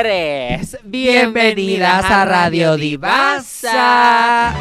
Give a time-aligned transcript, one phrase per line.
[0.00, 0.78] tres.
[0.84, 4.54] Bienvenidas a Radio Divasa.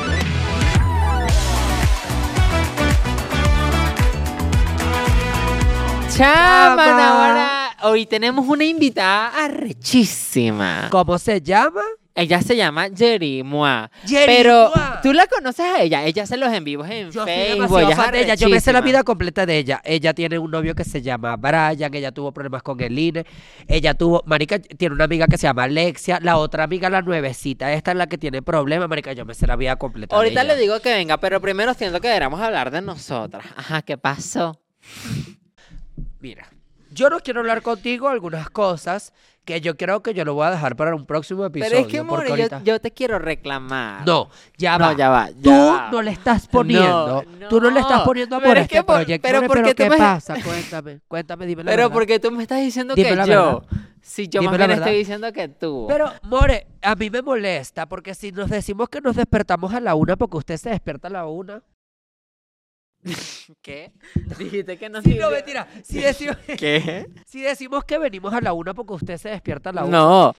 [6.10, 7.08] Chama, Chama.
[7.08, 10.90] ahora hoy tenemos una invitada arrechísima.
[10.92, 11.82] ¿Cómo se llama?
[12.14, 13.90] Ella se llama Jerry Moa.
[14.26, 16.04] Pero tú la conoces a ella.
[16.04, 17.80] Ella hace los en vivos en Yo Facebook.
[17.80, 18.36] ella es fan de ella.
[18.36, 19.82] Yo me sé la vida completa de ella.
[19.86, 21.94] Ella tiene un novio que se llama Brian.
[21.94, 23.26] Ella tuvo problemas con el INE.
[23.68, 26.20] Ella tuvo, marica, tiene una amiga que se llama Alexia.
[26.22, 27.72] La otra amiga, la nuevecita.
[27.72, 29.14] Esta es la que tiene problemas, marica.
[29.14, 30.62] Yo me sé la vida completa Ahorita de le ella.
[30.62, 33.46] digo que venga, pero primero siento que deberíamos hablar de nosotras.
[33.56, 34.60] Ajá, ¿qué pasó?
[36.20, 36.48] Mira,
[36.92, 39.14] yo no quiero hablar contigo algunas cosas
[39.46, 41.72] que yo creo que yo lo voy a dejar para un próximo episodio.
[41.72, 44.06] Pero es que, more, yo, ahorita- yo te quiero reclamar.
[44.06, 44.94] No, ya No, va.
[44.96, 45.90] ya va, ya Tú va.
[45.92, 48.04] no le estás poniendo, No, tú no le estás no.
[48.06, 49.28] poniendo Pero amor a es que este por- proyecto.
[49.28, 50.36] pero ¿por qué tú ¿qué me- pasa?
[50.44, 51.94] Cuéntame, cuéntame, dime la Pero verdad.
[51.94, 53.62] porque tú me estás diciendo Dime que la yo.
[53.62, 53.80] verdad.
[54.04, 55.86] Si yo Dime más bien estoy diciendo que tú.
[55.88, 59.94] Pero, More, a mí me molesta porque si nos decimos que nos despertamos a la
[59.96, 61.62] una porque usted se despierta a la una.
[63.62, 63.92] ¿Qué?
[64.38, 65.68] Dijiste que no Sí, no, mentira.
[65.84, 67.08] Si decimos, ¿Qué?
[67.26, 69.98] si decimos que venimos a la una porque usted se despierta a la una.
[69.98, 70.34] No.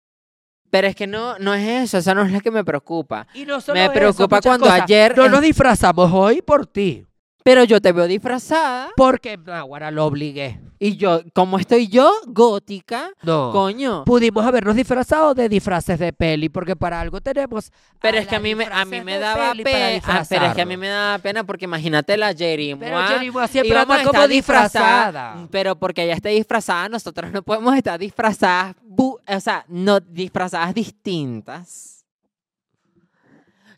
[0.71, 3.27] Pero es que no, no es eso, esa no es la que me preocupa.
[3.35, 4.83] Y no solo Me eso, preocupa cuando cosas.
[4.83, 7.05] ayer No nos disfrazamos hoy por ti.
[7.45, 10.61] Pero yo te veo disfrazada Porque Nahuara lo obligué.
[10.79, 13.51] y yo, como estoy yo, gótica, No.
[13.53, 14.05] coño.
[14.05, 17.70] Pudimos habernos disfrazado de disfraces de peli, porque para algo tenemos.
[18.01, 20.25] Pero es que a mí me, a mí me daba pena.
[20.29, 22.97] Pero es que a mí me daba pena porque imagínate la Jerry Pero
[23.33, 25.47] Moa siempre a anda como disfrazada.
[25.51, 30.75] Pero porque ella esté disfrazada, nosotros no podemos estar disfrazadas, bu- o sea, no disfrazadas
[30.75, 31.92] distintas.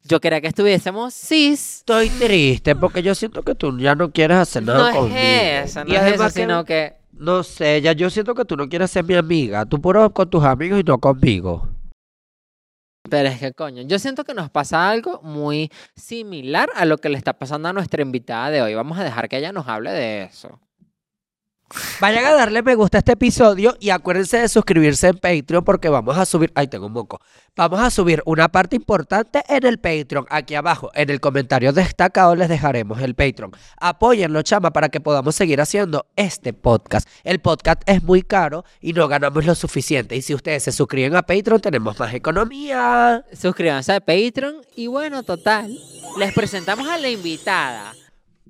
[0.06, 1.78] Yo quería que estuviésemos cis.
[1.78, 5.16] Estoy triste porque yo siento que tú ya no quieres hacer nada No conmigo.
[5.18, 6.94] es eso, no Y es eso, sino que...
[7.12, 9.64] No sé, ya yo siento que tú no quieres ser mi amiga.
[9.64, 11.68] Tú puro con tus amigos y no conmigo.
[13.08, 17.08] Pero es que, coño, yo siento que nos pasa algo muy similar a lo que
[17.08, 18.74] le está pasando a nuestra invitada de hoy.
[18.74, 20.58] Vamos a dejar que ella nos hable de eso.
[22.00, 25.88] Vayan a darle me gusta a este episodio y acuérdense de suscribirse en Patreon porque
[25.88, 27.20] vamos a subir, ay tengo un moco,
[27.56, 30.26] vamos a subir una parte importante en el Patreon.
[30.28, 33.52] Aquí abajo, en el comentario destacado les dejaremos el Patreon.
[33.80, 37.08] Apóyenlo, chama, para que podamos seguir haciendo este podcast.
[37.24, 40.16] El podcast es muy caro y no ganamos lo suficiente.
[40.16, 43.24] Y si ustedes se suscriben a Patreon, tenemos más economía.
[43.32, 45.76] Suscríbanse a Patreon y bueno, total.
[46.18, 47.94] Les presentamos a la invitada.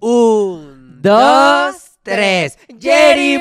[0.01, 2.59] Un, Dos, tres.
[2.81, 3.39] Jerry.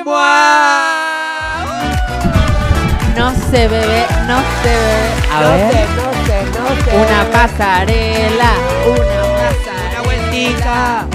[3.15, 5.13] No se bebe, no se bebe.
[5.31, 5.71] A no ver.
[5.71, 6.97] sé, no sé, no sé.
[6.97, 8.51] Una pasarela,
[8.87, 9.91] una pasarela.
[9.91, 11.07] Una vueltica.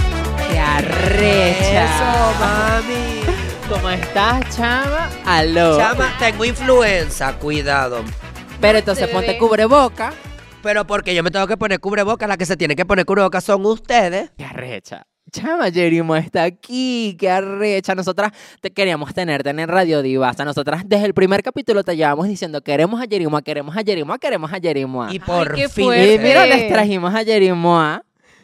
[0.49, 1.85] ¡Qué arrecha!
[1.85, 3.69] Eso, mami.
[3.69, 5.11] ¿Cómo estás, chama?
[5.27, 5.77] Aló.
[5.79, 8.05] Chama, tengo influenza, cuidado.
[8.61, 10.13] Pero entonces Se ponte cubreboca.
[10.63, 13.41] Pero porque yo me tengo que poner cubreboca, la que se tiene que poner cubreboca
[13.41, 14.31] son ustedes.
[14.37, 15.05] ¡Qué arrecha!
[15.31, 17.95] Chama, Jerimo está aquí, qué arrecha.
[17.95, 20.45] Nosotras te queríamos tenerte en el Radio Divasa.
[20.45, 24.53] Nosotras desde el primer capítulo te llevamos diciendo queremos a Jerimo, queremos a Jerimo, queremos
[24.53, 25.11] a Jerimo.
[25.11, 25.69] Y por fin.
[25.69, 26.15] fuerte.
[26.15, 28.01] Y mira, les trajimos a Jerimo.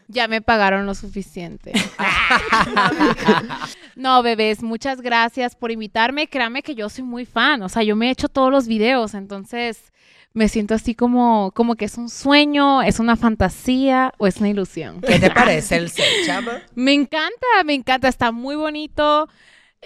[0.08, 1.72] Ya me pagaron lo suficiente.
[3.96, 6.28] no, bebés, muchas gracias por invitarme.
[6.28, 7.62] Créanme que yo soy muy fan.
[7.62, 9.92] O sea, yo me he hecho todos los videos, entonces
[10.34, 14.48] me siento así como, como que es un sueño, es una fantasía o es una
[14.48, 15.00] ilusión.
[15.00, 16.60] ¿Qué te parece el set, chama?
[16.74, 19.28] Me encanta, me encanta, está muy bonito.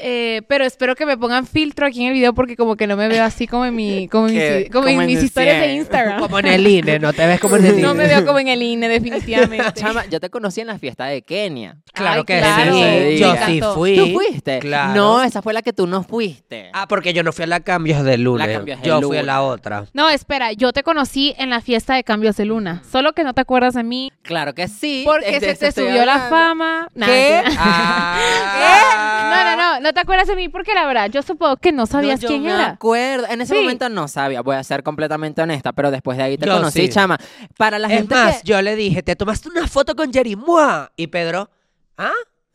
[0.00, 2.96] Eh, pero espero que me pongan filtro aquí en el video porque como que no
[2.96, 5.24] me veo así como en, mi, como Que- mis- como como en en mis el
[5.24, 5.76] historias de 100.
[5.76, 6.20] Instagram.
[6.20, 7.82] Como en el INE, no te ves como en el INE.
[7.82, 9.72] No me veo como en el INE, definitivamente.
[9.74, 11.76] Chama, yo te conocí en la fiesta de Kenia.
[11.92, 13.18] Claro Ay, que claro, sí.
[13.18, 14.12] Yo sí ¿Tú fui.
[14.12, 14.58] fuiste?
[14.60, 14.94] Claro.
[14.94, 16.70] No, esa fue la que tú no fuiste.
[16.72, 18.46] Ah, porque yo no fui a la cambios de lunes.
[18.46, 19.32] La Cambios de yo fui a Luna.
[19.32, 19.84] la otra.
[19.92, 22.82] No, espera, yo te conocí en la fiesta de cambios de luna.
[22.90, 25.02] Solo que no te acuerdas de mí Claro que sí.
[25.04, 26.88] porque se te subió la fama.
[26.94, 27.42] Nah, ¿Qué?
[27.58, 28.18] Ah.
[29.28, 31.86] No, no, no, no te acuerdas de mí porque la verdad, yo supongo que no
[31.86, 32.70] sabías No, yo quién me era.
[32.70, 33.26] acuerdo.
[33.28, 33.60] En ese Sí.
[33.60, 36.82] momento no sabía, voy a ser completamente honesta, pero después de ahí te Yo conocí,
[36.82, 36.88] sí.
[36.88, 37.18] chama.
[37.56, 38.48] Para la Es gente más, que...
[38.48, 40.92] yo le dije, te tomaste una foto con Jerry Moa.
[40.96, 41.50] Y Pedro,
[41.96, 42.12] ¿ah?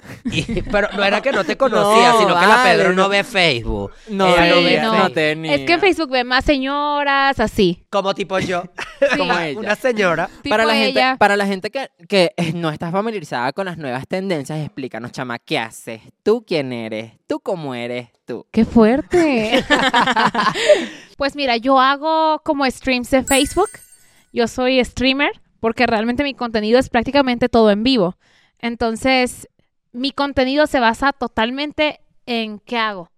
[0.26, 3.10] Y- pero no era que no te conocía, No, sino que la Pedro no, no.
[3.10, 3.92] ve Facebook.
[4.10, 4.92] No, Ella no ve no.
[5.10, 5.46] Facebook.
[5.52, 7.84] Es que en Facebook ve más señoras, así.
[7.90, 8.64] Como tipo yo.
[9.18, 9.60] Como Una- ella.
[9.60, 10.28] Una señora.
[10.42, 13.78] Tipo para la gente, para la gente que, que eh, no está familiarizada con las
[13.78, 16.02] nuevas tendencias, explícanos, chama, ¿qué haces?
[16.24, 17.12] ¿Tú quién eres?
[17.28, 18.46] ¿Tú cómo eres tú?
[18.52, 19.64] ¡Qué fuerte!
[21.18, 23.70] pues mira, yo hago como streams de Facebook.
[24.32, 28.18] Yo soy streamer porque realmente mi contenido es prácticamente todo en vivo.
[28.60, 29.48] Entonces,
[29.94, 33.10] mi contenido se basa totalmente en qué hago.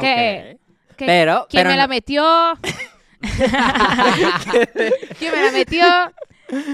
[0.00, 0.58] ¿Qué?
[0.60, 0.96] Ok.
[0.96, 2.24] ¿Qué- Pero, ¿Quién pero me la metió?
[5.18, 5.84] que me la metió,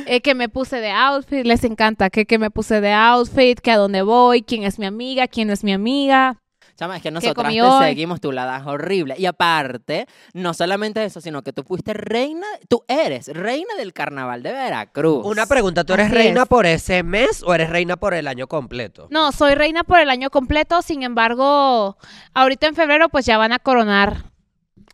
[0.07, 3.71] eh, que me puse de outfit, les encanta, que, que me puse de outfit, que
[3.71, 6.37] a dónde voy, quién es mi amiga, quién no es mi amiga.
[6.79, 7.85] Chama, es que nosotras te hoy?
[7.87, 9.17] seguimos, tú la das horrible.
[9.19, 14.45] Y aparte, no solamente eso, sino que tú fuiste reina, tú eres reina del carnaval
[14.45, 15.27] de Veracruz.
[15.27, 16.49] Una pregunta, ¿tú eres Así reina es.
[16.49, 19.09] por ese mes o eres reina por el año completo?
[19.11, 21.97] No, soy reina por el año completo, sin embargo,
[22.33, 24.27] ahorita en febrero pues ya van a coronar.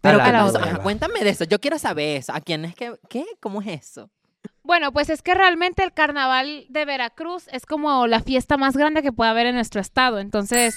[0.00, 0.44] Pero A ¿qué la.
[0.46, 2.32] Ajá, cuéntame de eso, yo quiero saber eso.
[2.32, 3.26] ¿A quién es que, qué?
[3.40, 4.10] ¿Cómo es eso?
[4.62, 9.02] Bueno, pues es que realmente el carnaval de Veracruz es como la fiesta más grande
[9.02, 10.18] que puede haber en nuestro estado.
[10.20, 10.74] Entonces,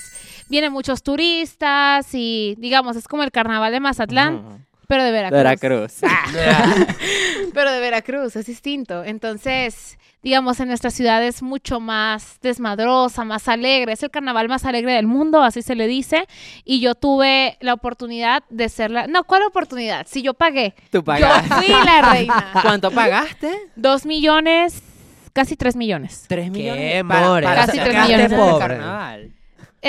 [0.50, 4.67] vienen muchos turistas y, digamos, es como el carnaval de Mazatlán.
[4.88, 6.02] Pero de Veracruz.
[6.02, 6.02] Veracruz.
[7.54, 9.04] Pero de Veracruz, es distinto.
[9.04, 13.94] Entonces, digamos, en nuestra ciudad es mucho más desmadrosa, más alegre.
[13.94, 16.28] Es el carnaval más alegre del mundo, así se le dice.
[16.66, 19.08] Y yo tuve la oportunidad de ser la...
[19.08, 20.06] No, ¿cuál oportunidad?
[20.08, 20.76] Si yo pagué.
[20.92, 21.50] Tú Yo pagaste.
[21.56, 22.50] fui la reina.
[22.62, 23.52] ¿Cuánto pagaste?
[23.76, 24.84] Dos millones,
[25.34, 26.26] casi tres millones.
[26.28, 26.94] Tres millones.
[26.94, 28.32] Qué para- Casi tres millones.
[28.32, 28.68] el Pobre.
[28.68, 29.32] carnaval.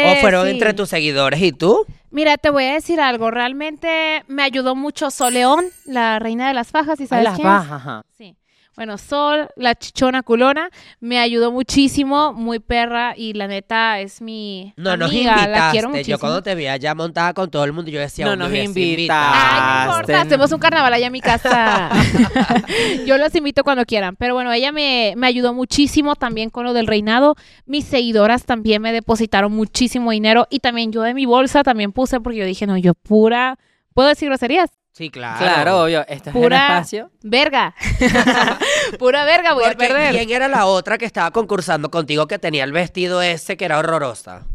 [0.05, 0.51] ¿O Eh, fueron sí.
[0.53, 1.87] entre tus seguidores y tú?
[2.11, 3.31] Mira, te voy a decir algo.
[3.31, 7.35] Realmente me ayudó mucho Sol León, la reina de las fajas, ¿y Ah, sabes las
[7.37, 7.53] quién es?
[7.53, 8.03] bajas, ajá.
[8.17, 8.35] Sí.
[8.79, 10.71] Bueno, Sol, la chichona culona,
[11.01, 15.89] me ayudó muchísimo, muy perra, y la neta es mi No nos amiga, la quiero
[15.89, 15.89] invitaste.
[15.89, 16.15] muchísimo.
[16.17, 18.55] Yo cuando te vi allá montada con todo el mundo, yo decía, No "¿Dónde nos
[18.55, 18.81] invitaste.
[18.91, 21.91] invitado?" Ay, no importa, hacemos un carnaval allá en mi casa.
[23.05, 24.15] Yo los invito cuando quieran.
[24.15, 27.35] Pero bueno, ella me, me ayudó muchísimo también con lo del reinado.
[27.67, 30.47] Mis seguidoras también me depositaron muchísimo dinero.
[30.51, 33.59] Y también yo de mi bolsa también puse porque yo dije, no, yo pura...
[33.93, 34.71] ¿Puedo decir groserías?
[34.99, 35.39] Sí, claro.
[35.39, 36.01] Claro, obvio.
[36.09, 37.11] Esto es el Pura- espacio.
[37.23, 37.73] Verga.
[38.99, 40.11] Pura verga voy a perder.
[40.13, 43.79] ¿Quién era la otra que estaba concursando contigo que tenía el vestido ese que era
[43.79, 44.47] horrorosa?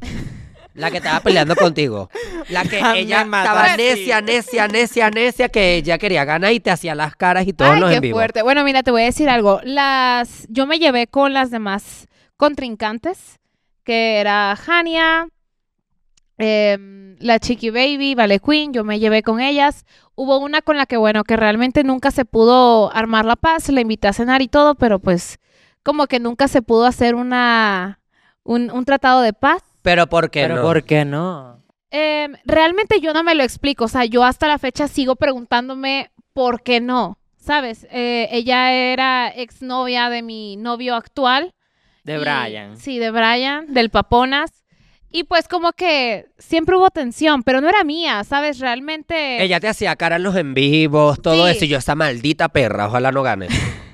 [0.74, 2.10] La que estaba peleando contigo.
[2.50, 3.78] La que Me ella estaba mataste.
[3.78, 7.72] necia, necia, necia, necia, que ella quería ganar y te hacía las caras y todos
[7.76, 8.18] Ay, los qué en vivo.
[8.18, 8.42] fuerte.
[8.42, 9.62] Bueno, mira, te voy a decir algo.
[9.64, 13.40] Las, yo me llevé con las demás contrincantes,
[13.86, 15.28] que era Hania,
[16.38, 19.86] em, la Chiqui Baby, Vale Queen, yo me llevé con ellas.
[20.16, 23.82] Hubo una con la que, bueno, que realmente nunca se pudo armar la paz, la
[23.82, 25.40] invité a cenar y todo, pero pues
[25.84, 28.00] como que nunca se pudo hacer una,
[28.44, 29.62] un, un tratado de paz.
[29.82, 30.62] Pero ¿por qué Pero no?
[30.62, 31.62] ¿por qué no?
[31.92, 36.10] Em, realmente yo no me lo explico, o sea, yo hasta la fecha sigo preguntándome
[36.34, 37.86] por qué no, ¿sabes?
[37.92, 41.54] Eh, ella era exnovia de mi novio actual.
[42.04, 42.78] De y- Brian.
[42.78, 44.63] Sí, de Brian, del Paponas.
[45.14, 48.58] Y pues como que siempre hubo tensión, pero no era mía, ¿sabes?
[48.60, 49.42] Realmente...
[49.44, 51.52] Ella te hacía cara en los en vivos, todo Sí.
[51.52, 53.48] eso, y yo, esa maldita perra, ojalá no gane.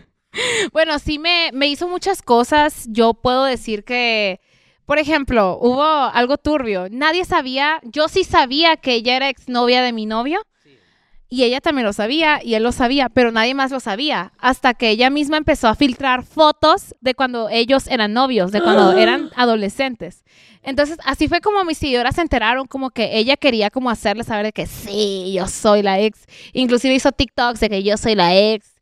[0.72, 2.86] Bueno, sí me, me hizo muchas cosas.
[2.90, 4.40] Yo puedo decir que,
[4.86, 6.88] por ejemplo, hubo algo turbio.
[6.92, 10.40] Nadie sabía, yo sí sabía que ella era exnovia de mi novio.
[11.32, 14.34] Y ella también lo sabía y él lo sabía, pero nadie más lo sabía.
[14.40, 18.94] Hasta que ella misma empezó a filtrar fotos de cuando ellos eran novios, de cuando
[18.98, 20.24] eran adolescentes.
[20.64, 24.46] Entonces, así fue como mis seguidoras se enteraron, como que ella quería como hacerle saber
[24.48, 26.26] de que sí, yo soy la ex.
[26.54, 28.76] Inclusive hizo TikToks de que yo soy la ex.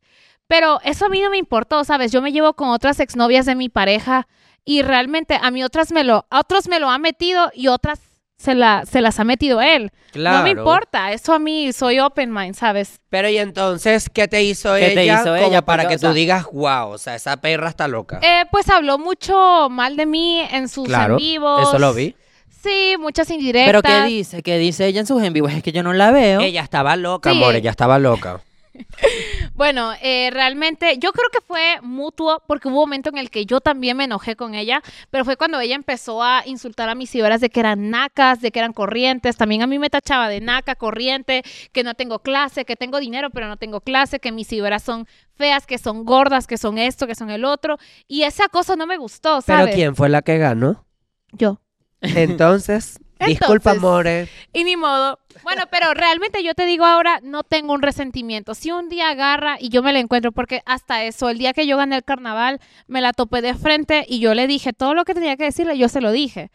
[0.46, 2.10] Pero eso a mí no me importó, ¿sabes?
[2.12, 4.26] Yo me llevo con otras exnovias de mi pareja
[4.64, 8.00] y realmente a mí otras me lo, a otros me lo han metido y otras
[8.38, 9.90] se, la, se las ha metido él.
[10.12, 10.38] Claro.
[10.38, 13.00] No me importa, eso a mí soy open mind, ¿sabes?
[13.10, 15.16] Pero y entonces, ¿qué te hizo ¿Qué te ella?
[15.16, 15.62] hizo como ella?
[15.62, 18.20] para Porque, que o tú sea- digas, wow, o sea, esa perra está loca.
[18.22, 21.68] Eh, pues habló mucho mal de mí en sus claro, en vivos.
[21.68, 22.14] eso lo vi.
[22.62, 23.68] Sí, muchas indirectas.
[23.68, 24.42] ¿Pero qué dice?
[24.42, 25.52] ¿Qué dice ella en sus en vivos?
[25.52, 26.40] Es que yo no la veo.
[26.40, 27.36] Ella estaba loca, Sí.
[27.36, 28.40] amor, ella estaba loca.
[29.54, 33.44] Bueno, eh, realmente yo creo que fue mutuo porque hubo un momento en el que
[33.44, 37.10] yo también me enojé con ella, pero fue cuando ella empezó a insultar a mis
[37.10, 39.36] seguidoras de que eran nacas, de que eran corrientes.
[39.36, 41.42] También a mí me tachaba de naca, corriente,
[41.72, 45.06] que no tengo clase, que tengo dinero pero no tengo clase, que mis seguidoras son
[45.34, 47.78] feas, que son gordas, que son esto, que son el otro.
[48.06, 49.74] Y esa cosa no me gustó, Pero ¿sabes?
[49.74, 50.84] ¿quién fue la que ganó?
[51.32, 51.60] Yo.
[52.00, 54.28] Entonces, disculpa, amores.
[54.52, 55.18] Y ni modo.
[55.42, 58.54] Bueno, pero realmente yo te digo ahora, no tengo un resentimiento.
[58.54, 61.66] Si un día agarra y yo me la encuentro, porque hasta eso, el día que
[61.66, 65.04] yo gané el carnaval, me la topé de frente y yo le dije todo lo
[65.04, 66.50] que tenía que decirle, yo se lo dije.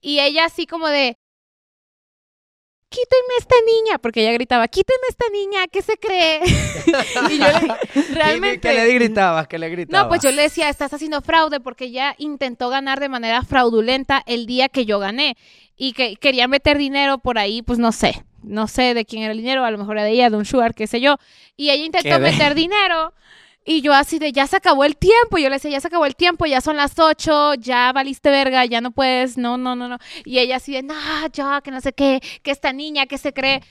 [0.00, 1.18] Y ella así como de,
[2.92, 6.40] quítenme esta niña, porque ella gritaba, quítenme esta niña, ¿qué se cree?
[7.30, 8.68] y yo le, realmente...
[8.68, 9.48] ¿Qué le gritabas?
[9.48, 10.04] ¿Qué le gritabas?
[10.04, 14.22] No, pues yo le decía, estás haciendo fraude porque ella intentó ganar de manera fraudulenta
[14.26, 15.36] el día que yo gané
[15.76, 19.32] y que quería meter dinero por ahí, pues no sé, no sé de quién era
[19.32, 21.16] el dinero, a lo mejor era de ella, de un sugar, qué sé yo.
[21.56, 23.14] Y ella intentó meter dinero
[23.64, 26.04] y yo así de, ya se acabó el tiempo, yo le decía, ya se acabó
[26.04, 29.88] el tiempo, ya son las ocho, ya valiste verga, ya no puedes, no, no, no,
[29.88, 29.98] no.
[30.24, 30.94] Y ella así de, no,
[31.32, 33.62] ya, que no sé qué, que esta niña, que se cree.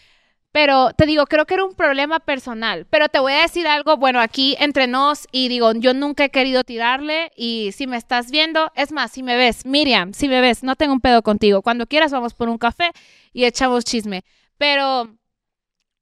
[0.52, 2.86] Pero te digo, creo que era un problema personal.
[2.90, 6.30] Pero te voy a decir algo, bueno, aquí entre nos y digo, yo nunca he
[6.30, 10.42] querido tirarle y si me estás viendo, es más, si me ves, Miriam, si me
[10.42, 11.62] ves, no tengo un pedo contigo.
[11.62, 12.92] Cuando quieras vamos por un café
[13.32, 14.24] y echamos chisme.
[14.58, 15.16] Pero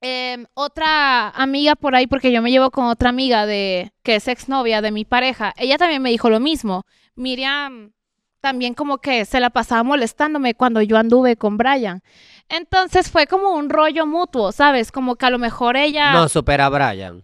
[0.02, 4.28] em, otra amiga por ahí, porque yo me llevo con otra amiga de que es
[4.28, 6.86] exnovia de mi pareja, ella también me dijo lo mismo.
[7.16, 7.94] Miriam
[8.42, 12.02] también como que se la pasaba molestándome cuando yo anduve con Brian.
[12.50, 14.92] Entonces fue como un rollo mutuo, ¿sabes?
[14.92, 16.12] Como que a lo mejor ella...
[16.14, 17.24] No supera a Brian.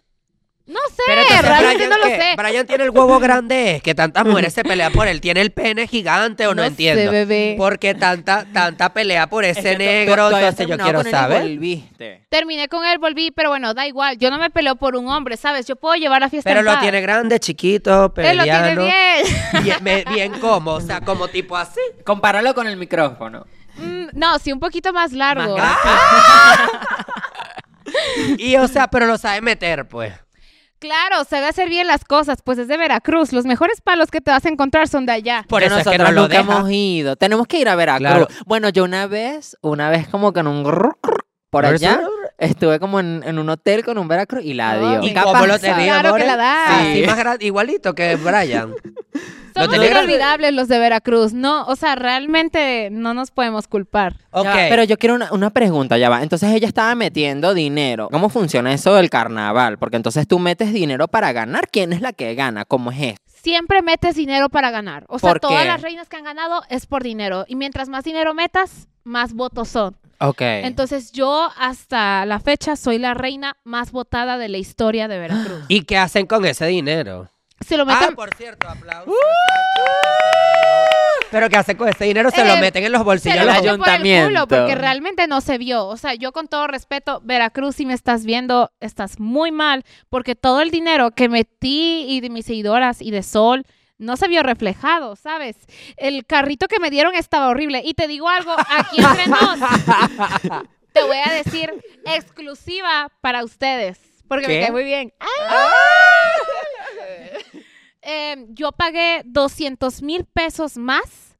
[0.67, 2.21] No sé, Pero entonces realmente Brian, no lo ¿qué?
[2.21, 2.35] sé.
[2.37, 5.21] Brian tiene el huevo grande, que tantas mujeres se pelean por él.
[5.21, 7.11] ¿Tiene el pene gigante o no, sé, entiendo?
[7.11, 7.53] bebé.
[7.55, 11.43] Porque tanta, tanta pelea por ese Es que tú- negro, entonces yo quiero saber.
[11.43, 12.25] volviste.
[12.29, 14.17] Terminé con él, volví, pero bueno, da igual.
[14.17, 15.67] Yo no me peleo por un hombre, ¿sabes?
[15.67, 16.81] Yo puedo llevar a fiesta Pero en lo paz.
[16.81, 18.81] tiene grande, chiquito, Él lo tiene peleano.
[18.85, 19.63] bien.
[19.63, 21.79] Bien, me- bien como, o sea, como tipo así.
[22.03, 23.45] Compáralo con el micrófono.
[23.77, 25.57] Mm, no, sí, un poquito más largo.
[25.57, 25.77] Más
[28.37, 30.13] Y o sea, pero lo sabe meter, pues.
[30.79, 33.31] Claro, sabe hacer bien las cosas, pues es de Veracruz.
[33.33, 35.45] Los mejores palos que te vas a encontrar son de allá.
[35.47, 37.15] Por eso es que nosotros no lo nunca hemos ido.
[37.15, 38.07] Tenemos que ir a Veracruz.
[38.09, 38.27] Claro.
[38.45, 40.63] Bueno, yo una vez, una vez como que en un
[41.49, 45.03] por allá, eso- estuve como en, en un hotel con un Veracruz y la dio.
[45.03, 46.65] ¿Y ¿Qué ha cómo lo tenía, Claro que la da.
[46.93, 47.05] Sí.
[47.07, 48.73] más igualito que Brian.
[49.55, 50.13] Tenía grande.
[50.13, 51.33] inolvidables los de Veracruz.
[51.33, 54.17] No, o sea, realmente no nos podemos culpar.
[54.31, 54.47] Ok.
[54.69, 56.21] Pero yo quiero una, una pregunta, ya va.
[56.23, 58.09] Entonces ella estaba metiendo dinero.
[58.11, 59.77] ¿Cómo funciona eso del carnaval?
[59.77, 61.67] Porque entonces tú metes dinero para ganar.
[61.69, 62.65] ¿Quién es la que gana?
[62.65, 63.21] ¿Cómo es esto?
[63.27, 65.05] Siempre metes dinero para ganar.
[65.07, 65.67] O sea, ¿Por todas qué?
[65.67, 67.45] las reinas que han ganado es por dinero.
[67.47, 69.95] Y mientras más dinero metas, más votos son.
[70.19, 70.41] Ok.
[70.41, 75.63] Entonces yo hasta la fecha soy la reina más votada de la historia de Veracruz.
[75.67, 77.29] ¿Y qué hacen con ese dinero?
[77.61, 78.15] Se lo Ah, meten...
[78.15, 79.13] por cierto, aplausos.
[81.31, 82.29] Pero ¿qué hacen con ese dinero?
[82.31, 83.37] Se lo Eh, meten en los bolsillos.
[83.37, 84.47] lo de los- meten por el culo ayuntamiento.
[84.47, 85.85] porque realmente no se vio.
[85.87, 90.35] O sea, yo con todo respeto, Veracruz, si me estás viendo, estás muy mal porque
[90.35, 93.65] todo el dinero que metí y de mis seguidoras y de Sol
[93.97, 95.55] no se vio reflejado, ¿sabes?
[95.97, 97.81] El carrito que me dieron estaba horrible.
[97.83, 99.59] Y te digo algo, aquí entre nos,
[100.93, 101.73] te voy a decir
[102.05, 103.97] exclusiva para ustedes
[104.27, 104.53] porque ¿Qué?
[104.55, 105.13] me cae muy bien.
[108.05, 111.35] Eh, yo pagué 200 mil pesos más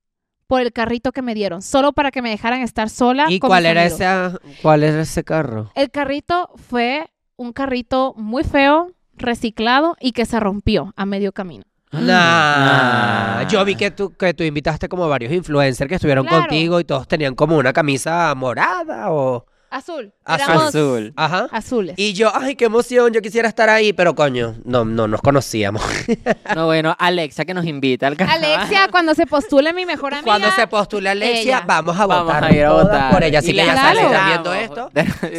[0.48, 3.26] por el carrito que me dieron, solo para que me dejaran estar sola.
[3.30, 4.42] ¿Y con cuál mis era, amigos.
[4.44, 5.72] ese, cuál era ese carro?
[5.76, 11.64] El carrito fue un carrito muy feo, reciclado y que se rompió a medio camino.
[11.92, 13.40] Nah.
[13.42, 13.48] Ah.
[13.50, 16.44] Yo vi que tú, que tú invitaste como varios influencers que estuvieron Claro.
[16.44, 19.46] contigo y todos tenían como una camisa morada o...
[19.75, 20.13] Azul.
[20.24, 20.41] Azul.
[20.46, 21.13] Éramos Azul.
[21.15, 21.48] Ajá.
[21.51, 21.96] Azules.
[21.98, 25.82] Y yo, ay, qué emoción, yo quisiera estar ahí, pero coño, no, no nos conocíamos.
[26.55, 28.44] No, bueno, Alexa que nos invita al carnaval.
[28.46, 30.25] Alexia, cuando se postule mi mejor amiga.
[30.25, 31.63] Cuando se postule Alexia, ella.
[31.67, 33.12] vamos a Vamos votar a ir a todas votar.
[33.12, 33.39] por ella.
[33.39, 34.91] Así Y que ya saben, si están viendo esto.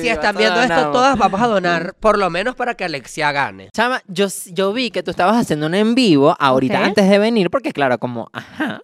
[0.02, 3.70] Si están viendo esto, todas vamos a donar, por lo menos para que Alexia gane.
[3.72, 7.48] Chama, yo, yo vi que tú estabas haciendo un en vivo ahorita antes de venir,
[7.50, 8.82] porque claro, como, ajá,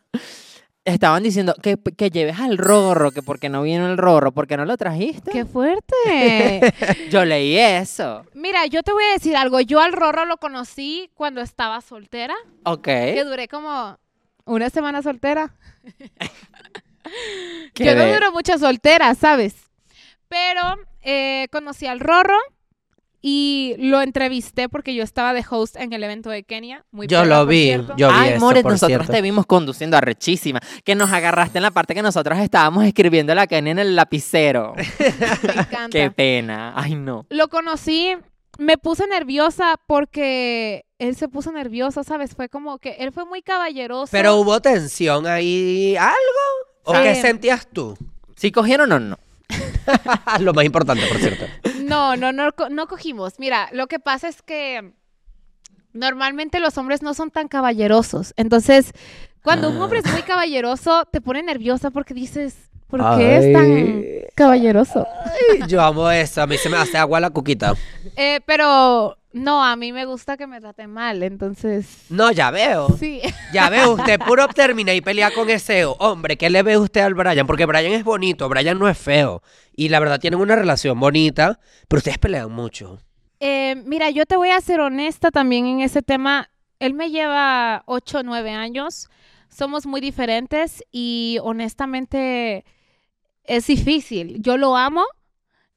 [0.84, 4.64] estaban diciendo que, que lleves al rorro, que porque no vino el rorro, porque no
[4.64, 5.30] lo trajiste.
[5.30, 6.74] ¡Qué fuerte!
[7.10, 8.24] Yo leí eso.
[8.34, 9.60] Mira, yo te voy a decir algo.
[9.60, 12.34] Yo al Rorro lo conocí cuando estaba soltera.
[12.64, 12.84] Ok.
[12.84, 13.98] Que duré como
[14.44, 15.54] una semana soltera.
[17.74, 19.54] Yo no duro mucho soltera, ¿sabes?
[20.28, 20.60] Pero
[21.02, 22.38] eh, conocí al Rorro
[23.22, 26.84] y lo entrevisté porque yo estaba de host en el evento de Kenia.
[26.90, 27.94] Muy Yo lo por vi, cierto.
[27.96, 29.12] yo vi Ay, eso, More, por nosotros cierto.
[29.12, 30.58] te vimos conduciendo arrechísima.
[30.84, 34.74] Que nos agarraste en la parte que nosotros estábamos escribiendo la Kenia en el lapicero.
[35.46, 35.88] Me encanta.
[35.90, 36.72] Qué pena.
[36.76, 37.24] Ay, no.
[37.30, 38.16] Lo conocí,
[38.58, 42.34] me puse nerviosa porque él se puso nervioso, ¿sabes?
[42.34, 44.10] Fue como que él fue muy caballeroso.
[44.10, 46.12] Pero hubo tensión ahí, ¿algo?
[46.84, 47.02] ¿O Sí.
[47.04, 47.96] qué sentías tú?
[48.36, 49.18] ¿Sí cogieron o no?
[50.40, 51.44] Lo más importante, por cierto.
[51.92, 53.38] No, no, no, no cogimos.
[53.38, 54.94] Mira, lo que pasa es que
[55.92, 58.32] normalmente los hombres no son tan caballerosos.
[58.38, 58.92] Entonces,
[59.42, 64.04] cuando un hombre es muy caballeroso, te pone nerviosa porque dices, ¿por qué es tan
[64.34, 65.06] caballeroso?
[65.24, 67.74] Ay, Yo amo eso, a mí se me hace agua la cuquita.
[68.16, 72.04] Eh, pero no, a mí me gusta que me traten mal, entonces...
[72.10, 72.90] No, ya veo.
[72.98, 73.22] Sí.
[73.54, 76.36] Ya veo, usted puro termina y pelea con ese hombre.
[76.36, 77.46] ¿Qué le ve usted al Brian?
[77.46, 79.42] Porque Brian es bonito, Brian no es feo.
[79.74, 81.58] Y la verdad tienen una relación bonita,
[81.88, 82.98] pero ustedes pelean mucho.
[83.40, 86.50] Eh, mira, yo te voy a ser honesta también en ese tema.
[86.78, 89.08] Él me lleva 8 o 9 años.
[89.48, 92.66] Somos muy diferentes y honestamente
[93.44, 94.40] es difícil.
[94.40, 95.04] Yo lo amo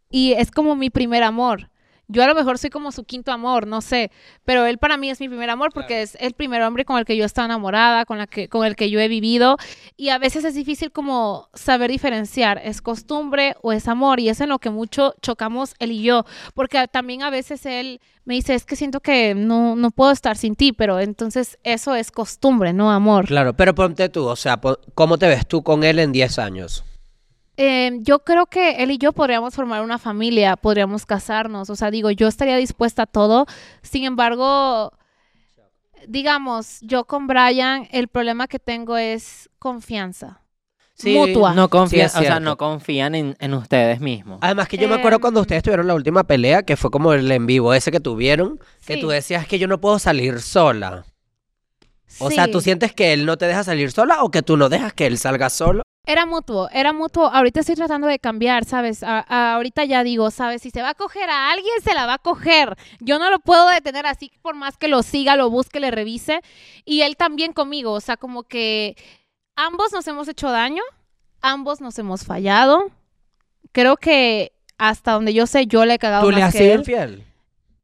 [0.10, 1.70] y es como mi primer amor.
[2.08, 4.12] Yo a lo mejor soy como su quinto amor, no sé,
[4.44, 7.06] pero él para mí es mi primer amor porque es el primer hombre con el
[7.06, 9.58] que yo he estado enamorada, con, la que, con el que yo he vivido
[9.98, 14.40] y a veces es difícil como saber diferenciar, es costumbre o es amor y es
[14.40, 18.54] en lo que mucho chocamos él y yo, porque también a veces él me dice,
[18.54, 22.72] es que siento que no, no puedo estar sin ti, pero entonces eso es costumbre,
[22.72, 23.26] no amor.
[23.26, 24.62] Claro, pero ponte tú, o sea,
[24.94, 26.84] ¿cómo te ves tú con él en 10 años?
[27.58, 31.90] Eh, yo creo que él y yo podríamos formar una familia, podríamos casarnos, o sea,
[31.90, 33.46] digo, yo estaría dispuesta a todo,
[33.82, 34.92] sin embargo,
[36.08, 40.42] digamos, yo con Brian, el problema que tengo es confianza.
[41.04, 41.54] Mutua.
[41.54, 44.40] No confían, Sí, o sea, no confían en, en ustedes mismos.
[44.42, 45.42] Además que yo me acuerdo cuando Em.
[45.42, 48.98] ustedes tuvieron la última pelea, que fue como el en vivo ese que tuvieron, que
[48.98, 51.04] tú decías que yo no puedo salir sola.
[52.20, 54.70] O sea, ¿tú sientes que él no te deja salir sola o que tú no
[54.70, 55.84] dejas que él salga solo?
[56.08, 57.28] Era mutuo, era mutuo.
[57.28, 59.02] Ahorita estoy tratando de cambiar, ¿sabes?
[59.04, 60.62] A- a- ahorita ya digo, ¿sabes?
[60.62, 62.76] Si se va a coger a alguien, se la va a coger.
[63.00, 66.42] Yo no lo puedo detener así por más que lo siga, lo busque, le revise.
[66.86, 68.96] Y él también conmigo, o sea, como que
[69.56, 70.84] ambos nos hemos hecho daño,
[71.42, 72.92] ambos nos hemos fallado.
[73.72, 76.74] Creo que hasta donde yo sé, yo le he cagado ¿Tú le has que sido
[76.74, 76.80] él.
[76.82, 77.24] infiel?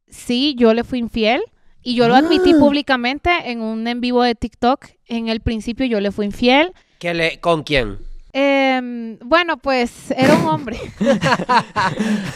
[0.09, 1.41] Sí, yo le fui infiel.
[1.83, 2.59] Y yo lo admití Ah.
[2.59, 4.85] públicamente en un en vivo de TikTok.
[5.07, 6.73] En el principio yo le fui infiel.
[6.99, 7.97] ¿Que le, ¿Con quién?
[8.33, 10.79] Em, bueno, pues era un hombre.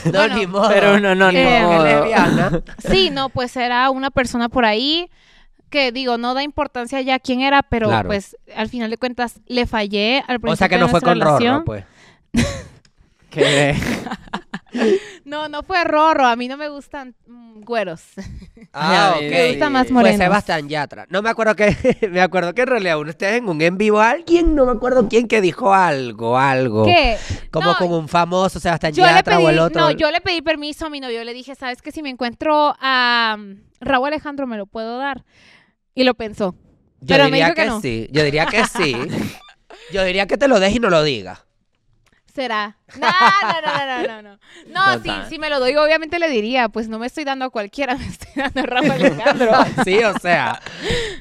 [0.06, 0.70] No, Bueno, ni modo.
[0.70, 2.62] pero no, no, Ni modo lesbiana.
[2.90, 5.10] Sí, no, pues era una persona por ahí
[5.70, 8.08] que digo, no da importancia ya quién era, pero Claro.
[8.10, 11.02] pues al final de cuentas le fallé al principio O sea que de no fue
[11.02, 11.64] con Rorro, relación.
[11.66, 11.84] pues.
[13.30, 13.76] Que-
[15.26, 18.02] No, no fue Rorro, a mí no me gustan mm, güeros.
[18.78, 19.32] Ah, Me ok.
[19.34, 20.18] Me gusta más Fue morenos.
[20.20, 21.06] Sebastián Yatra.
[21.10, 21.76] No me acuerdo que,
[22.12, 25.08] me acuerdo que en realidad uno ustedes en un en vivo, alguien, no me acuerdo
[25.08, 26.86] quién que dijo algo, algo.
[26.86, 27.18] ¿Qué?
[27.52, 29.82] Como No, con un famoso Sebastián yo le Yatra pedí, o el otro.
[29.82, 32.76] no, yo le pedí permiso a mi novio, le dije, ¿sabes que si me encuentro
[32.80, 35.24] a mm, Raúl Alejandro me lo puedo dar?
[35.94, 36.56] Y lo pensó.
[37.00, 37.82] Yo pero me diría dijo que que, no.
[37.82, 38.10] sí.
[38.12, 38.96] Yo diría que sí.
[39.94, 41.45] Yo diría que te lo dejes y no lo digas.
[42.36, 42.78] ¿Será?
[43.00, 44.40] No, no, no, no, no, no.
[44.68, 45.30] No, Total.
[45.30, 48.06] si me lo doy, obviamente le diría, pues no me estoy dando a cualquiera, me
[48.06, 49.52] estoy dando a Raúl Alejandro.
[49.86, 50.62] sí, o sea.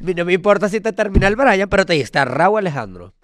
[0.00, 3.14] No me importa si te termina el Brian, pero te diste a Raúl Alejandro.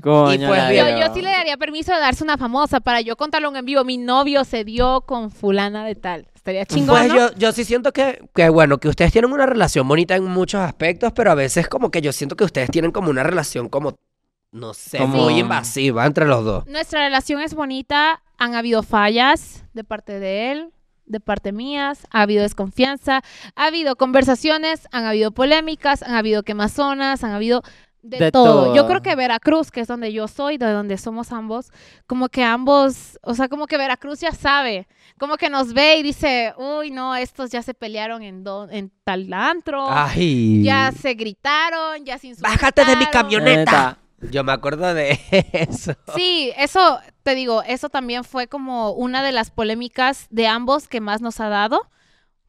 [0.00, 0.88] Coño, pues la bien.
[0.98, 3.84] Yo, yo sí le daría permiso de darse una famosa para yo contarlo en vivo.
[3.84, 6.26] Mi novio se dio con fulana de tal.
[6.34, 7.16] Estaría chingón, Pues ¿no?
[7.16, 10.60] yo, yo sí siento que, que, bueno, que ustedes tienen una relación bonita en muchos
[10.60, 13.94] aspectos, pero a veces como que yo siento que ustedes tienen como una relación como,
[14.54, 16.66] no sé, Como- muy invasiva entre los dos.
[16.66, 18.22] Nuestra relación es bonita.
[18.38, 20.70] Han habido fallas de parte de él,
[21.06, 22.06] de parte mías.
[22.10, 23.22] Ha habido desconfianza.
[23.56, 24.88] Ha habido conversaciones.
[24.92, 26.02] Han habido polémicas.
[26.02, 27.22] Han habido quemazonas.
[27.24, 27.62] Han habido
[28.02, 28.74] de, De todo.
[28.76, 31.70] Yo creo que Veracruz, que es donde yo soy, de donde somos ambos,
[32.06, 34.86] como que ambos, o sea, como que Veracruz ya sabe.
[35.18, 38.92] Como que nos ve y dice, uy, no, estos ya se pelearon en, do- en
[39.04, 39.86] tal antro.
[39.88, 40.62] Ay.
[40.62, 42.56] Ya se gritaron, ya se insultaron.
[42.56, 43.98] Bájate de mi camioneta.
[44.30, 45.18] Yo me acuerdo de
[45.52, 45.94] eso.
[46.14, 51.00] Sí, eso, te digo, eso también fue como una de las polémicas de ambos que
[51.00, 51.88] más nos ha dado.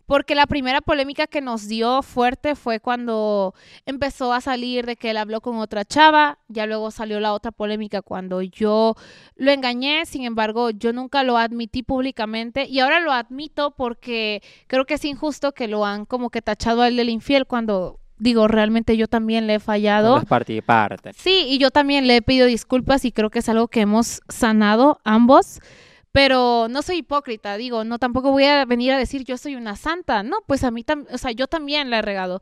[0.05, 3.55] Porque la primera polémica que nos dio fuerte fue cuando
[3.87, 7.51] empezó a salir de que él habló con otra chava, ya luego salió la otra
[7.51, 8.93] polémica cuando yo
[9.35, 14.85] lo engañé, sin embargo yo nunca lo admití públicamente y ahora lo admito porque creo
[14.85, 18.47] que es injusto que lo han como que tachado a él del infiel cuando digo
[18.47, 20.17] realmente yo también le he fallado.
[20.17, 21.11] Es parte y parte.
[21.13, 24.21] Sí, y yo también le he pedido disculpas y creo que es algo que hemos
[24.29, 25.59] sanado ambos.
[26.11, 29.75] Pero no soy hipócrita, digo, no tampoco voy a venir a decir yo soy una
[29.75, 30.23] santa.
[30.23, 32.41] No, pues a mí también, o sea, yo también la he regado.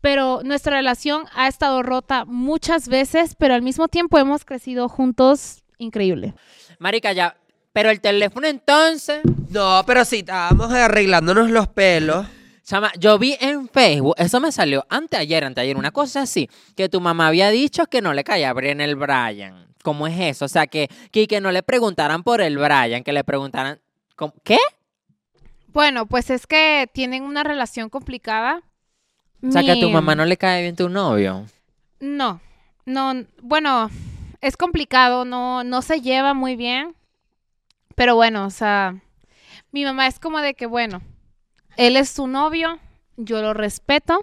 [0.00, 5.62] Pero nuestra relación ha estado rota muchas veces, pero al mismo tiempo hemos crecido juntos
[5.78, 6.34] increíble.
[6.78, 7.36] Marica, ya.
[7.72, 9.20] Pero el teléfono entonces.
[9.50, 12.26] No, pero sí, estábamos arreglándonos los pelos.
[12.66, 17.00] Chama, yo vi en Facebook, eso me salió anteayer, anteayer, una cosa así, que tu
[17.00, 19.68] mamá había dicho que no le caía bien el Brian.
[19.84, 20.46] ¿Cómo es eso?
[20.46, 23.78] O sea, que, que, que no le preguntaran por el Brian, que le preguntaran,
[24.16, 24.58] ¿cómo- ¿qué?
[25.68, 28.62] Bueno, pues es que tienen una relación complicada.
[29.46, 31.46] O sea, que a tu mamá no le cae bien tu novio.
[32.00, 32.40] No,
[32.84, 33.90] no, bueno,
[34.40, 36.96] es complicado, no, no se lleva muy bien,
[37.94, 38.96] pero bueno, o sea,
[39.70, 41.00] mi mamá es como de que, bueno,
[41.76, 42.78] él es su novio,
[43.16, 44.20] yo lo respeto,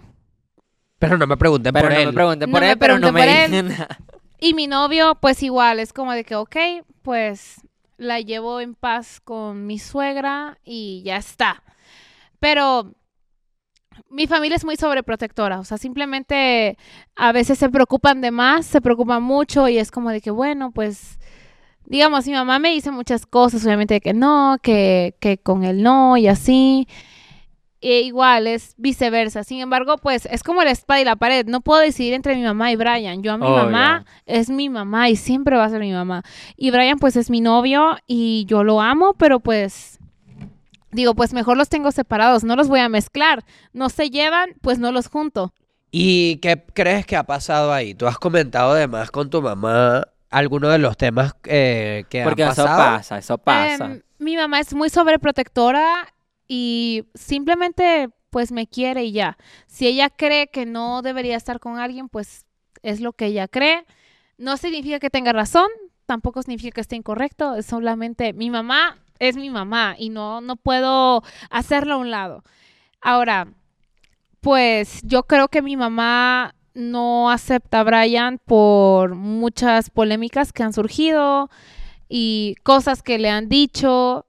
[0.98, 2.06] Pero no me pregunten Pero por no él.
[2.06, 3.88] me pregunten No por me él, pero no me digan nada.
[4.38, 6.56] y mi novio, pues igual, es como de que, ok,
[7.02, 7.60] pues
[7.96, 11.62] la llevo en paz con mi suegra y ya está.
[12.40, 12.94] Pero
[14.10, 16.76] mi familia es muy sobreprotectora, o sea, simplemente
[17.16, 20.72] a veces se preocupan de más, se preocupan mucho y es como de que, bueno,
[20.72, 21.18] pues,
[21.86, 25.82] digamos, mi mamá me dice muchas cosas, obviamente de que no, que, que con él
[25.82, 26.88] no y así.
[27.86, 29.44] E igual es viceversa.
[29.44, 31.44] Sin embargo, pues es como la espada y la pared.
[31.46, 33.22] No puedo decidir entre mi mamá y Brian.
[33.22, 33.64] Yo a mi Obvio.
[33.64, 36.22] mamá es mi mamá y siempre va a ser mi mamá.
[36.56, 39.98] Y Brian pues es mi novio y yo lo amo, pero pues
[40.92, 43.44] digo, pues mejor los tengo separados, no los voy a mezclar.
[43.74, 45.52] No se llevan, pues no los junto.
[45.90, 47.94] ¿Y qué crees que ha pasado ahí?
[47.94, 52.52] ¿Tú has comentado además con tu mamá alguno de los temas eh, que Porque han
[52.52, 52.78] eso pasado?
[52.96, 53.84] pasa, eso pasa.
[53.84, 56.14] Em, mi mamá es muy sobreprotectora
[56.56, 59.36] y simplemente pues me quiere y ya.
[59.66, 62.46] Si ella cree que no debería estar con alguien, pues
[62.82, 63.84] es lo que ella cree.
[64.38, 65.66] No significa que tenga razón,
[66.06, 70.54] tampoco significa que esté incorrecto, es solamente mi mamá es mi mamá y no, no
[70.54, 72.44] puedo hacerlo a un lado.
[73.00, 73.48] Ahora,
[74.40, 80.72] pues yo creo que mi mamá no acepta a Brian por muchas polémicas que han
[80.72, 81.50] surgido
[82.08, 84.26] y cosas que le han dicho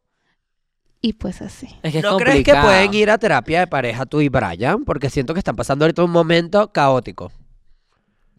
[1.01, 1.67] y pues así.
[1.83, 4.85] es que es ¿No crees que pueden ir a terapia de pareja tú y Brian?
[4.85, 7.31] Porque siento que están pasando ahorita un momento caótico.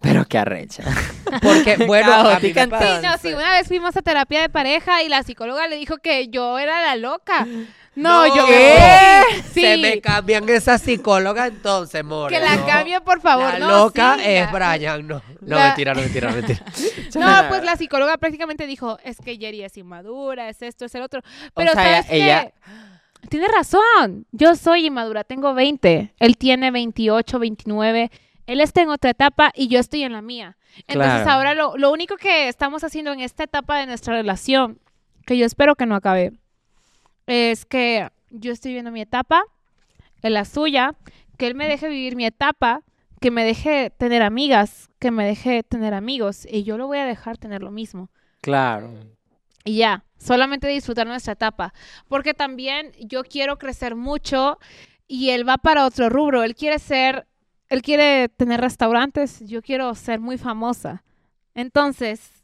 [0.01, 0.85] Pero qué arrecha.
[1.43, 2.69] Porque, bueno, a mí me Sí,
[3.03, 6.29] no, sí, una vez fuimos a terapia de pareja y la psicóloga le dijo que
[6.29, 7.47] yo era la loca.
[7.97, 9.21] No, yo ¿Qué?
[9.55, 12.35] Sí, Se me cambian esa psicóloga entonces, more.
[12.35, 12.67] que la no.
[12.67, 13.55] cambie, por favor.
[13.55, 15.23] La no, loca sí, es la- Brian, no.
[15.41, 16.63] No, la- mentira, no, mentira, no, mentira.
[17.15, 21.03] No, pues la psicóloga prácticamente dijo, es que Jerry es inmadura, es esto, es el
[21.03, 21.23] otro.
[21.55, 23.29] Pero sea, ¿sabes ella- qué?
[23.31, 24.27] Tiene razón.
[24.31, 26.13] Yo soy inmadura, tengo 20.
[26.19, 28.11] Él tiene 28, 29.
[28.47, 30.57] Él está en otra etapa y yo estoy en la mía.
[30.87, 31.31] Entonces Claro.
[31.31, 34.79] ahora lo, lo único que estamos haciendo en esta etapa de nuestra relación,
[35.27, 36.33] que yo espero que no acabe,
[37.27, 39.45] es que yo estoy viviendo mi etapa,
[40.23, 40.95] en la suya,
[41.37, 42.83] que él me deje vivir mi etapa,
[43.21, 47.05] que me deje tener amigas, que me deje tener amigos y yo lo voy a
[47.05, 48.11] dejar tener lo mismo.
[48.41, 48.93] Claro.
[49.65, 51.75] Y ya, solamente disfrutar nuestra etapa.
[52.09, 54.59] Porque también yo quiero crecer mucho
[55.09, 56.43] y él va para otro rubro.
[56.43, 57.27] Él quiere ser,
[57.69, 61.03] él quiere tener restaurantes, yo quiero ser muy famosa.
[61.55, 62.36] Entonces,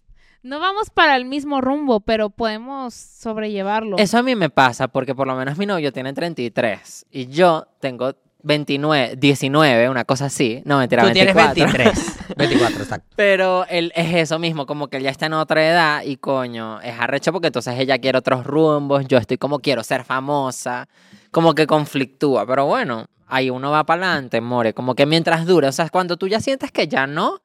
[0.42, 3.96] no vamos para el mismo rumbo, pero podemos sobrellevarlo.
[3.98, 7.66] Eso a mí me pasa porque por lo menos mi novio tiene 33 y yo
[7.80, 10.62] tengo 29, 19, una cosa así.
[10.64, 11.78] No, mentira, Tú tienes 24.
[11.78, 12.36] 23.
[12.36, 13.08] 24, exacto.
[13.16, 16.80] Pero él es eso mismo, como que él ya está en otra edad y coño,
[16.80, 20.88] es arrecho porque entonces ella quiere otros rumbos, yo estoy como quiero ser famosa,
[21.30, 25.68] como que conflictúa, pero bueno, ahí uno va para adelante, more, como que mientras dure,
[25.68, 27.42] o sea, cuando tú ya sientes que ya no,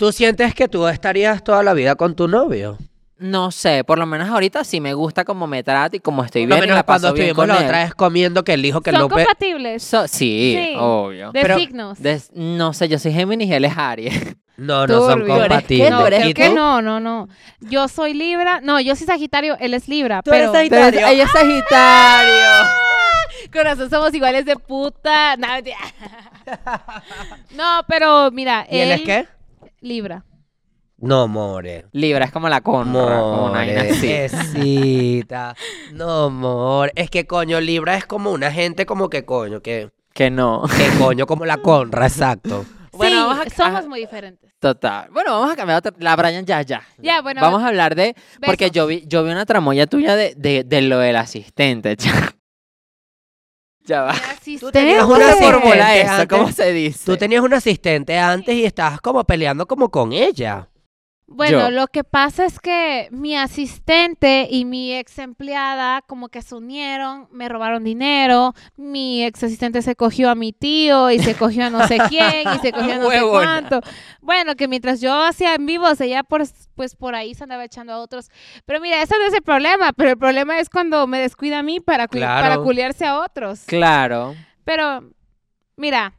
[0.00, 2.78] ¿Tú sientes que tú estarías toda la vida con tu novio?
[3.18, 6.44] no sé, por lo menos ahorita sí me gusta como me trata y como estoy
[6.44, 7.64] Por lo bien menos la cuando bien estuvimos con la él.
[7.66, 9.08] otra vez comiendo que él dijo que Son no...
[9.10, 10.74] compatibles So- sí, Sí.
[10.78, 11.30] obvio.
[11.30, 12.00] de pero- signos.
[12.00, 14.36] Des- no sé, yo soy Géminis y él es Aries.
[14.56, 15.26] No, no son Turbio.
[15.26, 15.92] ¿Tú eres compatibles.
[16.06, 16.54] eres Creo ¿Y que tú?
[16.54, 17.28] no, no, no.
[17.60, 18.62] Yo soy Libra.
[18.62, 20.22] No, yo soy Sagitario, él es Libra.
[20.22, 20.52] Tú eres pero...
[20.54, 20.90] Sagitario.
[21.00, 22.70] Pero ella es Sagitario.
[23.52, 25.36] Corazón, somos iguales de puta.
[25.36, 25.76] No, mentira.
[27.54, 29.28] No, pero mira, ¿Y él es qué?
[29.80, 30.24] Libra.
[30.98, 31.86] No, more.
[31.92, 33.16] Libra es como la vaina More.
[35.92, 36.92] No, more.
[36.94, 40.64] Es que coño, Libra es como una gente como que coño, que, Que no.
[40.76, 42.64] que coño, como la conra, exacto.
[42.92, 43.88] Bueno, sí, vamos a- somos ajá.
[43.88, 44.52] muy diferentes.
[44.58, 45.08] Total.
[45.10, 45.92] Bueno, vamos a cambiar otra.
[46.00, 46.82] La Brian ya, ya.
[46.98, 48.14] Ya, bueno, Vamos a hablar de.
[48.44, 51.96] Porque yo vi, yo vi una tramoya tuya de, de, de lo del asistente.
[51.98, 52.34] Ya,
[53.84, 54.14] ya va.
[54.58, 55.38] Tú tenías ¿Cómo una eso?
[56.20, 56.38] antes.
[56.38, 57.04] ¿Cómo se dice?
[57.04, 60.69] Tú tenías un asistente antes y estabas como peleando como con ella.
[61.32, 61.70] Bueno, Yo.
[61.70, 67.28] lo que pasa es que mi asistente y mi ex empleada como que se unieron,
[67.30, 71.70] me robaron dinero, mi ex asistente se cogió a mi tío y se cogió a
[71.70, 73.80] no sé quién y se cogió a no sé cuánto.
[74.20, 76.42] Bueno, que mientras yo hacía en vivos, ella por,
[76.74, 78.28] pues por ahí se andaba echando a otros.
[78.66, 81.62] Pero mira, ese no es el problema, pero el problema es cuando me descuida a
[81.62, 82.42] mí para, cu- Claro.
[82.42, 83.60] para culiarse a otros.
[83.66, 84.34] Claro.
[84.64, 85.08] Pero,
[85.76, 86.12] mira,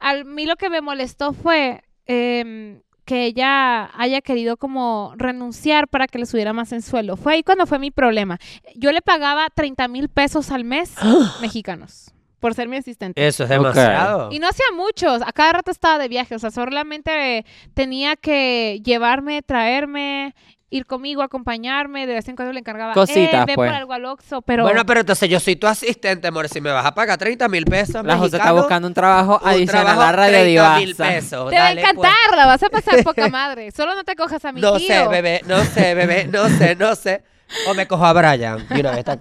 [0.00, 6.06] a mí lo que me molestó fue em, que ella haya querido como renunciar para
[6.06, 7.16] que le subiera más en sueldo.
[7.16, 8.38] Fue ahí cuando fue mi problema.
[8.74, 10.94] Yo le pagaba 30 mil pesos al mes
[11.40, 13.26] mexicanos por ser mi asistente.
[13.26, 14.30] Eso es demasiado.
[14.30, 18.82] Y no hacía muchos, a cada rato estaba de viaje, o sea, solamente tenía que
[18.84, 20.34] llevarme, traerme,
[20.70, 23.68] ir conmigo, acompañarme, de vez en cuando le encargaba, Cositas, eh, ve pues.
[23.70, 24.64] por algo al Oxxo, pero...
[24.64, 26.48] Bueno, pero entonces yo soy tu asistente, amor.
[26.48, 29.40] Si me vas a pagar 30 mil pesos La José está mexicanos, buscando un trabajo
[29.42, 31.12] un adicional trabajo, a Radio 30 mil Divasa.
[31.14, 31.50] pesos.
[31.50, 31.90] Te va a Dale, pues.
[31.94, 33.70] encantar, la vas a pasar poca madre.
[33.70, 34.86] Solo no te cojas a mi No tío.
[34.86, 37.22] sé, bebé, no sé, bebé, no sé, no sé.
[37.66, 38.66] O me cojo a Brian.
[38.70, 39.16] Y una vez está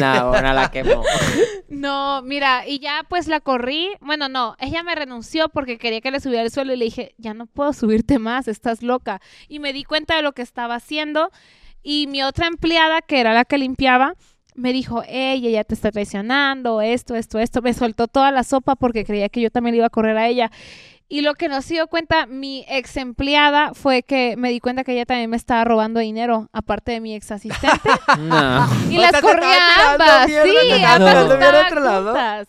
[0.00, 1.02] No, bueno, la quemó.
[1.68, 3.90] No, mira, y ya pues la corrí.
[4.00, 7.14] Bueno, no, ella me renunció porque quería que le subiera el suelo y le dije,
[7.18, 9.20] ya no puedo subirte más, estás loca.
[9.48, 11.30] Y me di cuenta de lo que estaba haciendo.
[11.82, 14.14] Y mi otra empleada, que era la que limpiaba,
[14.56, 17.62] me dijo, ella ya te está traicionando, esto, esto, esto.
[17.62, 20.26] Me soltó toda la sopa porque creía que yo también le iba a correr a
[20.26, 20.50] ella.
[21.08, 24.82] Y lo que no se dio cuenta mi ex empleada fue que me di cuenta
[24.82, 27.88] que ella también me estaba robando dinero, aparte de mi ex asistente.
[28.18, 28.66] No.
[28.90, 30.26] y O las corría ambas.
[30.26, 32.04] sí, ambas estaban otro lado.
[32.06, 32.48] juntas.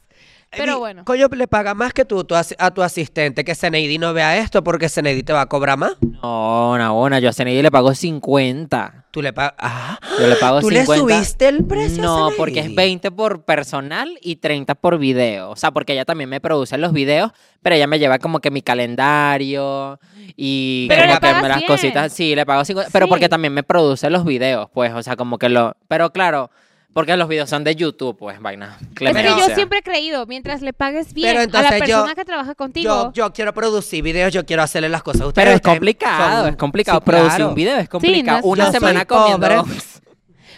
[0.49, 1.03] Pero Mi- bueno.
[1.05, 4.63] Coño, le paga más que tú, asi- a tu asistente, que Zeneidi no vea esto
[4.63, 5.93] porque Zeneidi te va a cobrar más.
[6.01, 9.05] No, no, bueno, yo a Zenedi le pago 50.
[9.11, 9.53] Tú le pagas.
[9.57, 10.93] Ah, Yo le pago ¿Tú 50.
[10.93, 12.01] le subiste el precio?
[12.01, 12.75] a No, porque es Zeneidi?
[12.75, 15.49] 20 por personal y 30 por video.
[15.51, 17.31] O sea, porque ella también me produce los videos,
[17.61, 19.99] pero ella me lleva como que mi calendario
[20.35, 22.13] y Pero como le que las cositas.
[22.13, 25.37] Sí, le pago 50, pero porque también me produce los videos, pues, o sea, como
[25.37, 25.75] que lo...
[25.87, 26.49] Pero claro,
[26.97, 28.75] porque los videos son de YouTube, pues, vaina.
[28.81, 32.15] Es que yo siempre he creído, mientras le pagues bien Pero a la yo- persona
[32.15, 35.45] que trabaja Yo, contigo, yo quiero producir videos, yo quiero hacerle las cosas a ustedes.
[35.45, 36.97] Pero es complicado, son- es complicado.
[36.97, 37.49] Sí, Producir claro.
[37.49, 38.39] un video es complicado.
[38.39, 39.47] es- Una Yo semana comiendo...
[39.47, 39.75] pobre.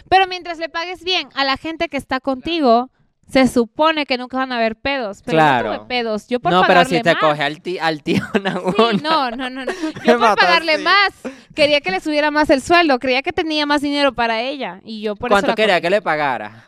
[0.08, 2.88] pero mientras le pagues bien a la gente que está contigo,
[3.30, 5.22] se supone que nunca van a haber pedos.
[5.24, 5.72] Pero Claro.
[5.72, 6.26] yo tuve pedos.
[6.28, 7.20] Yo por No, pero si te más.
[7.20, 8.92] coge al, ti- al tío Sí, Nahuna.
[9.02, 9.72] no, no, no, no.
[10.04, 10.82] Yo por pagarle así.
[10.84, 14.80] más, quería que le subiera más el sueldo, creía que tenía más dinero para ella
[14.84, 16.66] y yo por eso ¿Cuánto quería que le pagara?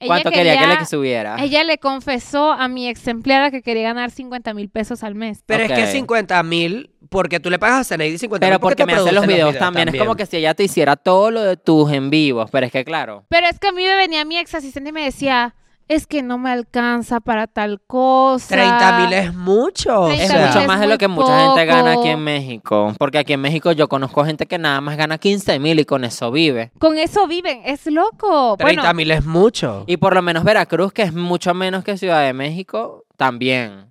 [0.00, 1.36] Ella ¿Cuánto quería, que le subiera?
[1.42, 5.42] Ella le confesó a mi ex empleada que quería ganar 50 mil pesos al mes.
[5.44, 5.88] Pero es que Ok.
[5.88, 8.50] 50 mil, porque tú le pagas a Zeneidi 50 mil.
[8.52, 9.88] Pero porque me hace los videos, también.
[9.88, 12.48] Es como que si ella te hiciera todo lo de tus en vivos.
[12.52, 13.24] Pero es que, claro.
[13.28, 15.56] Pero es que a mí me venía mi ex asistente y me decía,
[15.88, 18.54] es que no me alcanza para tal cosa.
[18.54, 20.02] 30 mil es mucho.
[20.02, 22.94] o 30 Es mucho es más de lo que mucha gente gana aquí en México.
[22.98, 26.04] Porque aquí en México yo conozco gente que nada más gana 15 mil y con
[26.04, 26.70] eso vive.
[26.78, 28.56] Con eso viven, es loco.
[28.58, 29.84] 30 Bueno, mil es mucho.
[29.86, 33.86] Y por lo menos Veracruz, que es mucho menos que Ciudad de México, también.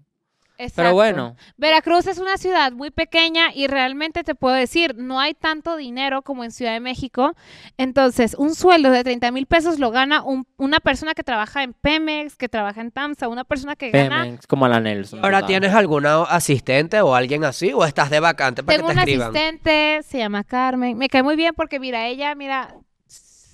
[0.75, 5.33] Pero bueno, Veracruz es una ciudad muy pequeña y realmente te puedo decir, no hay
[5.35, 7.33] tanto dinero como en Ciudad de México.
[7.77, 11.73] Entonces, un sueldo de 30 mil pesos lo gana un- una persona que trabaja en
[11.73, 14.23] Pemex, que trabaja en TAMSA, una persona que gana...
[14.23, 15.19] Pemex, como la Nelson.
[15.23, 15.47] Ahora, total.
[15.47, 17.71] ¿tienes alguna asistente o alguien así?
[17.73, 19.27] ¿O estás de vacante para Tengo que te una escriban?
[19.35, 20.97] asistente, se llama Carmen.
[20.97, 22.73] Me cae muy bien porque, mira, ella, mira,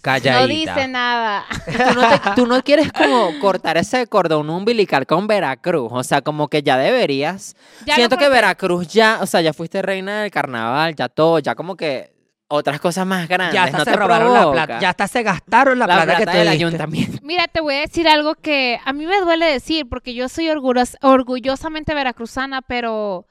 [0.04, 0.42] Calladita.
[0.42, 1.46] no dice nada.
[1.66, 5.90] tú no, te- tú no quieres como cortar ese cordón umbilical con Veracruz.
[5.92, 7.56] O sea, como que ya deberías.
[7.86, 8.30] Ya Siento que.
[8.30, 12.12] Veracruz ya, o sea, ya fuiste reina del carnaval, ya todo, ya como que
[12.50, 13.56] otras cosas más grandes.
[13.56, 14.80] Ya hasta no se te robaron la plata.
[14.80, 16.66] Ya hasta se gastaron la, la plata, que plata tú del diste.
[16.66, 17.20] ayuntamiento.
[17.24, 20.50] Mira, te voy a decir algo que a mí me duele decir porque yo soy
[20.50, 23.26] orgullos- orgullosamente veracruzana, pero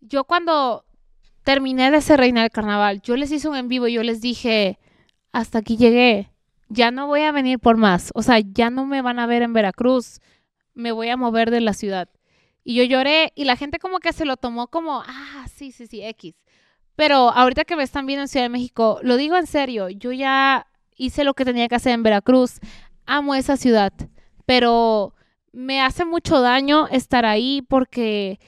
[0.00, 0.84] yo cuando
[1.44, 4.20] terminé de ser reina del carnaval, yo les hice un en vivo y yo les
[4.20, 4.78] dije,
[5.32, 6.30] hasta aquí llegué,
[6.68, 9.42] ya no voy a venir por más, o sea, ya no me van a ver
[9.42, 10.20] en Veracruz,
[10.74, 12.08] me voy a mover de la ciudad.
[12.64, 15.86] Y yo lloré y la gente como que se lo tomó como, ah, sí, sí,
[15.86, 16.34] sí, X.
[16.96, 20.12] Pero ahorita que me están viendo en Ciudad de México, lo digo en serio, yo
[20.12, 22.58] ya hice lo que tenía que hacer en Veracruz,
[23.06, 23.92] amo esa ciudad,
[24.44, 25.14] pero
[25.52, 28.38] me hace mucho daño estar ahí porque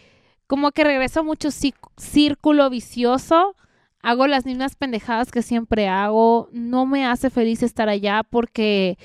[0.46, 3.54] como que regreso a mucho cí- círculo vicioso,
[4.02, 8.98] hago las mismas pendejadas que siempre hago, no me hace feliz estar allá porque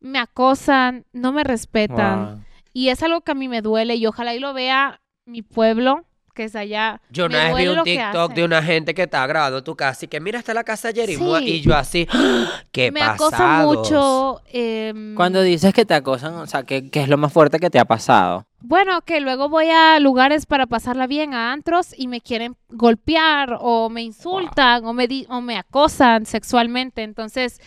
[0.00, 2.44] me acosan, no me respetan Wow.
[2.72, 6.04] y es algo que a mí me duele y ojalá y lo vea mi pueblo,
[6.34, 7.00] que es allá.
[7.10, 10.08] Yo una vez vi un TikTok de una gente que estaba grabando tu casa y
[10.08, 11.06] que mira, está la casa de.
[11.06, 11.24] Sí.
[11.44, 12.06] Y yo así.
[12.72, 13.76] ¡qué me pasados!
[13.90, 14.40] mucho.
[14.52, 17.70] em, Cuando dices que te acosan, o sea, ¿qué, qué es lo más fuerte que
[17.70, 18.46] te ha pasado?
[18.62, 23.56] Bueno, que luego voy a lugares para pasarla bien, a antros, y me quieren golpear
[23.60, 27.02] o me insultan o, me di- o me acosan sexualmente.
[27.02, 27.58] Entonces,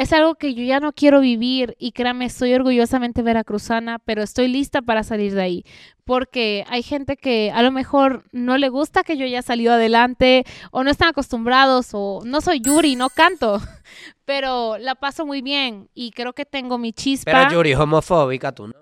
[0.00, 4.48] es algo que yo ya no quiero vivir y créame, soy orgullosamente veracruzana, pero estoy
[4.48, 5.64] lista para salir de ahí.
[6.04, 10.46] Porque hay gente que a lo mejor no le gusta que yo haya salido adelante
[10.70, 13.60] o no están acostumbrados o no soy Yuri, no canto,
[14.24, 17.32] pero la paso muy bien y creo que tengo mi chispa.
[17.32, 18.74] Pero Yuri es homofóbica, tú no.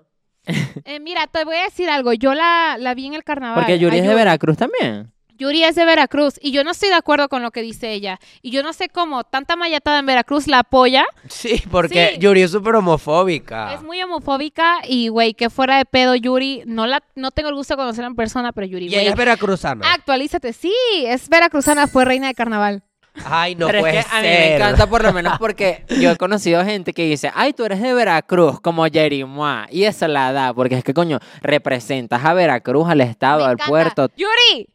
[0.85, 2.13] Eh, mira, te voy a decir algo.
[2.13, 3.59] Yo la, la vi en el carnaval.
[3.59, 5.11] Porque Yuri es de Veracruz también.
[5.39, 8.19] Yuri es de Veracruz y yo no estoy de acuerdo con lo que dice ella.
[8.41, 11.05] Y yo no sé cómo tanta mayatada en Veracruz la apoya.
[11.29, 12.19] Sí, porque Sí.
[12.19, 13.73] Yuri es súper homofóbica.
[13.73, 16.63] Es muy homofóbica y, güey, que fuera de pedo Yuri.
[16.65, 19.01] No la no tengo el gusto de conocerla en persona, pero Yuri, Y güey.
[19.01, 19.91] ella es veracruzana.
[19.93, 20.53] Actualízate.
[20.53, 20.73] Sí,
[21.05, 22.83] es veracruzana, fue reina de carnaval.
[23.25, 24.39] Ay, no Pero puede es que a mí ser.
[24.49, 27.81] me encanta por lo menos porque yo he conocido gente que dice, ay, tú eres
[27.81, 29.67] de Veracruz, como Jerimoa.
[29.71, 33.51] Y esa la da, porque es que, coño, representas a Veracruz, al estado, Me al
[33.53, 33.69] encanta.
[33.69, 34.09] puerto.
[34.15, 34.67] Yuri,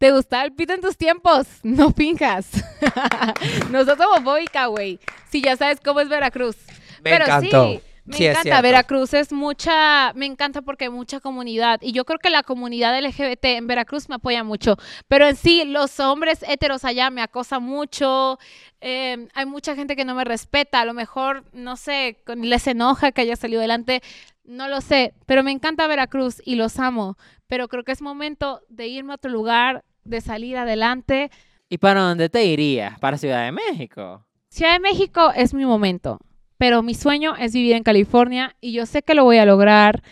[0.00, 1.46] ¿te gustaba el pito en tus tiempos?
[1.62, 2.50] No finjas.
[3.70, 4.98] no sos homofóbica, güey.
[5.30, 6.56] Si ya sabes cómo es Veracruz.
[7.04, 7.64] Me Pero encantó.
[7.66, 8.60] sí, Me Sí, encanta.
[8.62, 12.98] Veracruz es mucha, me encanta porque hay mucha comunidad y yo creo que la comunidad
[12.98, 17.62] LGBT en Veracruz me apoya mucho, pero en sí los hombres heteros allá me acosan
[17.62, 18.38] mucho,
[18.80, 23.12] eh, hay mucha gente que no me respeta, a lo mejor, no sé, les enoja
[23.12, 24.02] que haya salido adelante,
[24.44, 28.62] no lo sé, pero me encanta Veracruz y los amo, pero creo que es momento
[28.68, 31.30] de irme a otro lugar, de salir adelante.
[31.68, 32.98] ¿Y para dónde te irías?
[32.98, 34.24] ¿Para Ciudad de México?
[34.48, 36.18] Ciudad de México es mi momento,
[36.58, 40.02] pero mi sueño es vivir en California y yo sé que lo voy a lograr.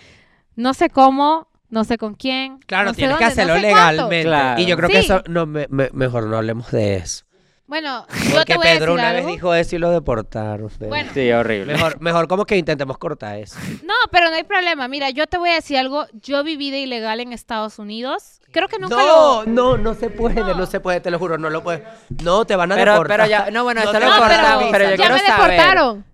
[0.55, 2.59] No sé cómo, no sé con quién.
[2.61, 3.91] Claro, no sé tienes que no hacerlo sé cuánto.
[3.93, 4.23] legalmente.
[4.25, 4.61] Claro.
[4.63, 7.25] Y yo creo que eso, no, me- me- mejor no hablemos de eso.
[7.69, 9.27] Bueno, yo Porque te voy a Pedro decir una algo.
[9.27, 10.71] vez dijo eso y lo deportaron.
[10.81, 11.11] Bueno.
[11.15, 11.75] Sí, horrible.
[11.75, 13.57] Mejor, mejor como que intentemos cortar eso.
[13.85, 14.89] No, pero no hay problema.
[14.89, 16.07] Mira, yo te voy a decir algo.
[16.15, 18.41] Yo viví de ilegal en Estados Unidos.
[18.53, 19.47] Creo que nunca No, lo...
[19.47, 20.55] no, no se puede, no.
[20.55, 20.67] No.
[20.67, 21.83] se puede, te lo juro, no lo puedes.
[22.25, 23.17] No, te van a Pero- deportar.
[23.19, 24.73] pero ya- no, bueno, esto lo cortamos, visa.
[24.73, 25.51] pero yo ya quiero me saber.
[25.51, 26.05] deportaron.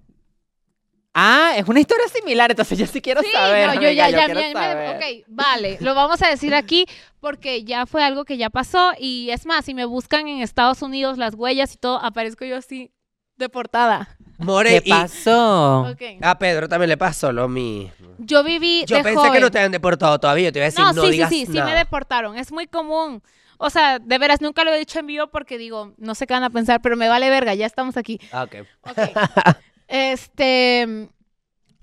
[1.14, 3.68] Ah, es una historia similar, entonces yo sí quiero Sí, saber.
[3.68, 6.52] no, yo amiga, ya, yo ya, quiero ya me- ok, vale, lo vamos a decir
[6.54, 6.86] aquí
[7.20, 10.82] porque ya fue algo que ya pasó y es más, si me buscan en Estados
[10.82, 12.90] Unidos las huellas y todo, aparezco yo así
[13.36, 14.16] deportada.
[14.38, 15.82] More, ¿Qué y pasó?
[15.92, 16.02] Ok.
[16.20, 18.14] a Pedro también le pasó lo mismo.
[18.18, 19.32] Yo viví Yo de pensé joven.
[19.34, 21.46] que no te habían deportado todavía, te iba a decir, no, no, sí, digas sí,
[21.46, 22.36] sí, sí me deportaron.
[22.36, 23.22] Es muy común.
[23.58, 26.34] O sea, de veras, nunca lo he dicho en vivo porque digo, no sé qué
[26.34, 28.18] van a pensar, pero me vale verga, ya estamos aquí.
[28.32, 28.56] Ah, ok.
[28.82, 28.98] Ok.
[29.88, 31.08] este,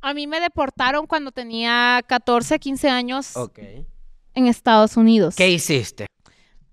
[0.02, 3.34] a mí me deportaron cuando tenía 14, 15 años
[4.34, 5.36] en Estados Unidos.
[5.36, 6.08] ¿Qué hiciste?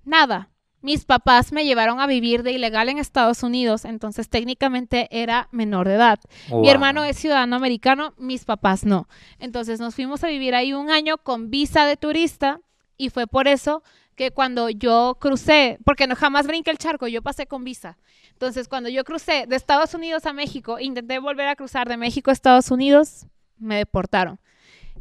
[0.04, 0.50] Nada.
[0.80, 5.88] Mis papás me llevaron a vivir de ilegal en Estados Unidos, entonces técnicamente era menor
[5.88, 6.20] de edad.
[6.52, 9.08] Mi hermano es ciudadano americano, mis papás no.
[9.40, 12.60] Entonces nos fuimos a vivir ahí un año con visa de turista
[12.96, 13.82] y fue por eso
[14.18, 17.96] que cuando yo crucé, porque no jamás brinqué el charco, yo pasé con visa.
[18.32, 22.30] Entonces cuando yo crucé de Estados Unidos a México, intenté volver a cruzar de México
[22.30, 23.26] a Estados Unidos,
[23.58, 24.38] me deportaron.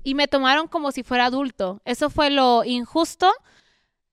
[0.03, 1.81] Y me tomaron como si fuera adulto.
[1.83, 3.29] Eso fue lo injusto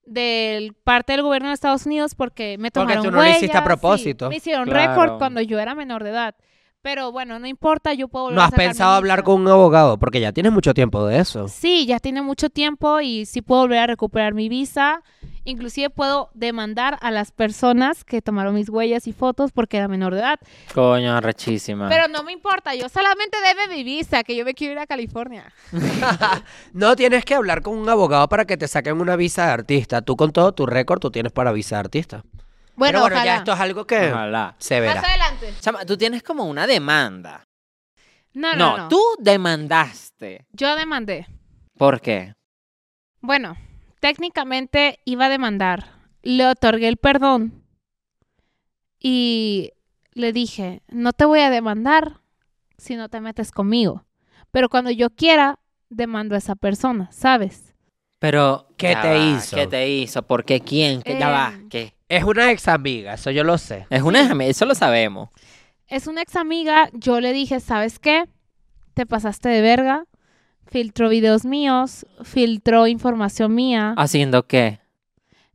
[0.05, 3.45] del parte del gobierno de Estados Unidos porque me Porque tomaron tú no lo hiciste
[3.45, 4.29] a huellas, sí, propósito.
[4.29, 4.89] me hicieron Claro.
[5.03, 6.35] récord cuando yo era menor de edad.
[6.85, 9.41] Pero bueno, no importa, yo puedo volver ¿No a has sacar mi pensado hablar con
[9.41, 9.97] un abogado?
[9.97, 11.47] Porque ya tienes mucho tiempo de eso.
[11.47, 15.01] Sí, ya tiene mucho tiempo y sí puedo volver a recuperar mi visa.
[15.45, 20.13] Inclusive puedo demandar a las personas que tomaron mis huellas y fotos porque era menor
[20.13, 20.39] de edad.
[20.75, 21.89] Coño, rechísima.
[21.89, 24.85] Pero no me importa, yo solamente debe mi visa, que yo me quiero ir a
[24.85, 25.51] California.
[26.73, 30.03] No tienes que hablar con un abogado para que te saquen una visa de artista.
[30.03, 32.23] Tú con todo tu récord, tú tienes para visa de artista.
[32.75, 33.25] Bueno, Pero bueno, ojalá.
[33.25, 34.55] ya esto es algo que Ojalá.
[34.59, 34.95] se verá.
[34.95, 35.53] Más adelante.
[35.61, 37.43] Chama, tú tienes como una demanda.
[38.33, 38.87] No, no, No, no.
[38.89, 40.45] tú demandaste.
[40.51, 41.25] Yo demandé.
[41.77, 42.33] ¿Por qué?
[43.21, 43.55] Bueno,
[44.01, 45.85] técnicamente iba a demandar.
[46.21, 47.63] Le otorgué el perdón
[48.99, 49.71] y
[50.13, 52.19] le dije, no te voy a demandar
[52.77, 54.05] si no te metes conmigo.
[54.51, 55.59] Pero cuando yo quiera,
[55.89, 57.73] demando a esa persona, ¿sabes?
[58.19, 59.55] Pero, ¿Qué ya te va, hizo?
[59.55, 60.23] ¿Qué te hizo?
[60.23, 60.61] ¿Por qué?
[60.61, 61.01] ¿Quién?
[61.01, 61.17] ¿Qué?
[61.19, 61.53] Ya va.
[61.69, 61.94] ¿Qué?
[62.07, 63.87] Es una ex amiga, eso yo lo sé.
[63.89, 65.29] Es una amiga, eso lo sabemos.
[65.87, 68.25] Es una ex amiga, yo le dije, ¿sabes qué?
[68.93, 70.05] Te pasaste de verga,
[70.67, 73.95] filtró videos míos, filtró información mía.
[73.97, 74.79] ¿Haciendo qué?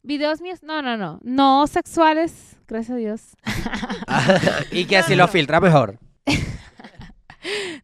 [0.03, 3.23] Videos míos, no, no, no, no sexuales, gracias a Dios.
[4.73, 5.99] y que así lo filtra mejor.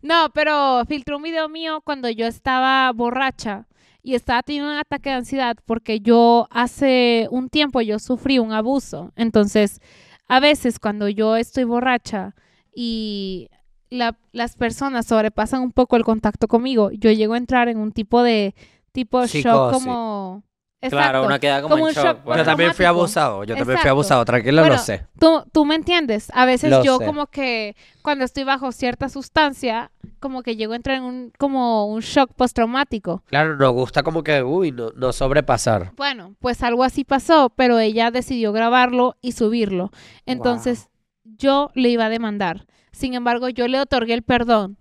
[0.03, 3.67] No, pero filtró un video mío cuando yo estaba borracha
[4.07, 8.53] y estaba teniendo un ataque de ansiedad porque yo hace un tiempo yo sufrí un
[8.53, 9.11] abuso.
[9.17, 9.81] Entonces,
[10.29, 12.37] a veces cuando yo estoy borracha
[12.73, 13.49] y
[13.91, 17.91] la- las personas sobrepasan un poco el contacto conmigo, yo llego a entrar en un
[17.91, 18.55] tipo de
[18.93, 19.87] tipo shock Psicosis.
[20.91, 22.25] Claro, uno queda como, Como en un shock shock.
[22.25, 25.07] Bueno, yo también fui abusado, yo también fui abusado, tranquilo, Bueno, lo sé.
[25.19, 26.31] Tú, tú me entiendes.
[26.35, 27.07] A veces Lo yo sé.
[27.07, 31.87] como que cuando estoy bajo cierta sustancia, como que llego a entrar en un, como
[31.87, 33.23] un shock postraumático.
[33.27, 35.93] Claro, nos gusta como que, uy, no, no sobrepasar.
[35.97, 39.91] Bueno, pues algo así pasó, pero ella decidió grabarlo y subirlo.
[40.25, 40.89] Entonces
[41.25, 42.67] yo le iba a demandar.
[42.93, 44.79] Sin embargo, yo le otorgué el perdón.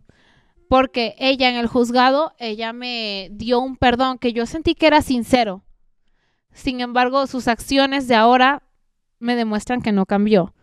[0.68, 5.02] Porque ella en el juzgado, ella me dio un perdón que yo sentí que era
[5.02, 5.65] sincero.
[6.56, 8.64] Sin embargo, sus acciones de ahora
[9.20, 10.54] me demuestran que no cambió.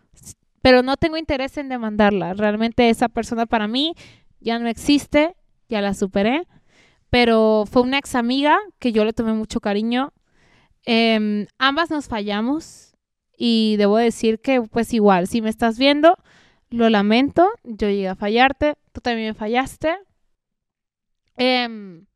[0.61, 2.33] Pero no tengo interés en demandarla.
[2.33, 3.93] Realmente esa persona para mí
[4.39, 5.35] ya no existe,
[5.69, 6.47] ya la superé.
[7.11, 10.13] Pero fue una ex amiga que yo le tomé mucho cariño.
[10.83, 12.95] Em, ambas nos fallamos
[13.37, 16.17] y debo decir que pues igual, si me estás viendo,
[16.71, 19.95] lo lamento, yo llegué a fallarte, tú también me fallaste.
[21.37, 22.07] Em,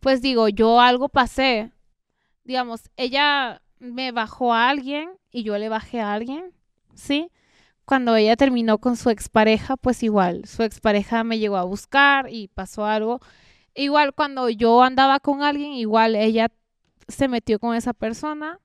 [0.00, 1.70] pues digo, yo algo pasé,
[2.48, 6.52] digamos, ella me bajó a alguien y yo le bajé a alguien,
[6.94, 7.30] ¿sí?
[7.88, 12.48] cuando ella terminó con su expareja, pues igual, su expareja me llegó a buscar y
[12.48, 13.18] pasó algo.
[13.74, 16.48] Igual cuando yo andaba con alguien, igual ella
[17.08, 18.60] se metió con esa persona,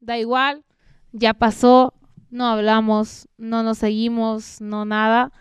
[0.00, 0.64] da igual,
[1.12, 1.94] ya pasó,
[2.28, 5.32] no hablamos, no nos seguimos, no nada,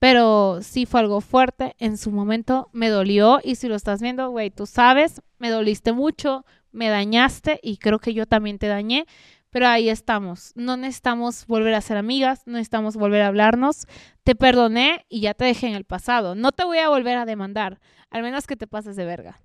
[0.00, 4.30] pero sí fue algo fuerte, en su momento me dolió y si lo estás viendo,
[4.30, 6.44] güey, tú sabes, me doliste mucho,
[6.74, 9.06] me dañaste y creo que yo también te dañé,
[9.50, 10.52] pero ahí estamos.
[10.56, 13.86] No necesitamos volver a ser amigas, no necesitamos volver a hablarnos.
[14.24, 16.34] Te perdoné y ya te dejé en el pasado.
[16.34, 19.40] No te voy a volver a demandar, al menos que te pases de verga.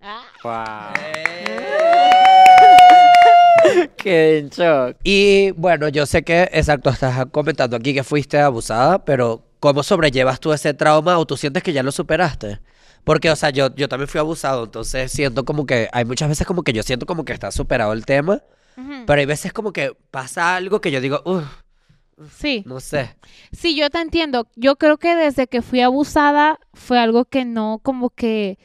[0.00, 0.22] Ah.
[0.42, 0.92] Wow.
[3.64, 3.88] Eh.
[3.96, 4.96] Qué en shock.
[5.04, 10.40] Y bueno, yo sé que, exacto, estás comentando aquí que fuiste abusada, pero ¿cómo sobrellevas
[10.40, 12.60] tú ese trauma o tú sientes que ya lo superaste?
[13.04, 16.46] Porque, o sea, yo, yo también fui abusado, entonces siento como que, hay muchas veces
[16.46, 18.42] como que yo siento como que está superado el tema,
[19.06, 21.44] pero hay veces como que pasa algo que yo digo, uff,
[22.38, 22.62] Sí.
[22.66, 23.16] no sé.
[23.50, 24.46] Sí, yo te entiendo.
[24.54, 28.58] Yo creo que desde que fui abusada fue algo que no, como que,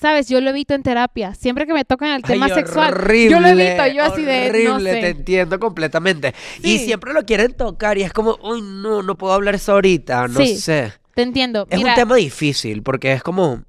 [0.00, 1.34] sabes, yo lo evito en terapia.
[1.34, 4.40] Siempre que me tocan el tema Ay, sexual, horrible, yo lo evito, yo así de,
[4.64, 5.08] no horrible, te sé.
[5.08, 6.34] entiendo completamente.
[6.62, 6.84] Y Sí.
[6.84, 10.40] siempre lo quieren tocar y es como, uy, no, no puedo hablar eso ahorita, no
[10.40, 10.56] Sí.
[10.58, 10.92] sé.
[11.16, 11.66] Te entiendo.
[11.70, 13.62] Es Mira, un tema difícil porque es como,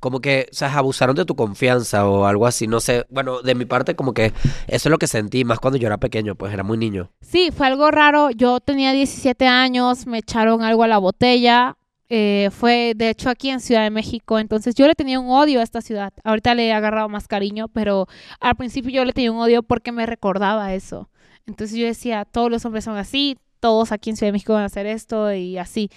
[0.00, 3.04] como que, o sea, abusaron de tu confianza o algo así, no sé.
[3.10, 4.32] Bueno, de mi parte como que
[4.68, 7.10] eso es lo que sentí más cuando yo era pequeño, pues era muy niño.
[7.20, 8.30] Sí, fue algo raro.
[8.30, 11.76] Yo tenía 17 años, me echaron algo a la botella.
[12.08, 14.38] eh, fue, de hecho, aquí en Ciudad de México.
[14.38, 16.12] Entonces, yo le tenía un odio a esta ciudad.
[16.24, 18.06] Ahorita le he agarrado más cariño, pero
[18.40, 21.10] al principio yo le tenía un odio porque me recordaba eso.
[21.46, 24.62] Entonces, yo decía, todos los hombres son así, todos aquí en Ciudad de México van
[24.62, 25.90] a hacer esto y así.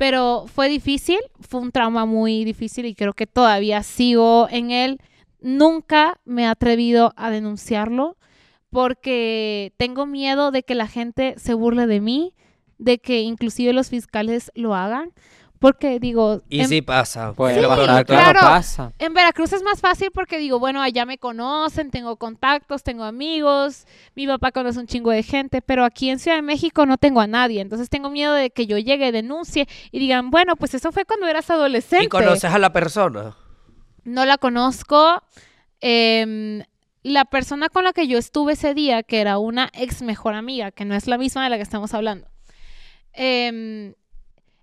[0.00, 4.98] Pero fue difícil, fue un trauma muy difícil y creo que todavía sigo en él.
[5.42, 8.16] Nunca me he atrevido a denunciarlo
[8.70, 12.32] porque tengo miedo de que la gente se burle de mí,
[12.78, 15.12] de que inclusive los fiscales lo hagan,
[15.60, 17.34] porque digo, Y en, sí pasa.
[17.34, 18.40] Pasar, pasar, claro, claro.
[18.40, 18.92] pasa.
[18.98, 23.86] en Veracruz es más fácil porque digo, bueno, allá me conocen, tengo contactos, tengo amigos,
[24.14, 27.20] mi papá conoce un chingo de gente, pero aquí en Ciudad de México no tengo
[27.20, 30.92] a nadie, entonces tengo miedo de que yo llegue, denuncie y digan, bueno, pues eso
[30.92, 32.06] fue cuando eras adolescente.
[32.06, 33.36] Y conoces a la persona.
[34.04, 35.22] No la conozco.
[35.82, 36.62] Em,
[37.02, 40.70] la persona con la que yo estuve ese día, que era una ex mejor amiga,
[40.70, 42.28] que no es la misma de la que estamos hablando,
[43.12, 43.94] em,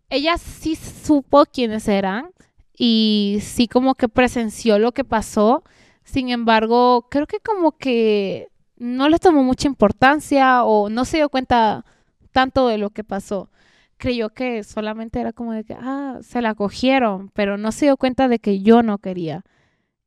[0.10, 2.32] ella sí supo quiénes eran
[2.78, 5.64] y sí como que presenció lo que pasó.
[6.03, 11.30] Sin embargo, creo que como que no le tomó mucha importancia o no se dio
[11.30, 11.84] cuenta
[12.32, 13.49] tanto de lo que pasó.
[13.97, 17.97] Creyó que solamente era como de que, ah, se la cogieron, pero no se dio
[17.97, 19.43] cuenta de que yo no quería.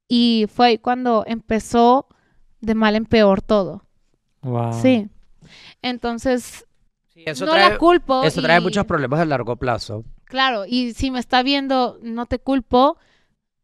[0.09, 2.07] Y fue ahí cuando empezó
[2.61, 3.85] de mal en peor todo.
[4.43, 4.73] Wow.
[4.73, 5.09] Sí.
[5.83, 6.67] Entonces,
[7.21, 8.23] Sí, eso no trae, la culpo.
[8.25, 10.05] eso trae muchos problemas a largo plazo.
[10.25, 12.97] Claro, y si me está viendo, no te culpo.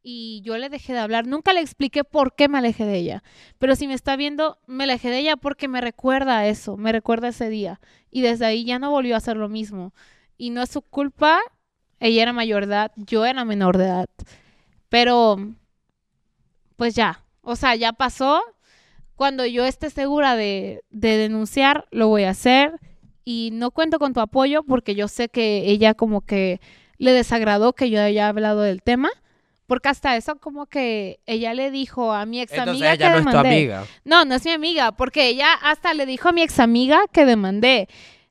[0.02, 1.26] Y yo le dejé de hablar.
[1.26, 3.22] Nunca le expliqué por qué me alejé de ella.
[3.58, 6.92] Pero si me está viendo, me alejé de ella porque me recuerda a eso, me
[6.92, 7.80] recuerda a ese día.
[8.10, 9.94] Y desde ahí ya no volvió a hacer lo mismo.
[10.36, 11.40] Y no es su culpa.
[11.98, 14.06] Ella era mayor de edad, yo era menor de edad.
[14.90, 15.38] Pero,
[16.76, 17.24] pues ya.
[17.40, 18.42] O sea, ya pasó.
[19.16, 22.78] Cuando yo esté segura de, de denunciar, lo voy a hacer
[23.26, 26.60] y no cuento con tu apoyo porque yo sé que ella como que
[26.96, 29.10] le desagradó que yo haya hablado del tema.
[29.66, 33.10] Porque hasta eso como que ella le dijo a mi ex Entonces amiga ella que
[33.10, 33.48] no es tu demandé.
[33.48, 33.84] amiga.
[34.04, 37.26] No, no es mi amiga, porque ella hasta le dijo a mi ex amiga que
[37.26, 37.88] demandé.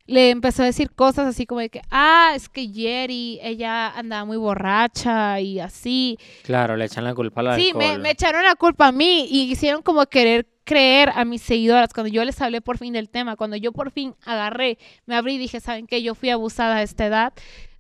[0.08, 4.24] Le empezó a decir cosas así como de que, ah, es que Jerry, ella andaba
[4.26, 6.20] muy borracha y así.
[6.44, 7.84] Claro, le echan la culpa al Sí, alcohol.
[7.84, 11.92] me, me echaron la culpa a mí y hicieron como querer creer a mis seguidoras
[11.94, 14.78] cuando yo les hablé por fin del tema, cuando yo por fin agarré,
[15.08, 16.04] me abrí y dije, ¿saben qué?
[16.04, 17.34] Yo fui abusada a esta edad.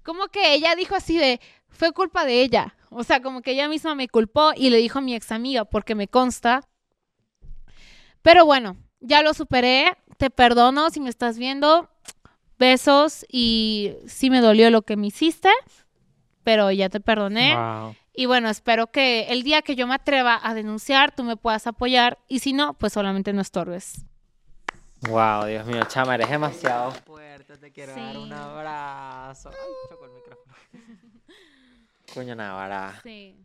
[0.04, 2.76] Como que ella dijo así de, fue culpa de ella.
[2.90, 5.66] O sea, como que ella misma me culpó y le dijo a mi ex amiga,
[5.66, 6.62] porque me consta.
[8.22, 11.90] Pero bueno, ya lo superé, te perdono si me estás viendo.
[12.58, 15.50] Besos y sí me dolió lo que me hiciste,
[16.44, 17.56] pero ya te perdoné.
[17.56, 17.96] Wow.
[18.14, 21.68] Y bueno, espero que el día que yo me atreva a denunciar, tú me puedas
[21.68, 22.18] apoyar.
[22.30, 24.06] Y si no, pues solamente no estorbes.
[25.10, 29.52] Wow, Dios mío, chama, eres demasiado fuerte, te quiero dar un abrazo.
[29.90, 30.56] choco el micrófono.
[32.14, 33.00] Coño, Navarra.
[33.04, 33.36] Sí.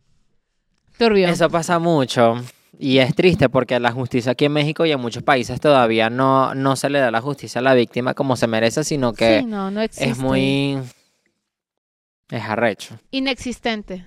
[0.97, 1.27] Turbio.
[1.27, 2.41] Eso pasa mucho
[2.83, 6.55] y es triste porque la justicia aquí en México y en muchos países todavía no,
[6.55, 9.45] no se le da la justicia a la víctima como se merece, sino que sí,
[9.45, 10.09] no, no existe.
[10.09, 10.79] es muy...
[12.29, 12.97] es arrecho.
[13.11, 14.05] Inexistente.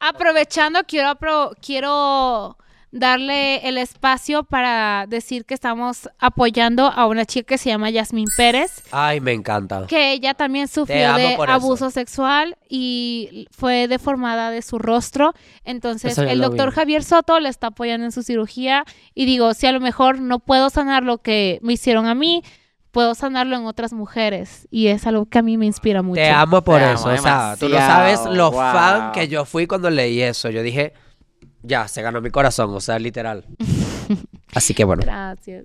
[0.00, 2.56] Aprovechando, quiero, apro- quiero
[2.90, 8.28] darle el espacio para decir que estamos apoyando a una chica que se llama Yasmín
[8.36, 9.86] Pérez, Ay, me encanta.
[9.86, 11.42] que ella también sufrió de eso.
[11.44, 15.34] abuso sexual y fue deformada de su rostro.
[15.64, 16.74] Entonces, el doctor vi.
[16.76, 18.84] Javier Soto le está apoyando en su cirugía
[19.14, 22.42] y digo, si a lo mejor no puedo sanar lo que me hicieron a mí,
[22.90, 26.20] puedo sanarlo en otras mujeres y es algo que a mí me inspira mucho.
[26.22, 27.08] Te amo por Te eso.
[27.08, 28.60] amo o sea, tú no sabes lo wow.
[28.60, 30.48] fan que yo fui cuando leí eso.
[30.48, 30.94] Yo dije,
[31.62, 33.44] ya, se ganó mi corazón, o sea, literal.
[34.54, 35.02] Así que bueno.
[35.04, 35.64] Gracias.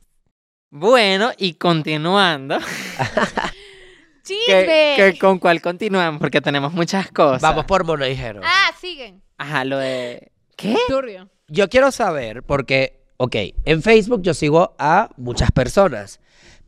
[0.72, 2.58] Bueno, y continuando.
[4.24, 4.46] ¡Chisme!
[4.46, 6.20] ¿qué- qué- con cuál continuamos?
[6.20, 7.42] Porque tenemos muchas cosas.
[7.42, 8.42] Vamos por Mono y Jero.
[8.44, 9.22] Ah, siguen.
[9.38, 10.32] Ajá, lo de.
[10.56, 10.78] ¿Qué?
[10.88, 11.30] Turbio.
[11.48, 13.36] Yo quiero saber, porque, ok,
[13.66, 16.20] en Facebook yo sigo a muchas personas,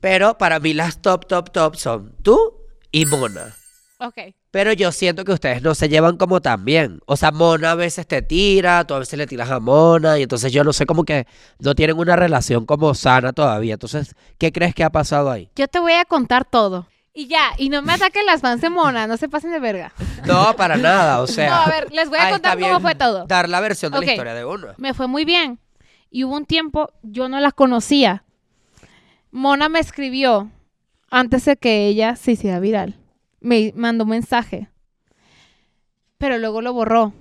[0.02, 2.58] pero para mí las top, top, top son tú
[2.92, 3.56] y Mona.
[4.00, 4.18] Ok.
[4.56, 7.02] Pero yo siento que ustedes no se llevan como tan bien.
[7.08, 10.22] O sea, Mona a veces te tira, tú a veces le tiras a Mona, y
[10.22, 11.28] entonces yo no sé, como que
[11.60, 13.74] no tienen una relación como sana todavía.
[13.74, 15.50] Entonces, ¿qué crees que ha pasado ahí?
[15.58, 16.88] Yo te voy a contar todo.
[17.14, 19.92] Y ya, y no me ataquen las fans de Mona, no se pasen de verga.
[20.26, 21.50] No, para nada, o sea.
[21.50, 23.26] No, a ver, les voy a contar cómo fue todo.
[23.26, 24.68] Dar la versión de la historia de uno.
[24.78, 25.60] Me fue muy bien.
[26.10, 28.24] Y hubo un tiempo, yo no la conocía.
[29.32, 30.50] Mona me escribió
[31.12, 32.96] antes de que ella se hiciera viral.
[33.46, 34.70] Me mandó un mensaje.
[36.18, 37.14] Pero luego lo borró.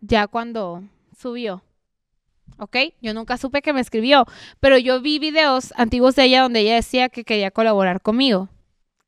[0.00, 0.82] Ya cuando
[1.14, 1.62] subió.
[2.58, 2.76] ¿Ok?
[3.02, 4.24] Yo nunca supe que me escribió.
[4.60, 8.48] Pero yo vi videos antiguos de ella donde ella decía que quería colaborar conmigo.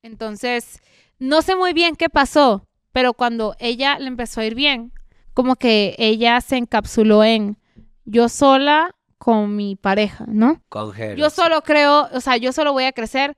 [0.03, 0.83] Entonces,
[1.18, 2.62] no sé muy bien qué pasó.
[2.93, 4.93] Pero cuando ella le empezó a ir bien,
[5.33, 7.57] como que ella se encapsuló en
[8.05, 10.61] yo sola con mi pareja, ¿no?
[10.68, 11.16] Con Jero.
[11.16, 13.35] Yo solo creo, o sea, yo solo voy a crecer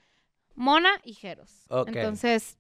[0.57, 1.67] Mona y Jeros.
[1.69, 1.91] Ok.
[1.95, 2.57] Entonces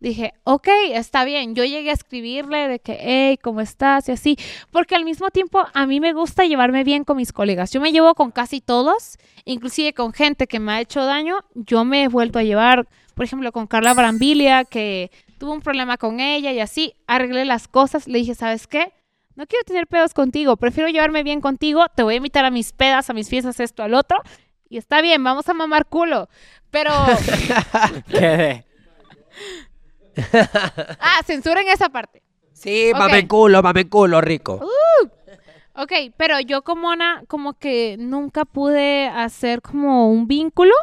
[0.00, 1.54] dije, ok, está bien.
[1.54, 4.08] Yo llegué a escribirle de que, hey, ¿cómo estás?
[4.08, 4.36] Y así.
[4.70, 7.70] Porque al mismo tiempo a mí me gusta llevarme bien con mis colegas.
[7.70, 11.36] Yo me llevo con casi todos, inclusive con gente que me ha hecho daño.
[11.54, 15.98] Yo me he vuelto a llevar, por ejemplo, con Carla Brambilia, que tuvo un problema
[15.98, 16.94] con ella y así.
[17.06, 18.08] Arreglé las cosas.
[18.08, 18.92] Le dije, ¿sabes qué?
[19.36, 22.72] No quiero tener pedos contigo, prefiero llevarme bien contigo, te voy a invitar a mis
[22.72, 24.18] pedas, a mis fiestas, esto, al otro,
[24.68, 26.28] y está bien, vamos a mamar culo.
[26.70, 26.90] Pero.
[31.00, 32.22] ah, censuren esa parte.
[32.52, 32.98] Sí, Ok.
[32.98, 34.60] mamen culo, mamen culo, rico.
[35.74, 40.74] Ok, pero yo como Mona, como que nunca pude hacer como un vínculo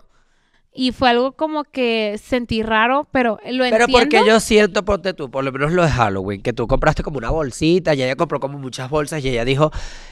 [0.74, 3.98] y fue algo como que sentí raro, pero lo Pero entiendo.
[4.00, 7.18] porque yo siento, ponte tú, por lo menos lo de Halloween, que tú compraste como
[7.18, 9.72] una bolsita y ella compró como muchas bolsas y ella dijo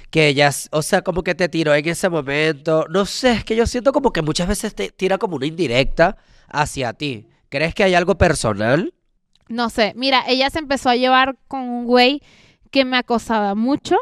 [0.10, 2.86] que ella, o sea, como que te tiró en ese momento.
[2.90, 6.18] No sé, es que yo siento como que muchas veces te tira como una indirecta
[6.50, 7.28] hacia ti.
[7.50, 8.94] ¿Crees que hay algo personal?
[9.48, 12.22] No sé, mira, ella se empezó a llevar con un güey
[12.72, 13.98] que me acosaba mucho,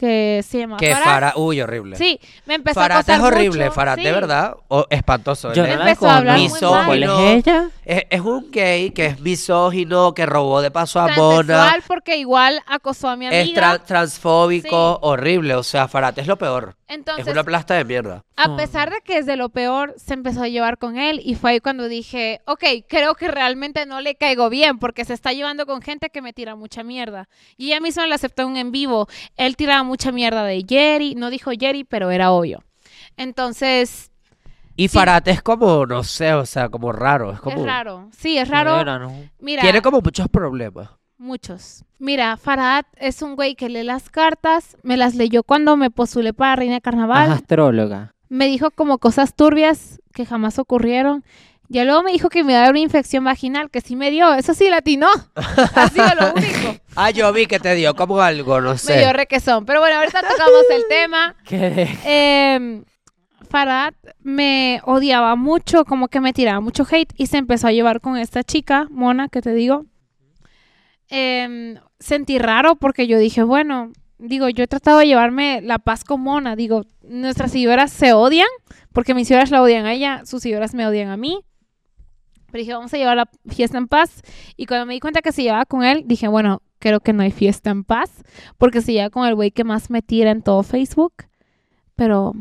[0.00, 1.04] que se llama Que Farah.
[1.04, 1.94] Farah, uy, horrible.
[1.96, 4.02] Sí, me empezó a Farah acosar es horrible, mucho, Farah, sí.
[4.02, 5.52] de verdad, o espantoso.
[5.52, 6.70] Yo él no es- Empezó a hablar muy Misógino.
[6.72, 6.86] mal.
[6.86, 7.10] ¿Cuál es
[7.46, 7.70] ella?
[7.84, 11.44] es, es un gay que es misógino, que robó de paso a Mona.
[11.44, 13.60] Transexual porque igual acosó a mi Es amiga.
[13.78, 14.98] tra- transfóbico, Sí.
[15.02, 15.54] horrible.
[15.54, 16.76] O sea, Farah es lo peor.
[16.88, 18.24] Entonces, es una plasta de mierda.
[18.36, 21.34] a pesar de que es de lo peor, se empezó a llevar con él y
[21.34, 25.32] fue ahí cuando dije, ok, creo que realmente no le caigo bien porque se está
[25.34, 27.28] llevando con gente que me tira mucha mierda.
[27.58, 29.08] Y ella misma lo aceptó en un en vivo.
[29.36, 32.62] Él tiraba mucha mierda de Jerry, no dijo Jerry, pero era obvio.
[33.16, 34.10] Entonces,
[34.76, 34.96] Y Sí.
[34.96, 37.32] Farhat es como, no sé, o sea, como raro.
[37.32, 37.58] Es como.
[37.58, 38.08] es raro.
[38.16, 38.80] Sí, es raro.
[38.80, 39.12] Era, ¿no?
[39.38, 40.88] Mira, Tiene como muchos problemas.
[41.18, 41.84] Muchos.
[41.98, 46.32] Mira, Farad es un güey que lee las cartas, me las leyó cuando me postulé
[46.32, 48.14] para Reina Carnaval, Ajá, astróloga.
[48.30, 51.22] me dijo como cosas turbias que jamás ocurrieron.
[51.72, 54.10] Ya luego me dijo que me iba a dar una infección vaginal, que sí me
[54.10, 55.06] dio, eso sí latinó.
[55.36, 56.80] ha sido lo único.
[56.96, 58.98] Ah, yo vi que te dio como algo, no Me sé.
[58.98, 59.64] dio requesón.
[59.66, 61.36] Pero bueno, ahorita tocamos el tema.
[61.44, 61.88] ¿Qué?
[62.04, 62.82] Eh,
[63.48, 68.00] Farad me odiaba mucho, como que me tiraba mucho hate y se empezó a llevar
[68.00, 69.86] con esta chica, Mona, que te digo.
[71.08, 76.02] Em, sentí raro porque yo dije, bueno, digo, yo he tratado de llevarme la paz
[76.02, 76.56] con Mona.
[76.56, 78.48] Digo, nuestras seguidoras se odian
[78.92, 81.44] porque mis seguidoras la odian a ella, sus seguidoras me odian a mí.
[82.50, 84.22] Pero dije, vamos a llevar la fiesta en paz.
[84.56, 87.22] Y cuando me di cuenta que se llevaba con él, dije, bueno, creo que no
[87.22, 88.24] hay fiesta en paz
[88.58, 91.12] porque se lleva con el güey que más me tira en todo Facebook.
[91.96, 92.34] Pero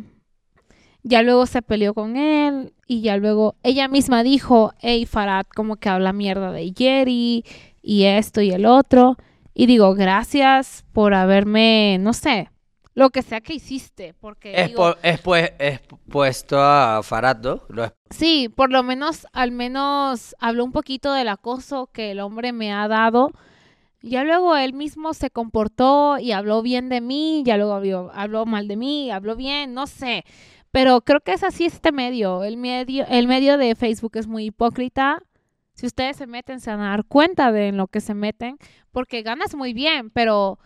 [1.04, 5.76] ya luego se peleó con él y ya luego ella misma dijo, hey Farad, como
[5.76, 7.46] que habla mierda de Jerry
[7.82, 9.18] y esto y el otro.
[9.54, 12.50] Y digo, gracias por haberme, no sé,
[12.96, 15.80] lo que sea que hiciste, porque Es, digo, po- es, pues, es
[16.10, 17.02] puesto a.
[17.70, 22.20] No es- sí, por lo menos, al menos habló un poquito del acoso que el
[22.20, 23.32] hombre me ha dado.
[24.02, 28.46] Ya luego él mismo se comportó y habló bien de mí, ya luego habló, habló
[28.46, 30.24] mal de mí, habló bien, no sé.
[30.72, 32.44] Pero creo que es así este medio.
[32.44, 35.22] El medio, el medio de Facebook es muy hipócrita.
[35.74, 38.58] Si ustedes se meten, se van a dar cuenta de en lo que se meten,
[38.92, 40.60] porque ganas muy bien, pero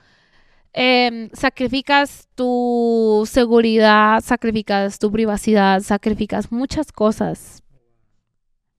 [0.74, 7.62] em, sacrificas tu seguridad, sacrificas tu privacidad, sacrificas muchas cosas.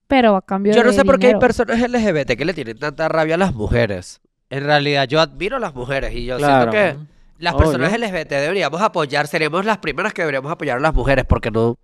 [0.06, 1.40] Pero a cambio Yo no de sé por qué hay dinero.
[1.46, 4.20] personas LGBT que le tienen tanta rabia a las mujeres.
[4.50, 6.70] En realidad, yo admiro a las mujeres y yo Claro.
[6.72, 7.64] siento que las Obvio.
[7.72, 11.78] personas LGBT deberíamos apoyar, seríamos las primeras que deberíamos apoyar a las mujeres porque no,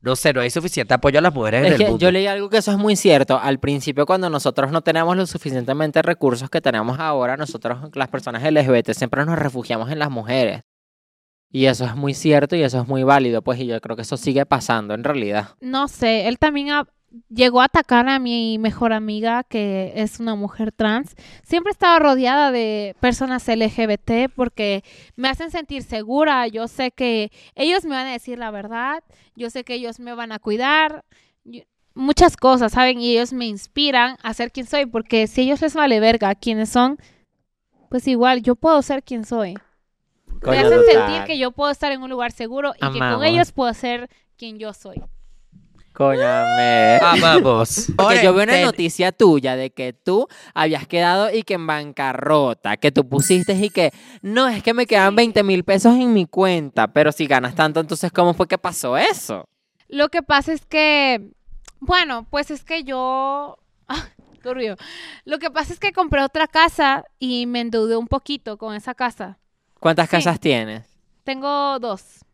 [0.00, 1.98] no sé, no hay suficiente apoyo a las mujeres en Es el que mundo.
[1.98, 3.38] yo leí algo que eso es muy cierto.
[3.38, 8.42] Al principio, cuando nosotros no tenemos los suficientemente recursos que tenemos ahora, nosotros, las personas
[8.44, 10.62] LGBT, siempre nos refugiamos en las mujeres.
[11.50, 14.02] Y eso es muy cierto y eso es muy válido, pues, y yo creo que
[14.02, 15.50] eso sigue pasando en realidad.
[15.60, 16.86] No sé, él también ha-
[17.28, 21.14] llegó a atacar a mi mejor amiga, que es una mujer trans.
[21.42, 24.82] Siempre estaba rodeada de personas LGBT porque
[25.16, 26.46] me hacen sentir segura.
[26.48, 29.02] Yo sé que ellos me van a decir la verdad,
[29.34, 31.04] yo sé que ellos me van a cuidar.
[31.44, 31.62] yo-
[31.94, 33.00] muchas cosas, ¿saben?
[33.00, 36.68] Y ellos me inspiran a ser quien soy, porque si ellos les vale verga quiénes
[36.68, 36.98] son,
[37.88, 39.54] pues igual yo puedo ser quien soy.
[40.26, 40.92] Me Coño, hacen total.
[41.06, 43.24] sentir que yo puedo estar en un lugar seguro y que con Amamos.
[43.26, 45.00] ellos puedo ser quien yo soy.
[45.96, 46.98] Cóñame.
[47.02, 47.86] Amamos.
[47.96, 52.76] Porque yo vi una noticia tuya de que tú habías quedado y que en bancarrota,
[52.76, 56.26] que tú pusiste y que no, es que me quedan 20 mil pesos en mi
[56.26, 59.48] cuenta, pero si ganas tanto, entonces ¿cómo fue que pasó eso?
[59.88, 61.30] Lo que pasa es que,
[61.80, 63.56] bueno, pues es que yo...
[63.88, 64.04] Ah,
[64.42, 64.76] qué río.
[65.24, 68.94] Lo que pasa es que compré otra casa y me endeudé un poquito con esa
[68.94, 69.38] casa.
[69.78, 70.16] ¿Cuántas Sí.
[70.16, 70.84] casas tienes?
[71.24, 72.24] Tengo dos.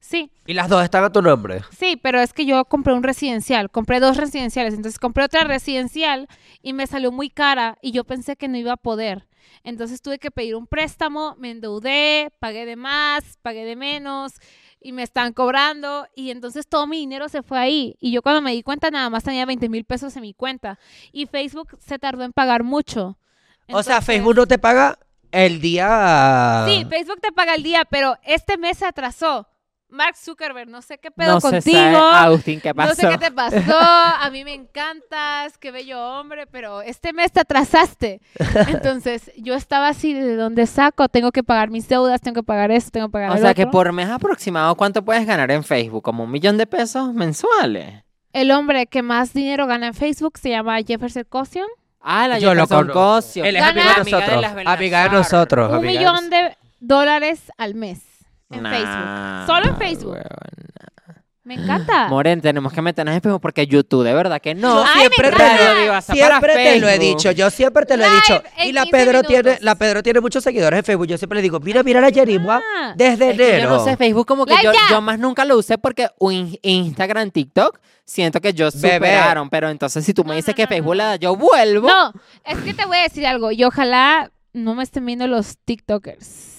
[0.00, 1.62] Sí, Y las dos están a tu nombre.
[1.76, 6.28] sí, pero es que yo compré un residencial, compré dos residenciales, entonces compré otra residencial
[6.62, 9.26] y me salió muy cara y yo pensé que no iba a poder.
[9.64, 14.34] Entonces tuve que pedir un préstamo, me endeudé, pagué de más, pagué de menos
[14.80, 18.42] y me están cobrando y entonces todo mi dinero se fue ahí y yo cuando
[18.42, 20.78] me di cuenta nada más tenía 20 mil pesos en mi cuenta
[21.12, 23.18] y Facebook se tardó en pagar mucho.
[23.72, 24.98] O sea, Facebook no te paga
[25.32, 26.64] el día...
[26.68, 29.48] Sí, Facebook te paga el día, pero este mes se atrasó.
[29.88, 31.62] Mark Zuckerberg, no sé qué pedo no contigo.
[31.62, 32.88] se sabe, Agustín, ¿qué pasó?
[32.88, 33.78] No sé qué te pasó,
[34.20, 38.20] a mí me encantas, qué bello hombre, pero este mes te atrasaste.
[38.68, 41.08] Entonces, yo estaba así, ¿de dónde saco?
[41.08, 43.54] Tengo que pagar mis deudas, tengo que pagar esto, tengo que pagar O el sea,
[43.54, 46.02] que por mes aproximado, ¿cuánto puedes ganar en Facebook?
[46.02, 48.02] ¿Como un millón de pesos mensuales?
[48.32, 51.66] El hombre que más dinero gana en Facebook se llama Jefferson Cosian.
[52.00, 53.00] Ah, la Yo lo Jefferson conozco.
[53.00, 53.44] Cosio.
[53.44, 54.66] Él es Gana- amigo de Amiga de nosotros.
[54.66, 55.72] amiga de nosotros.
[55.72, 58.00] Un millón de dólares al mes
[58.50, 59.46] en Nah, Facebook.
[59.46, 60.18] Solo en Facebook.
[61.44, 62.08] Me encanta.
[62.08, 64.82] Moren, tenemos que meternos en Facebook porque YouTube, de verdad que no.
[64.82, 65.30] Yo Ay, me siempre,
[66.02, 68.42] siempre te lo he dicho, yo siempre te lo he Live dicho.
[68.64, 71.06] Y la 15 Pedro tiene, la Pedro tiene muchos seguidores en Facebook.
[71.06, 72.94] Yo siempre le digo, mira, mira la Yerimua Ah.
[72.96, 73.70] desde Es que enero.
[73.70, 77.30] yo no sé, Facebook como que Like yo, más nunca lo usé porque un Instagram,
[77.30, 78.94] TikTok, siento que yo Bebé.
[78.96, 81.86] superaron, pero entonces si tú me dices no, que Facebook la da, yo vuelvo.
[81.86, 82.12] No,
[82.44, 86.55] es que te voy a decir algo y ojalá no me estén viendo los TikTokers.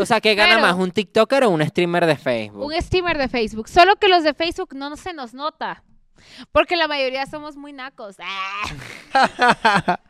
[0.00, 2.64] O sea, que gana Pero- más un TikToker o un streamer de Facebook.
[2.64, 3.68] Un streamer de Facebook.
[3.68, 5.82] Solo que los de Facebook no se nos nota.
[6.52, 8.16] Porque la mayoría somos muy nacos.
[8.20, 9.98] Ah.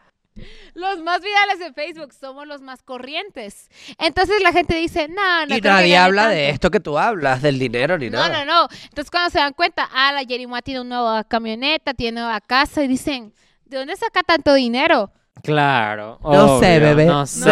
[0.74, 3.68] Los más virales de Facebook somos los más corrientes.
[3.98, 5.56] Entonces la gente dice, no, no.
[5.56, 6.54] y nadie habla de tanto".
[6.54, 8.44] esto que tú hablas, del dinero ni No, nada.
[8.44, 8.68] no, no.
[8.84, 12.84] Entonces cuando se dan cuenta, ah, la Jerimoa tiene una nueva camioneta, tiene nueva casa
[12.84, 15.10] y dicen, ¿de dónde saca tanto dinero?
[15.42, 16.18] Claro.
[16.22, 17.06] No sé, bebé.
[17.06, 17.44] No No sé.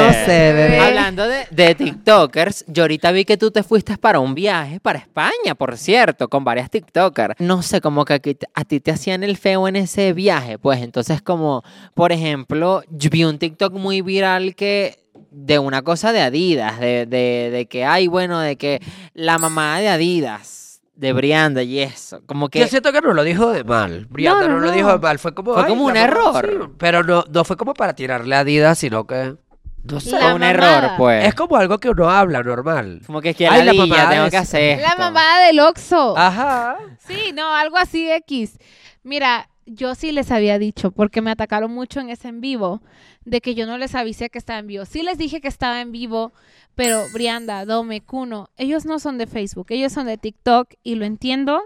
[0.53, 0.79] bebé.
[0.81, 4.99] Hablando de, de TikTokers, yo ahorita vi que tú te fuiste para un viaje para
[4.99, 7.35] España, por cierto, con varias TikTokers.
[7.39, 10.81] No sé, como que aquí a ti te hacían el feo en ese viaje, pues
[10.83, 11.63] entonces como,
[11.95, 14.99] por ejemplo, yo vi un TikTok muy viral que
[15.31, 18.81] de una cosa de Adidas, de, de, de que, ay, bueno, de que
[19.15, 20.66] la mamá de Adidas,
[20.97, 22.59] de Brianda y eso, como que...
[22.59, 24.07] Yo siento que no lo dijo de mal.
[24.11, 25.19] Brianda No, no, no, lo dijo de mal.
[25.19, 26.45] Fue como, Fue como un error.
[26.49, 29.37] sí, pero no, no fue como para tirarle a Adidas, sino que.
[29.85, 30.11] No sé.
[30.11, 30.51] Fue un mamada.
[30.79, 31.27] error, pues.
[31.27, 33.03] Es como algo que uno habla normal.
[33.07, 36.17] Como que que Ay, la la mamá tengo de- que hacer La mamada del Oxxo.
[36.19, 36.77] Ajá.
[37.07, 38.59] Sí, no, algo así X.
[39.05, 42.81] Mira, yo sí les había dicho, porque me atacaron mucho en ese en vivo,
[43.25, 44.85] de que yo no les avisé que estaba en vivo.
[44.85, 46.33] Sí les dije que estaba en vivo,
[46.75, 51.05] pero Brianda, Dome, Kuno, ellos no son de Facebook, ellos son de TikTok y lo
[51.05, 51.63] entiendo.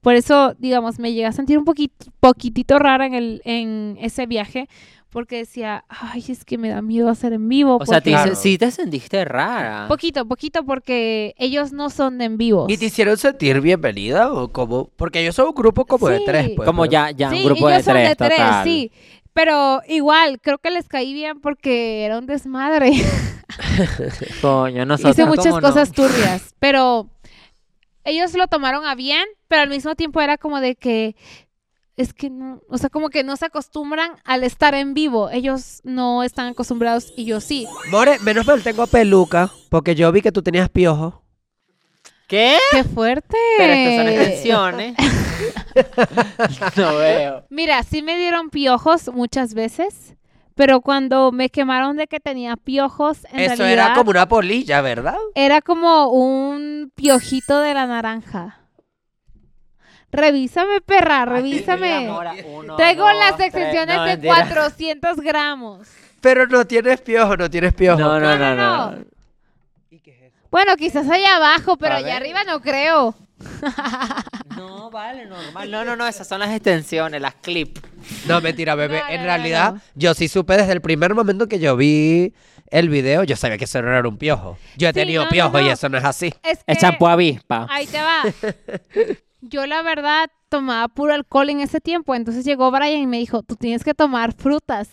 [0.00, 4.26] Por eso, digamos, me llegué a sentir un poquito, poquitito rara en, el, en ese
[4.26, 4.68] viaje,
[5.14, 7.78] porque decía, ay, es que me da miedo hacer en vivo.
[7.80, 8.34] O sea, porque- te- Claro.
[8.34, 9.86] sí te sentiste rara.
[9.88, 12.66] Poquito, poquito, porque ellos no son de en vivo.
[12.68, 14.90] ¿Y te hicieron sentir bienvenida o cómo?
[14.96, 16.66] Porque ellos son un grupo como de tres, pues.
[16.66, 18.64] Como ya, ya, sí, un grupo de ellos son tres, de tres, total.
[18.64, 18.92] sí.
[19.32, 22.92] Pero igual, creo que les caí bien porque era un desmadre.
[24.42, 25.66] Coño, nosotros Hice muchas ¿cómo no?
[25.68, 27.08] cosas turbias, pero
[28.04, 31.16] ellos lo tomaron a bien, pero al mismo tiempo era como de que
[31.96, 35.30] es que no, o sea, como que no se acostumbran al estar en vivo.
[35.30, 37.66] Ellos no están acostumbrados y yo sí.
[37.90, 41.14] More, menos mal tengo peluca, porque yo vi que tú tenías piojos.
[42.26, 42.56] ¿Qué?
[42.72, 43.36] ¡Qué fuerte!
[43.58, 44.96] Pero estas son extensiones.
[46.76, 47.46] no veo.
[47.50, 50.14] Mira, sí me dieron piojos muchas veces,
[50.54, 54.80] pero cuando me quemaron de que tenía piojos, en Eso realidad era como una polilla,
[54.80, 55.18] ¿verdad?
[55.34, 58.63] era como un piojito de la naranja.
[60.14, 62.08] Revísame, perra, revísame.
[62.76, 65.88] Traigo las extensiones de 400 gramos.
[66.20, 67.98] Pero no tienes piojo, no tienes piojo.
[68.00, 69.04] No, no, No, no, no, no.
[69.90, 70.36] ¿Y qué es eso?
[70.50, 72.16] Bueno, quizás allá abajo, pero A allá ver.
[72.16, 73.14] arriba no creo.
[74.56, 75.68] No, vale, normal.
[75.70, 77.80] No, no, no, esas son las extensiones, las clips.
[78.28, 79.00] No, mentira, bebé.
[79.00, 79.80] No, en no, no, realidad, no.
[79.96, 82.32] yo sí supe desde el primer momento que yo vi
[82.70, 84.56] el video, yo sabía que eso no era un piojo.
[84.76, 85.70] Yo he Sí, tenido no, no, piojo y no.
[85.72, 86.32] eso no es así.
[86.44, 87.66] Es que Es champú avispa.
[87.68, 88.22] ahí te va.
[89.48, 93.42] Yo la verdad tomaba puro alcohol en ese tiempo, entonces llegó Brian y me dijo,
[93.42, 94.88] tú tienes que tomar frutas.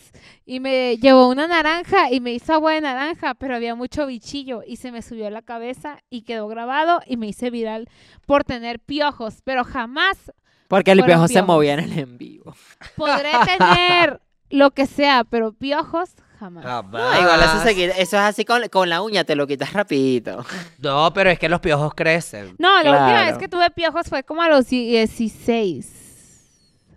[0.45, 4.63] Y me llevó una naranja y me hizo agua de naranja, pero había mucho bichillo
[4.65, 7.87] y se me subió a la cabeza y quedó grabado y me hice viral
[8.25, 10.31] por tener piojos, pero jamás
[10.67, 12.55] Porque el piojo se movía en el en vivo.
[12.97, 16.65] podré tener lo que sea, pero piojos jamás.
[16.65, 17.13] Jamás.
[17.13, 19.71] No, igual eso, se quita- eso es así con, con la uña, te lo quitas
[19.73, 20.43] rapidito.
[20.79, 22.55] No, pero es que los piojos crecen.
[22.59, 23.25] No, la última Claro.
[23.27, 25.99] vez que tuve piojos fue como a los 16.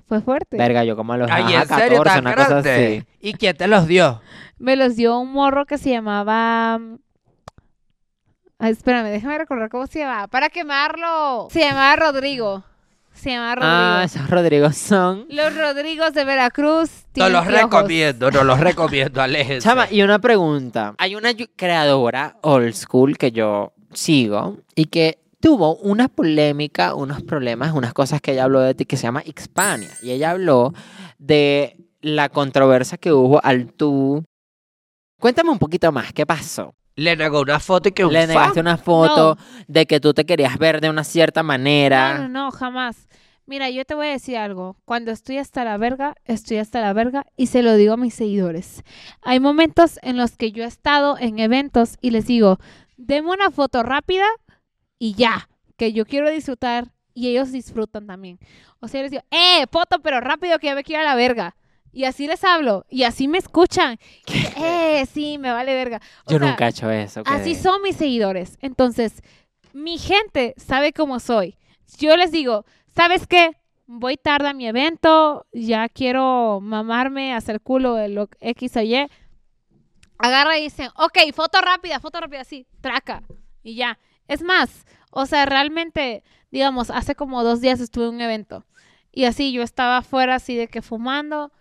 [0.08, 0.56] Fue fuerte.
[0.56, 2.96] Verga, yo como a los Ay, ajá, ¿en serio 14, tan una cosa grande?
[2.98, 3.06] así.
[3.20, 4.20] ¿Y quién te los dio?
[4.58, 6.78] Me los dio un morro que se llamaba.
[8.58, 10.26] Ay, espérame, déjame recordar cómo se llamaba.
[10.28, 11.48] Para quemarlo.
[11.50, 12.64] Se llamaba Rodrigo.
[13.14, 13.72] Se llamaba Rodrigo.
[13.72, 15.26] Ah, esos Rodrigo son.
[15.30, 16.90] Los Rodrigos de Veracruz.
[17.16, 17.62] No los piojos.
[17.62, 19.66] recomiendo, no los recomiendo, aléjense.
[19.66, 20.94] Chama, y una pregunta.
[20.98, 27.72] Hay una creadora old school que yo sigo y que tuvo una polémica, unos problemas,
[27.72, 29.90] unas cosas que ella habló de ti que se llama Hispania.
[30.02, 30.72] Y ella habló
[31.18, 34.24] de la controversia que hubo al tú.
[35.20, 36.74] Cuéntame un poquito más, ¿qué pasó?
[36.96, 38.66] Le negó una foto y que un Le negaste fan.
[38.66, 39.36] una foto
[39.66, 42.18] de que tú te querías ver de una cierta manera.
[42.18, 43.08] No, no, no, jamás.
[43.46, 44.76] Mira, yo te voy a decir algo.
[44.84, 48.14] Cuando estoy hasta la verga, estoy hasta la verga y se lo digo a mis
[48.14, 48.82] seguidores.
[49.20, 52.58] Hay momentos en los que yo he estado en eventos y les digo,
[52.96, 54.26] deme una foto rápida
[54.98, 58.38] y ya, que yo quiero disfrutar y ellos disfrutan también.
[58.80, 61.10] O sea, yo les digo, eh, foto, pero rápido que ya me quiero ir a
[61.10, 61.54] la verga.
[61.94, 63.98] Y así les hablo y así me escuchan.
[64.56, 66.00] Eh, sí, me vale verga.
[66.26, 67.22] O Yo sea, nunca he hecho eso.
[67.26, 68.56] Así son mis seguidores.
[68.62, 69.22] Entonces,
[69.72, 71.58] mi gente sabe cómo soy.
[71.98, 72.64] Yo les digo,
[72.94, 73.56] ¿sabes qué?
[73.86, 79.08] Voy tarde a mi evento, ya quiero mamarme, hacer culo de lo X o Y.
[80.18, 83.22] Agarra y dicen, ok, foto rápida, foto rápida, sí, traca.
[83.62, 83.98] Y ya.
[84.28, 88.64] Es más, o sea, realmente, digamos, hace como dos días estuve en un evento.
[89.12, 91.52] Y así, yo estaba afuera así de que fumando.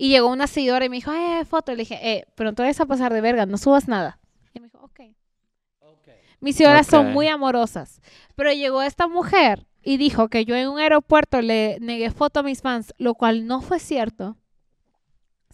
[0.00, 1.72] Y llegó una seguidora y me dijo, eh, foto.
[1.72, 4.20] Le dije, eh, pero vayas a pasar de verga, no subas nada.
[4.54, 5.00] Y me dijo, ok.
[6.40, 7.12] Mis seguidoras son Ok.
[7.12, 8.00] muy amorosas.
[8.36, 12.42] Pero llegó esta mujer y dijo que yo en un aeropuerto le negué foto a
[12.44, 14.36] mis fans, lo cual no fue cierto.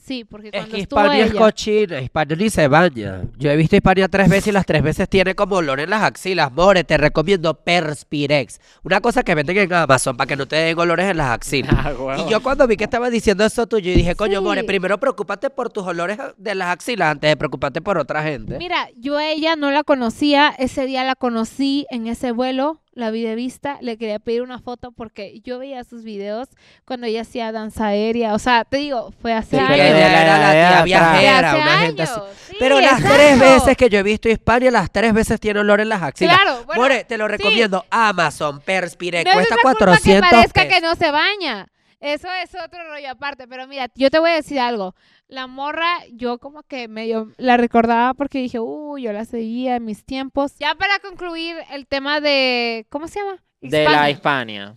[0.05, 3.23] Sí, porque Es cuando que estuvo Hispania es cochina, Hispania ni se baña.
[3.39, 6.03] Yo he visto Hispania tres veces y las tres veces tiene como olor en las
[6.03, 6.53] axilas.
[6.53, 8.61] More, te recomiendo Perspirex.
[8.83, 11.75] Una cosa que venden en Amazon para que no te den olores en las axilas.
[11.75, 12.17] Ah.
[12.19, 14.45] Y yo cuando vi que estaba diciendo eso tuyo, y dije, coño, Sí.
[14.45, 18.59] More, primero preocúpate por tus olores de las axilas antes de preocuparte por otra gente.
[18.59, 23.11] Mira, yo a ella no la conocía, ese día la conocí en ese vuelo, la
[23.11, 26.49] vi de vista, le quería pedir una foto porque yo veía sus videos
[26.85, 29.97] cuando ella hacía danza aérea, o sea, te digo, fue hace Sí, pero años.
[29.97, 30.77] ella era la tía.
[30.79, 32.21] De viajera, hace una gente así.
[32.51, 33.15] sí, Pero las exacto.
[33.17, 36.37] tres veces que yo he visto Hispania, las tres veces tiene olor en las axilas.
[36.37, 37.33] Claro, bueno, More, te lo sí.
[37.33, 37.85] recomiendo.
[37.91, 40.75] Amazon, Perspirex, No es cuesta nuestra culpa 400 que parezca pesos.
[40.75, 41.67] que no se baña.
[42.05, 43.49] Eso es otro rollo aparte.
[43.49, 44.95] Pero mira, yo te voy a decir algo.
[45.27, 49.87] La morra, yo como que medio la recordaba porque dije, uh, yo la seguía en
[49.87, 50.53] mis tiempos.
[50.59, 52.87] Ya para concluir el tema de.
[52.91, 53.43] ¿Cómo se llama?
[53.63, 54.77] De la Hispania.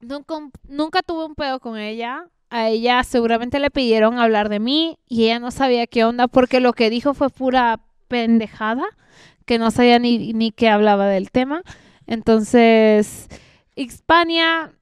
[0.00, 0.34] Nunca,
[0.64, 2.26] nunca tuve un pedo con ella.
[2.50, 6.60] A ella seguramente le pidieron hablar de mí y ella no sabía qué onda porque
[6.60, 8.84] lo que dijo fue pura pendejada,
[9.46, 11.62] que no sabía ni, ni qué hablaba del tema.
[12.06, 13.28] Entonces,
[13.74, 14.74] Hispania,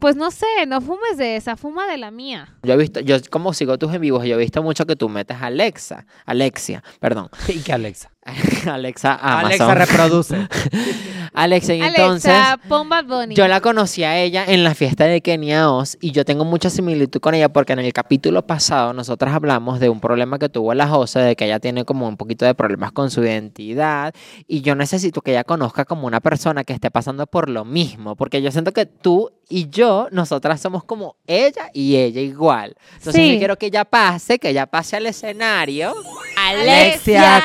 [0.00, 2.56] pues no sé, no fumes de esa, fuma de la mía.
[2.62, 5.08] Yo he visto, yo como sigo tus en vivos, yo he visto mucho que tú
[5.08, 8.10] metes a Alexa, Alexia, perdón, ¿Y qué Alexa?
[8.72, 9.46] Alexa Amazon.
[9.46, 10.48] Alexa reproduce.
[11.34, 13.34] Alexa, y entonces Alexa, pon Bad Bunny.
[13.34, 16.68] yo la conocí a ella en la fiesta de Kenia Oz y yo tengo mucha
[16.70, 20.74] similitud con ella porque en el capítulo pasado nosotras hablamos de un problema que tuvo
[20.74, 24.14] la Jose, de que ella tiene como un poquito de problemas con su identidad
[24.48, 28.16] y yo necesito que ella conozca como una persona que esté pasando por lo mismo,
[28.16, 32.74] porque yo siento que tú y yo, nosotras somos como ella y ella igual.
[32.98, 33.32] Entonces Sí.
[33.32, 35.94] yo quiero que ella pase, que ella pase al escenario.
[36.36, 37.42] Alexia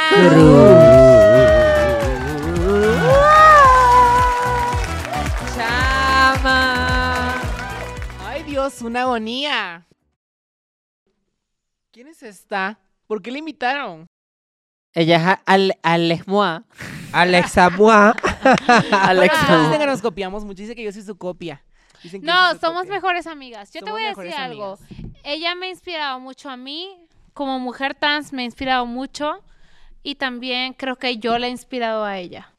[6.04, 7.34] Chama.
[8.26, 9.86] Ay, Dios, una agonía.
[11.92, 12.80] ¿Quién es esta?
[13.08, 14.08] ¿Por qué la invitaron?
[14.94, 16.64] Ella es al, Alesmoa.
[17.12, 18.12] Alexa Mua.
[18.92, 19.46] Alexa.
[19.48, 20.62] Bueno, dicen que nos copiamos mucho.
[20.62, 21.64] Dice que yo soy su copia.
[22.02, 22.94] Dicen que yo No, soy su somos copia.
[22.96, 23.72] mejores amigas.
[23.72, 24.78] Yo te Somos voy a mejores decir algo.
[24.90, 25.16] amigas.
[25.24, 26.98] Ella me ha inspirado mucho a mí.
[27.34, 29.42] Como mujer trans me ha inspirado mucho.
[30.04, 32.50] Y también creo que yo le he inspirado a ella.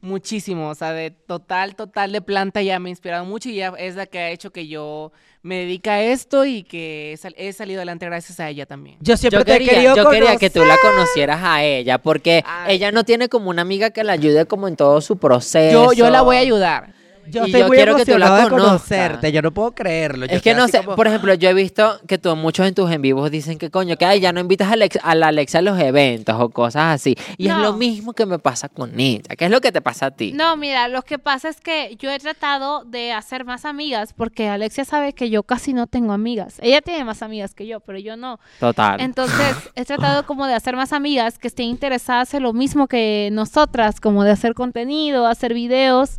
[0.00, 3.72] Muchísimo, o sea, de total, total de planta ya me ha inspirado mucho y ya
[3.78, 7.34] es la que ha hecho que yo me dedique a esto y que he, sal-
[7.38, 8.98] he salido adelante gracias a ella también.
[9.00, 12.42] Yo siempre Yo te he quería, yo quería que tú la conocieras a ella, porque
[12.46, 12.76] Ay.
[12.76, 15.86] ella no tiene como una amiga que la ayude como en todo su proceso.
[15.86, 16.92] Yo, yo la voy a ayudar.
[17.28, 18.48] Yo Y yo quiero que tú la conozcas.
[18.50, 19.32] conocerte.
[19.32, 20.26] Yo no puedo creerlo.
[20.26, 22.74] Yo Es que no sé, como- por ejemplo, yo he visto que tú muchos en
[22.74, 25.28] tus en vivos dicen que coño, que ay, ya no invitas a, Alex- a la
[25.28, 27.16] Alexa a los eventos o cosas así.
[27.38, 29.34] Y es lo mismo que me pasa con ella.
[29.36, 30.32] ¿Qué es lo que te pasa a ti?
[30.32, 34.48] No, mira, lo que pasa es que yo he tratado de hacer más amigas porque
[34.48, 36.56] Alexia sabe que yo casi no tengo amigas.
[36.60, 38.38] Ella tiene más amigas que yo, pero yo no.
[38.60, 39.00] Total.
[39.00, 43.28] Entonces, he tratado como de hacer más amigas que estén interesadas en lo mismo que
[43.32, 46.18] nosotras, como de hacer contenido, hacer videos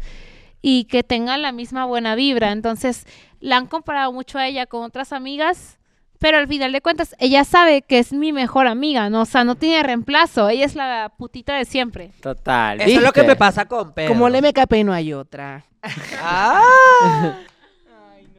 [0.68, 2.52] y que tengan la misma buena vibra.
[2.52, 3.06] Entonces,
[3.40, 5.78] la han comparado mucho a ella con otras amigas,
[6.18, 9.22] pero al final de cuentas, ella sabe que es mi mejor amiga, ¿no?
[9.22, 10.50] O sea, no tiene reemplazo.
[10.50, 12.14] Ella es la putita de siempre.
[12.20, 12.82] Total.
[12.82, 14.14] Eso es lo que me pasa con Pedro.
[14.14, 15.66] Como le MKP no hay otra.
[16.20, 17.38] Ah.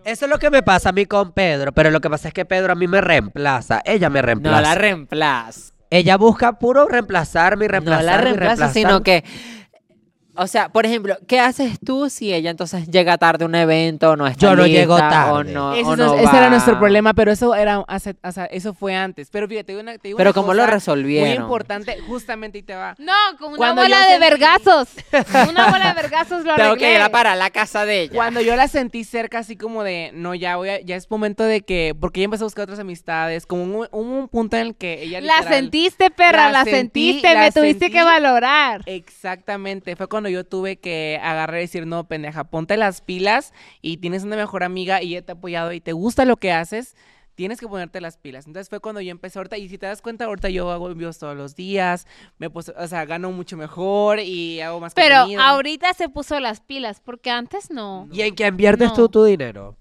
[0.05, 2.35] Eso es lo que me pasa a mí con Pedro, pero lo que pasa es
[2.35, 4.57] que Pedro a mí me reemplaza, ella me reemplaza.
[4.57, 5.72] No la reemplaza.
[5.91, 9.22] ella busca puro reemplazarme y No reemplazarme la y reemplaza, sino reemplazarme.
[9.22, 9.56] que.
[10.37, 14.11] O sea, por ejemplo, ¿qué haces tú si ella entonces llega tarde a un evento
[14.11, 15.30] o no está Yo no llego tarde.
[15.32, 18.32] O no, Ese, o es- no ese era nuestro problema, pero eso era hace- o
[18.32, 19.28] sea, eso fue antes.
[19.30, 21.28] Pero fíjate, te digo una, te digo Pero una ¿cómo lo resolvieron?
[21.28, 22.95] Muy importante, justamente y te va.
[22.99, 24.89] No, con una Cuando bola de sentí- vergazos.
[25.51, 26.78] Una bola de vergazos lo Tengo arreglé.
[26.89, 28.14] que ir a para la casa de ella.
[28.14, 31.43] Cuando yo la sentí cerca, así como de, no, ya voy a- ya es momento
[31.45, 35.03] de que, porque ella empezó a buscar otras amistades, como un, punto en el que
[35.03, 36.76] ella La sentiste, perra, la, la sentí,
[37.12, 38.82] sentiste, la me tuviste que valorar.
[38.87, 43.53] Exactamente, fue cuando yo tuve que agarrar y decir, no, pendeja, ponte las pilas
[43.83, 46.53] y tienes una mejor amiga y ella te ha apoyado y te gusta lo que
[46.53, 46.95] haces,
[47.35, 48.47] tienes que ponerte las pilas.
[48.47, 51.18] Entonces fue cuando yo empecé ahorita, y si te das cuenta, ahorita yo hago envíos
[51.18, 52.07] todos los días,
[52.39, 55.43] me puse, o sea, gano mucho mejor y hago más Pero contenido.
[55.43, 58.09] ahorita se puso las pilas, porque antes no.
[58.11, 58.95] ¿Y en qué inviertes No.
[58.95, 59.77] tú tu dinero?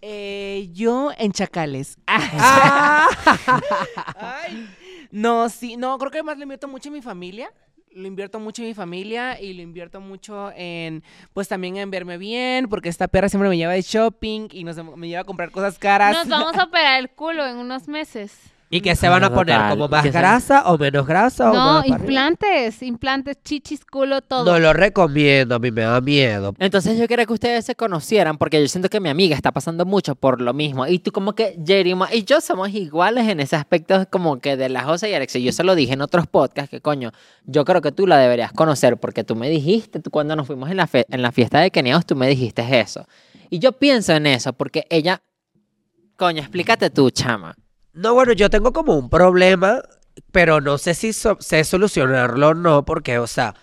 [0.00, 1.96] Eh, yo en chacales.
[2.06, 3.08] Ah.
[4.16, 4.68] Ay,
[5.10, 7.52] no, sí, no, creo que más lo invierto mucho en mi familia.
[7.92, 12.18] Lo invierto mucho en mi familia y lo invierto mucho en, pues también en verme
[12.18, 15.50] bien, porque esta perra siempre me lleva de shopping y nos, me lleva a comprar
[15.50, 16.14] cosas caras.
[16.14, 18.38] Nos vamos a operar el culo en unos meses.
[18.70, 19.56] ¿Y qué se van a poner?
[19.56, 19.70] total.
[19.70, 21.50] ¿Como más ¿Qué se- grasa o menos grasa?
[21.50, 21.96] o No, arriba?
[21.96, 24.44] implantes, implantes, chichis, culo, todo.
[24.44, 26.54] No lo recomiendo, a mí me da miedo.
[26.58, 29.86] Entonces yo quería que ustedes se conocieran porque yo siento que mi amiga está pasando
[29.86, 30.86] mucho por lo mismo.
[30.86, 34.68] Y tú como que Jerima y yo somos iguales en ese aspecto como que de
[34.68, 35.38] la José y Alexa.
[35.38, 37.12] Yo se lo dije en otros podcasts que coño,
[37.46, 40.70] yo creo que tú la deberías conocer porque tú me dijiste, tú cuando nos fuimos
[40.70, 43.06] en la, fe- en la fiesta de Keniaos, tú me dijiste eso.
[43.48, 45.22] Y yo pienso en eso porque ella,
[46.16, 47.56] coño, explícate tú, chama.
[47.92, 49.82] No, bueno, yo tengo como un problema,
[50.32, 53.54] pero no sé si so- sé solucionarlo o no, porque, o sea,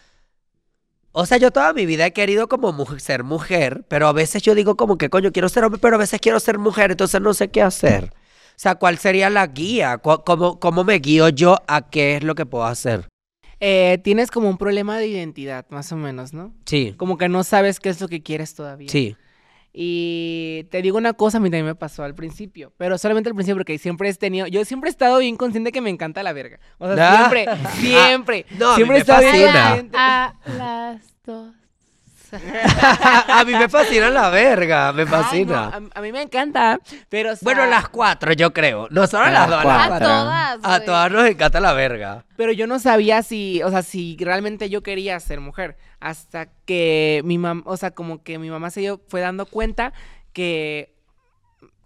[1.11, 4.53] o sea, yo toda mi vida he querido como ser mujer, pero a veces yo
[4.53, 7.33] digo como que, coño, quiero ser hombre, pero a veces quiero ser mujer, entonces no
[7.33, 8.11] sé qué hacer.
[8.13, 9.97] O sea, ¿cuál sería la guía?
[9.99, 13.07] ¿Cómo, cómo me guío yo a qué es lo que puedo hacer?
[13.61, 16.53] Eh, tienes como un problema de identidad, más o menos, ¿no?
[16.65, 18.89] Sí, Como que no sabes qué es lo que quieres todavía.
[18.89, 19.15] sí.
[19.77, 23.35] Y te digo una cosa, a mí también me pasó al principio, pero solamente al
[23.35, 26.31] principio porque siempre he tenido, yo siempre he estado bien consciente que me encanta la
[26.31, 26.59] verga.
[26.77, 27.17] O sea, Ah.
[27.17, 27.45] siempre,
[27.81, 29.97] siempre, no, siempre he estado bien consciente.
[29.97, 31.53] A las dos.
[33.29, 35.53] a mí me fascina la verga, me Ay, fascina.
[35.79, 36.79] no, a, a mí me encanta,
[37.09, 38.87] pero o sea, Bueno, las cuatro, yo creo.
[38.91, 39.89] No solo A las dos, a cuatro.
[39.89, 40.59] las todas.
[40.63, 42.25] A todas nos encanta la verga.
[42.37, 45.77] Pero yo no sabía si, o sea, si realmente yo quería ser mujer.
[45.99, 49.93] Hasta que mi mamá, o sea, como que mi mamá se dio, fue dando cuenta
[50.33, 50.94] que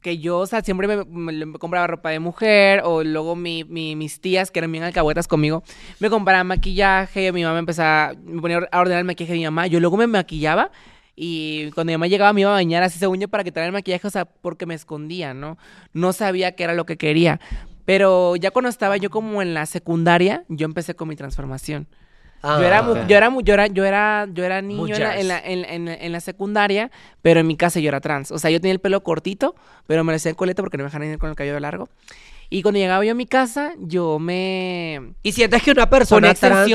[0.01, 4.21] que yo, o sea, siempre me, compraba ropa de mujer o luego mi, mi- mis
[4.21, 5.63] tías, que eran bien alcahuetas conmigo,
[5.99, 9.79] me compraban maquillaje, mi mamá me ponía a ordenar el maquillaje de mi mamá, yo
[9.79, 10.71] luego me maquillaba
[11.15, 13.73] y cuando mi mamá llegaba me iba a bañar así según yo para quitar el
[13.73, 15.57] maquillaje, o sea, porque me escondía, ¿no?
[15.93, 17.41] No sabía qué era lo que quería.
[17.85, 21.87] Pero ya cuando estaba yo como en la secundaria, yo empecé con mi transformación.
[22.43, 25.27] Yo, era, Ah, yo, era, yo, era, yo, era, yo era niño en la, en,
[25.27, 26.89] la, en, en- en la secundaria,
[27.21, 28.31] pero en mi casa yo era trans.
[28.31, 29.55] O sea, yo tenía el pelo cortito,
[29.87, 31.89] pero me lo hacía en coleta porque no me dejaban ir con el cabello largo.
[32.51, 35.13] Y cuando llegaba yo a mi casa, yo me...
[35.21, 36.71] ¿Y sientes que una persona trans,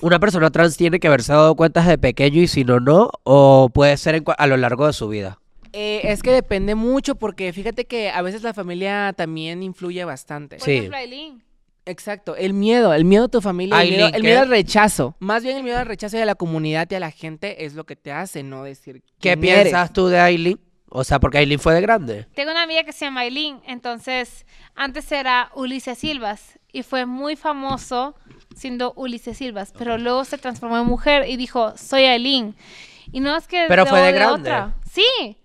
[0.00, 3.10] una persona trans tiene que haberse dado cuenta desde pequeño y si no, no?
[3.24, 5.40] ¿O puede ser a lo largo de su vida?
[5.72, 10.56] Eh, es que depende mucho porque fíjate que a veces la familia también influye bastante.
[10.58, 10.72] Por Sí.
[10.76, 11.42] ejemplo, Aileen.
[11.86, 15.14] Exacto, el miedo, el miedo a tu familia, el miedo, el miedo al rechazo.
[15.20, 17.84] Más bien el miedo al rechazo de la comunidad y a la gente es lo
[17.86, 19.92] que te hace no decir ¿Qué piensas eres.
[19.92, 20.60] tú de Aileen?
[20.88, 22.26] O sea, porque Aileen fue de grande.
[22.34, 27.36] Tengo una amiga que se llama Aileen, entonces antes era Ulises Silvas y fue muy
[27.36, 28.16] famoso
[28.56, 32.56] siendo Ulises Silvas, pero luego se transformó en mujer y dijo, soy Aileen.
[33.12, 33.66] Y no es que...
[33.68, 34.50] Pero fue de grande.
[34.50, 34.74] otra.
[34.90, 35.36] Sí,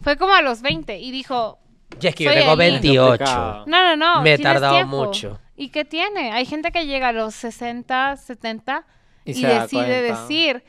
[0.00, 1.58] fue como a los 20 y dijo,
[2.00, 2.80] Y es que yo tengo Aileen.
[2.80, 3.06] 28.
[3.08, 3.64] Complicado.
[3.66, 4.22] no, no, no.
[4.22, 5.04] Me he tardado tiempo".
[5.04, 5.38] mucho.
[5.60, 6.32] ¿Y qué tiene?
[6.32, 8.86] Hay gente que llega a los 60, 70
[9.26, 10.64] Y decide decir,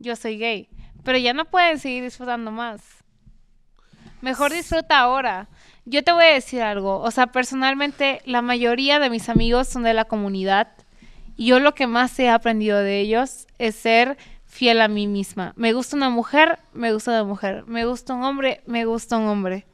[0.00, 0.68] yo soy gay.
[1.04, 2.82] Pero ya no pueden seguir disfrutando más.
[4.20, 5.48] Mejor disfruta ahora.
[5.84, 6.98] Yo te voy a decir algo.
[6.98, 10.72] O sea, personalmente, la mayoría de mis amigos son de la comunidad.
[11.36, 15.52] Y yo lo que más he aprendido de ellos es ser fiel a mí misma.
[15.54, 17.62] Me gusta una mujer, me gusta una mujer.
[17.68, 19.66] Me gusta un hombre, me gusta un hombre.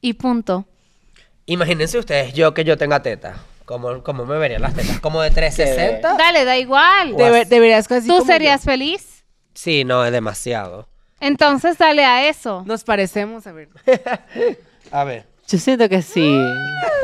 [0.00, 0.64] Y punto.
[1.44, 3.44] Imagínense ustedes, yo que yo tenga teta.
[3.66, 5.00] ¿Cómo, cómo me verían las tetas?
[5.00, 6.16] ¿Como de 360?
[6.16, 7.16] Dale, da igual.
[7.16, 9.24] Deberías casi ¿Tú como serías feliz?
[9.54, 10.88] Sí, no, es demasiado.
[11.18, 12.60] Entonces dale a eso.
[12.60, 12.64] yo.
[12.66, 13.68] Nos parecemos, a ver.
[14.92, 15.26] A ver.
[15.48, 16.40] Yo siento que sí.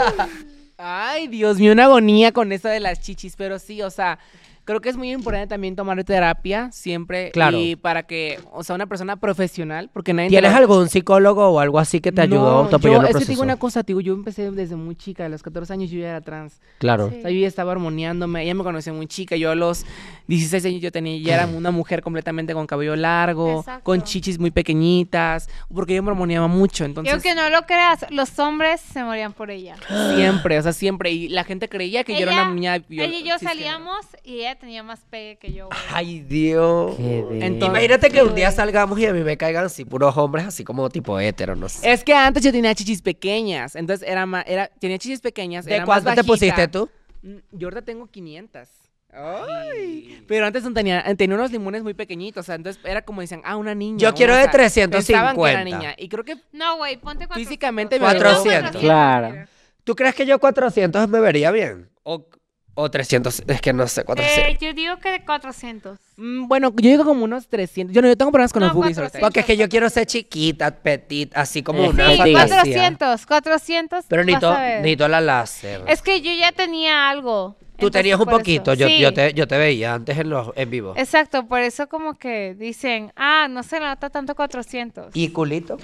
[0.78, 4.20] Ay, Dios mío, una agonía con eso de las chichis, pero sí, o sea,
[4.64, 7.58] creo que es muy importante también tomar terapia siempre Claro.
[7.58, 11.60] y para que, o sea, una persona profesional, porque nadie te ¿Tienes algún psicólogo o
[11.60, 13.56] algo así que te ayudó No, a autoapoyar yo, el es que te digo una
[13.56, 16.20] cosa, te digo, yo empecé desde muy chica, a los 14 años yo ya era
[16.20, 16.60] trans.
[16.78, 17.08] Claro.
[17.10, 17.16] Sí.
[17.18, 19.84] O sea, yo ya estaba hormoneándome, ella me conoció muy chica, yo a los
[20.28, 23.84] 16 años yo tenía, ya era una mujer completamente con cabello largo, Exacto.
[23.84, 28.06] con chichis muy pequeñitas, porque yo me hormoneaba mucho, Yo entonces que no lo creas,
[28.10, 29.76] los hombres se morían por ella.
[30.14, 33.22] siempre, o sea, siempre, y la gente creía que yo era una niña ella y
[33.24, 35.66] yo salíamos y ella tenía más pegue que yo.
[35.66, 35.78] güey.
[35.92, 36.96] Ay, Dios.
[36.96, 40.16] Qué de- Entonces- Imagínate que un día salgamos y a mí me caigan así puros
[40.16, 41.90] hombres, así como tipo hétero, no sé.
[41.92, 45.74] Es que antes yo tenía chichis pequeñas, entonces era más, era, tenía chichis pequeñas, ¿De
[45.74, 46.26] era más cuánto te bajita.
[46.32, 46.88] pusiste tú?
[47.22, 48.68] Mm, Yo ahorita tengo 500.
[49.14, 50.24] Ay.
[50.26, 53.42] Pero antes no tenía, tenía unos limones muy pequeñitos, o sea, entonces era como decían,
[53.44, 53.98] ah, una niña.
[53.98, 54.96] Yo una- quiero o de sea, 350.
[55.06, 55.94] pensaban que era niña.
[55.98, 57.36] Y creo que No, güey, ponte 400.
[57.36, 58.80] Físicamente me Ponte 400.
[58.80, 59.46] Claro.
[59.84, 61.90] ¿Tú crees que yo 400 me vería bien?
[62.04, 62.26] O,
[62.74, 64.54] o 300, es que no sé, 400.
[64.54, 65.98] Eh, yo digo que de 400.
[66.16, 67.94] Mm, bueno, yo digo como unos 300.
[67.94, 69.18] Yo no, yo tengo problemas con No, los boobies ahorita.
[69.18, 69.20] 400.
[69.28, 72.32] Porque es que yo quiero ser chiquita, petit, así como una Sí, fantasía.
[72.48, 74.04] 400, 400.
[74.08, 74.76] Pero vas necesito, a ver.
[74.80, 75.82] necesito la láser.
[75.86, 77.56] Es que yo ya tenía algo.
[77.76, 78.38] Tú entonces tenías un por eso.
[78.40, 78.98] poquito, yo, Sí.
[79.00, 80.94] yo, te, yo te veía antes en, los, en vivo.
[80.96, 85.10] Exacto, por eso como que dicen, ah, no se nota tanto 400.
[85.14, 85.78] ¿Y culito?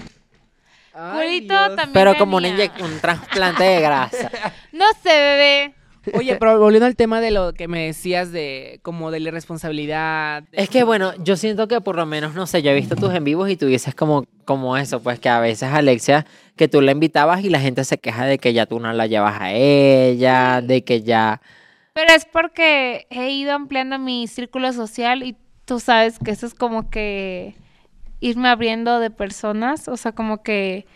[0.94, 1.76] Ay, Culito Dios.
[1.76, 2.66] también Pero como un, tenía.
[2.66, 4.30] inyec- un trasplante de grasa.
[4.72, 5.74] No sé, bebé.
[6.14, 10.42] Oye, pero volviendo al tema de lo que me decías de como de la irresponsabilidad.
[10.50, 12.96] de- Es que bueno, yo siento que por lo menos, no sé, yo he visto
[12.96, 16.68] tus en vivos y tú dices como, como eso, pues que a veces Alexia, que
[16.68, 19.40] tú la invitabas y la gente se queja de que ya tú no la llevas
[19.40, 21.40] a ella, de que ya...
[21.94, 26.54] Pero es porque he ido ampliando mi círculo social y tú sabes que eso es
[26.54, 27.54] como que
[28.20, 30.86] irme abriendo de personas, o sea, como que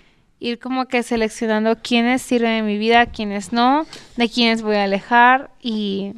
[0.43, 3.87] ir como que seleccionando quiénes sirven en mi vida, quiénes no,
[4.17, 6.15] de quiénes voy a alejar y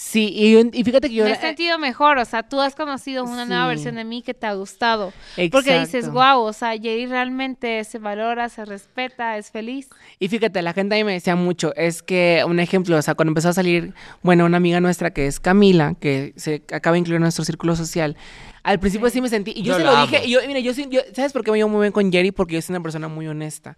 [0.00, 1.24] Sí, y, y fíjate que yo...
[1.24, 4.22] me he eh, sentido mejor, o sea, tú has conocido una nueva versión de mí
[4.22, 5.12] que te ha gustado,
[5.52, 6.12] porque dices, Exacto.
[6.12, 9.90] wow, o sea, Jerry realmente se valora, se respeta, es feliz.
[10.18, 13.14] Y fíjate, la gente a mí me decía mucho, es que un ejemplo, o sea,
[13.14, 13.92] cuando empezó a salir,
[14.22, 17.76] bueno, una amiga nuestra que es Camila, que se acaba de incluir en nuestro círculo
[17.76, 18.16] social,
[18.62, 20.06] al principio sí, me sentí, y yo, Yo se lo amo.
[20.06, 22.30] dije, y yo, mira, yo, yo- ¿sabes por qué me llevo muy bien con Jerry?
[22.32, 23.76] Porque yo soy una persona muy honesta.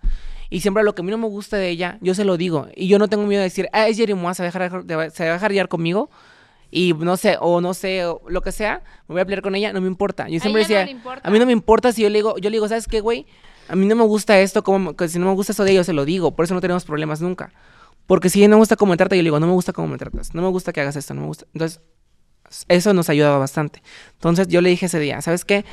[0.51, 2.69] Y siempre lo que a mí no me gusta de ella, yo se lo digo.
[2.77, 4.85] Y yo no tengo miedo de decir, ah, es Jerry Moa, se va a dejar,
[5.13, 6.11] se va a dejar conmigo.
[6.71, 9.55] Y no sé, o no sé, o lo que sea, me voy a pelear con
[9.55, 10.29] ella, no me importa.
[10.29, 12.49] Yo siempre ella no decía, a mí no me importa si yo le digo, yo
[12.49, 13.27] le digo, ¿sabes qué, güey?
[13.69, 15.87] A mí no me gusta esto, como, que si no me gusta eso de ellos,
[15.87, 16.35] se lo digo.
[16.35, 17.53] Por eso no tenemos problemas nunca.
[18.07, 19.87] Porque si no me gusta cómo me trata, yo le digo, no me gusta cómo
[19.89, 20.35] me tratas.
[20.35, 21.47] No me gusta que hagas esto, no me gusta.
[21.53, 21.81] Entonces,
[22.69, 23.83] eso nos ayudaba bastante.
[24.15, 25.65] Entonces yo le dije ese día, ¿sabes qué?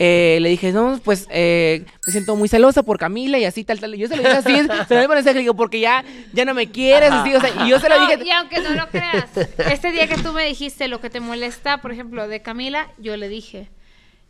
[0.00, 3.80] Eh, le dije, no, pues eh, me siento muy celosa por Camila y así, tal,
[3.80, 3.94] tal.
[3.96, 4.54] Yo se lo dije así,
[4.88, 7.80] se lo dije digo, porque ya, ya no me quieres, así, o sea, y yo
[7.80, 8.24] se lo No, dije.
[8.24, 9.26] y aunque no lo creas,
[9.70, 13.16] este día que tú me dijiste lo que te molesta, por ejemplo, de Camila, yo
[13.16, 13.70] le dije.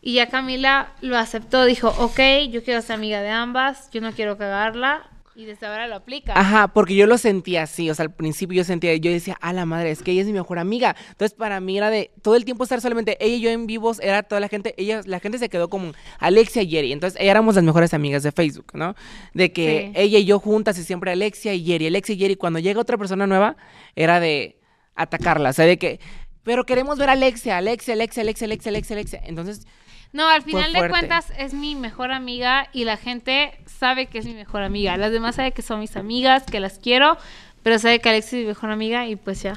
[0.01, 4.13] Y ya Camila lo aceptó, dijo, ok, yo quiero ser amiga de ambas, yo no
[4.13, 6.33] quiero cagarla, y desde ahora lo aplica.
[6.37, 9.53] Ajá, porque yo lo sentía así, o sea, al principio yo sentía, yo decía, a
[9.53, 10.97] la madre, es que ella es mi mejor amiga.
[11.11, 14.01] Entonces, para mí era de todo el tiempo estar solamente ella y yo en vivos,
[14.01, 16.93] era toda la gente, ella, la gente se quedó como Alexia y Yeri.
[16.93, 18.97] Entonces, éramos las mejores amigas de Facebook, ¿no?
[19.33, 20.01] De que Sí.
[20.01, 22.35] ella y yo juntas y siempre Alexia y Yeri, Alexia y Yeri.
[22.35, 23.57] Cuando llega otra persona nueva,
[23.95, 24.59] era de
[24.97, 26.01] atacarla, o sea, de que,
[26.43, 29.21] pero queremos ver a Alexia, Alexia, Alexia, Alexia, Alexia, Alexia, Alexia.
[29.25, 29.69] Entonces,
[30.13, 34.25] No, al final de cuentas es mi mejor amiga y la gente sabe que es
[34.25, 34.97] mi mejor amiga.
[34.97, 37.19] Las demás saben que son mis amigas, que las quiero,
[37.63, 39.53] pero sabe que Alexis es mi mejor amiga y pues ya.
[39.53, 39.55] O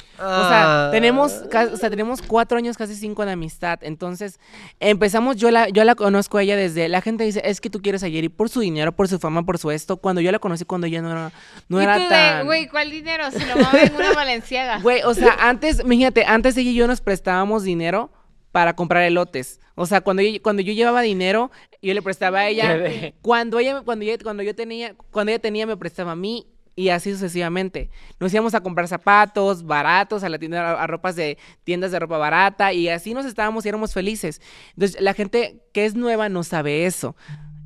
[0.50, 0.90] sea, Ah.
[0.92, 1.32] tenemos,
[1.72, 3.80] o sea, tenemos cuatro años, casi cinco de amistad.
[3.84, 4.40] Entonces,
[4.82, 7.82] empezamos, yo la, yo la conozco a ella desde, la gente dice, es que tú
[7.82, 9.98] quieres a Yeri por su dinero, por su fama, por su esto.
[9.98, 11.32] Cuando yo la conocí, cuando ella no era,
[11.70, 12.46] no y era tú de, tan...
[12.46, 13.32] güey, ¿cuál dinero?
[13.32, 14.80] Si lo mueve en una valenciaga.
[14.80, 18.12] Güey, o sea, antes, fíjate, antes ella y yo nos prestábamos dinero
[18.52, 19.60] para comprar elotes.
[19.76, 23.14] O sea, cuando yo, cuando yo llevaba dinero, yo le prestaba a ella.
[23.22, 26.48] Cuando ella, cuando ella, cuando yo tenía, cuando ella tenía, me prestaba a mí.
[26.76, 27.90] Y así sucesivamente.
[28.20, 32.00] Nos íbamos a comprar zapatos baratos a la tienda, a, a ropas de tiendas de
[32.00, 32.74] ropa barata.
[32.74, 34.42] Y así nos estábamos y éramos felices.
[34.76, 37.16] Entonces, la gente que es nueva no sabe eso.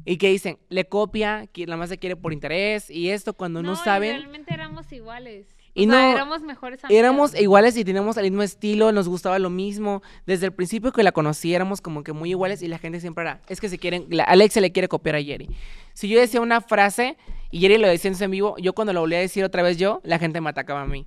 [0.06, 2.90] Y que dicen, le copia, que la más se quiere por interés.
[2.90, 4.18] Y esto cuando no, y saben.
[4.18, 5.55] realmente éramos iguales.
[5.78, 6.98] Y o sea, no- éramos mejores amigas.
[6.98, 10.02] Éramos iguales y teníamos el mismo estilo, nos gustaba lo mismo.
[10.26, 13.24] Desde el principio que la conocí éramos como que muy iguales y la gente siempre
[13.24, 15.50] era, es que se quieren, la, Alexia le quiere copiar a Jerry.
[15.94, 17.18] Si yo decía una frase
[17.52, 20.00] y Jerry lo decía en vivo, yo cuando lo volvía a decir otra vez yo,
[20.06, 21.06] la gente me atacaba a mí.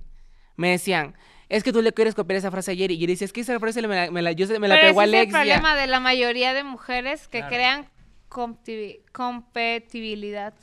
[0.55, 1.15] Me decían,
[1.47, 2.93] es que tú le quieres copiar esa frase a Jerry.
[2.93, 4.75] Y Jerry decía, es que esa frase me la, me la- yo se- me la
[4.75, 7.89] Pero pegó es el problema de la mayoría de mujeres que crean
[8.29, 10.53] compti- compatibilidad.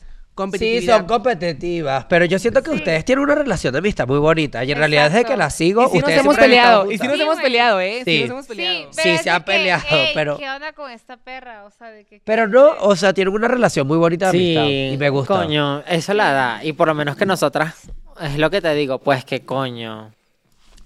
[0.59, 2.77] Sí, son competitivas, pero yo siento que Sí.
[2.77, 5.33] ustedes tienen una relación de amistad muy bonita y en realidad desde Exacto.
[5.35, 7.23] que la sigo, y si nos ustedes hemos han estado peleado, y si nos Sí,
[7.23, 8.03] hemos peleado, ¿eh?
[8.05, 8.21] Sí, Sí.
[8.23, 8.93] nos hemos peleado.
[8.93, 11.65] Sí, pero se han que, peleado, "Ey, pero- ¿Qué onda con esta perra?
[11.65, 12.21] O sea, de que...
[12.25, 15.35] Pero no, o sea, tienen una relación muy bonita de amistad y me gusta.
[15.35, 16.65] Coño, eso la da.
[16.65, 17.75] Y por lo menos que nosotras,
[18.21, 20.13] es lo que te digo, pues que coño.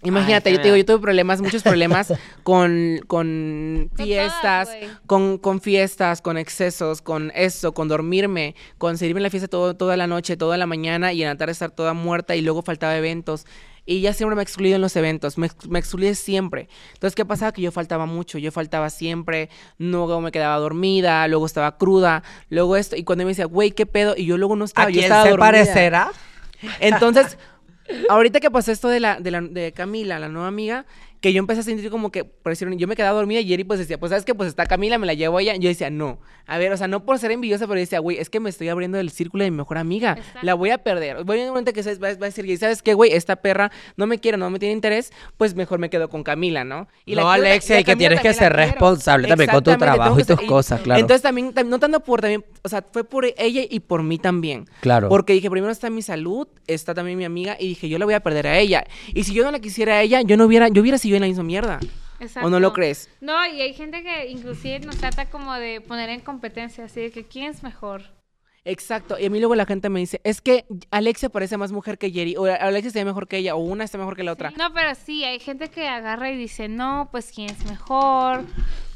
[0.03, 4.71] Imagínate, Ay, yo te digo, yo tuve problemas, muchos problemas con, con fiestas,
[5.07, 9.75] con, con fiestas, con excesos, con eso, con dormirme, con seguirme en la fiesta todo,
[9.77, 12.63] toda la noche, toda la mañana y en la tarde estar toda muerta y luego
[12.63, 13.45] faltaba eventos.
[13.87, 16.69] Y ya siempre me excluí en los eventos, me, ex- me excluí siempre.
[16.95, 17.51] Entonces, ¿qué pasaba?
[17.53, 19.49] Que yo faltaba mucho, yo faltaba siempre,
[19.79, 22.95] luego me quedaba dormida, luego estaba cruda, luego esto.
[22.97, 24.15] Y cuando me decía, güey, ¿qué pedo?
[24.17, 25.47] Y yo luego no estaba, ¿A yo quién estaba se dormida.
[25.47, 26.11] parecerá?
[26.79, 27.37] Entonces,
[28.09, 30.87] ahorita que pasó esto de la, de la de Camila, la nueva amiga,
[31.21, 33.65] que yo empecé a sentir como que, por decir, yo me quedaba dormida y Jerry
[33.65, 35.55] pues decía, pues sabes que pues está Camila, me la llevo a ella.
[35.57, 38.17] Yo decía, no, a ver, o sea, no por ser envidiosa, pero yo decía, güey,
[38.19, 40.41] es que me estoy abriendo el círculo de mi mejor amiga, Exacto.
[40.43, 41.23] la voy a perder.
[41.25, 43.13] Voy a un momento que va, a decir, "Y ¿sabes qué, güey?
[43.13, 46.65] Esta perra no me quiere, no me tiene interés, pues mejor me quedo con Camila,
[46.65, 46.89] ¿no?
[47.05, 49.51] Y la no, ta- Alexia, la y que tienes que también ser la responsable también
[49.51, 51.01] con tu trabajo y tus cosas, claro.
[51.01, 54.19] Entonces también, tam- no tanto por también, o sea, fue por ella y por mí
[54.19, 54.65] también.
[54.81, 55.09] Claro.
[55.11, 58.15] Porque dije, primero está mi salud, está también mi amiga, y dije, yo la voy
[58.15, 58.85] a perder a ella.
[59.15, 61.23] Y si yo no la quisiera a ella, yo no hubiera, yo hubiera seguido en
[61.23, 61.81] la misma mierda.
[62.43, 62.73] ¿O no lo Exacto.
[62.75, 63.09] crees?
[63.21, 67.11] No, y hay gente que inclusive nos trata como de poner en competencia, así de
[67.11, 68.03] que quién es mejor.
[68.65, 69.19] Exacto.
[69.19, 72.11] Y a mí luego la gente me dice, es que Alexia parece más mujer que
[72.11, 74.53] Jerry, o Alexia está mejor que ella, o una está mejor que la otra.
[74.57, 78.45] No, pero sí, hay gente que agarra y dice, no, pues quién es mejor,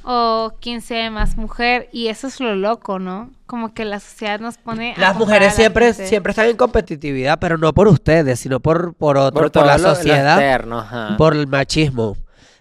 [0.05, 3.31] o quién se ve más mujer, y eso es lo loco, ¿no?
[3.47, 4.95] Como que la sociedad nos pone...
[4.97, 6.07] Las a mujeres la siempre, gente.
[6.09, 9.83] siempre están en competitividad, pero no por ustedes, sino por, por otro, por, la lo-
[9.89, 11.17] lo sociedad, externo, ajá.
[11.17, 12.17] por el machismo.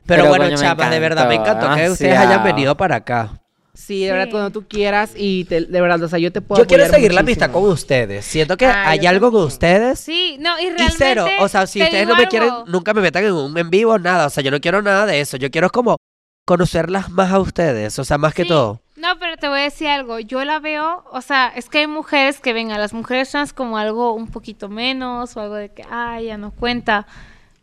[0.06, 3.40] Pero, Pero, bueno, chamas, de verdad me encantó, que ustedes hayan venido para acá.
[3.76, 4.32] Sí, de verdad, Sí.
[4.32, 7.12] cuando tú quieras, y te- de verdad, o sea, yo te puedo Yo quiero seguir
[7.14, 8.24] la amistad con ustedes.
[8.24, 10.00] Siento que Ah, hay algo con ustedes.
[10.00, 10.94] Sí, no, y Y realmente...
[10.96, 13.70] cero, o sea, si te ustedes no me quieren, nunca me metan en un en
[13.72, 14.28] vivo, nada.
[14.28, 15.38] O sea, yo no quiero nada de eso.
[15.38, 15.98] Yo quiero como
[16.46, 18.50] conocerlas más a ustedes, o sea, más que Sí.
[18.50, 18.82] todo.
[18.96, 20.20] No, pero te voy a decir algo.
[20.20, 23.52] Yo la veo, o sea, es que hay mujeres que ven a las mujeres trans
[23.54, 27.06] como algo un poquito menos o algo de que, ay, ya no cuenta.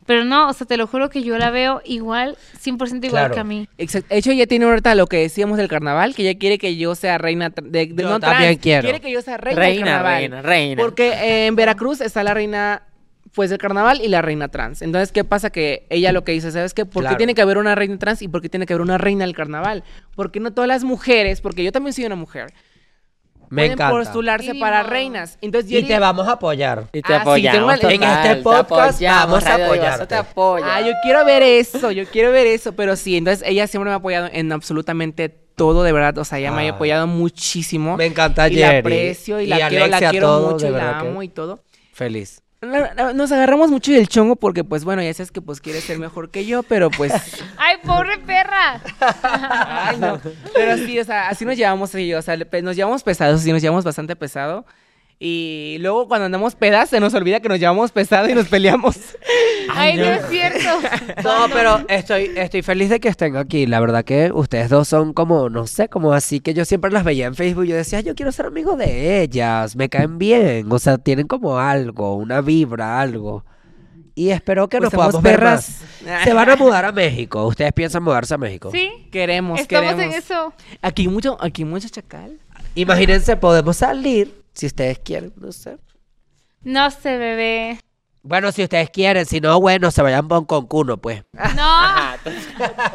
[0.07, 3.35] Pero no, o sea, te lo juro que yo la veo igual, 100% igual Claro.
[3.35, 3.69] que a mí.
[3.79, 4.09] Exacto.
[4.13, 6.95] De hecho, ella tiene ahorita lo que decíamos del carnaval, que ella quiere que yo
[6.95, 8.83] sea reina de, de- Yo no también trans, quiero.
[8.83, 10.15] Quiere que yo sea reina, del Reina, carnaval.
[10.19, 10.83] reina, reina.
[10.83, 12.83] Porque eh, en Veracruz está la reina
[13.35, 14.83] pues del carnaval y la reina trans.
[14.83, 15.51] Entonces, ¿qué pasa?
[15.51, 16.85] Que ella lo que dice, ¿sabes qué?
[16.85, 17.15] ¿Por Claro.
[17.15, 19.25] qué tiene que haber una reina trans y por qué tiene que haber una reina
[19.25, 19.85] del carnaval?
[20.17, 22.47] Porque no todas las mujeres, porque yo también soy una mujer,
[23.49, 23.97] Me pueden encanta.
[23.97, 25.39] postularse Sí, para reinas.
[25.43, 26.89] Entonces, Y te vamos a apoyar.
[26.93, 27.59] Y te Ah, sí, apoyamos.
[27.81, 30.07] tengo el- en este te podcast vamos a apoyarte.
[30.07, 30.67] te apoya.
[30.77, 33.95] Ah, yo quiero ver eso, yo quiero ver eso, pero sí, entonces ella siempre me
[33.95, 36.69] ha apoyado en absolutamente todo, de verdad, o sea, ella me Ay.
[36.69, 37.97] ha apoyado muchísimo.
[37.97, 38.73] Me encanta y Jerry.
[38.73, 41.23] la aprecio y, la quiero, Alexia, la quiero todo, mucho y la verdad que amo
[41.23, 41.61] y todo.
[41.93, 42.43] Feliz.
[42.61, 45.81] La- la- Nos agarramos mucho del chongo porque, pues, bueno, ya sabes que, pues, quiere
[45.81, 47.13] ser mejor que yo, pero, pues,
[47.57, 48.81] ¡Ay, pobre perra!
[49.01, 50.21] ay, no.
[50.55, 53.63] Pero sí, o sea, así nos llevamos yo, o sea, nos llevamos pesados, sí, nos
[53.63, 54.67] llevamos bastante pesado.
[55.23, 58.97] Y luego cuando andamos pedas se nos olvida que nos llevamos pesado y nos peleamos.
[59.69, 60.59] ¡Ay, no es cierto!
[61.23, 63.67] No, pero estoy, estoy feliz de que estén aquí.
[63.67, 67.05] La verdad que ustedes dos son como, no sé, como así que yo siempre las
[67.05, 67.65] veía en Facebook.
[67.67, 69.77] Yo decía, yo quiero ser amigo de ellas.
[69.77, 70.73] Me caen bien.
[70.73, 73.45] O sea, tienen como algo, una vibra, algo.
[74.15, 75.83] Y espero que Pues nos podamos ver perras.
[76.07, 76.25] más.
[76.25, 77.47] Se van a mudar a México.
[77.47, 78.71] ¿Ustedes piensan mudarse a México?
[78.73, 78.91] ¿Sí?
[79.13, 80.15] Queremos, Estamos queremos.
[80.15, 80.55] en eso.
[80.81, 82.39] Aquí mucho, aquí mucho chacal.
[82.75, 85.79] Imagínense, podemos salir, si ustedes quieren, no sé.
[86.63, 87.81] No sé, bebé.
[88.23, 91.25] Bueno, si ustedes quieren, si no, bueno, se vayan con Concuno, pues.
[91.33, 91.41] No.
[91.57, 92.19] Ajá,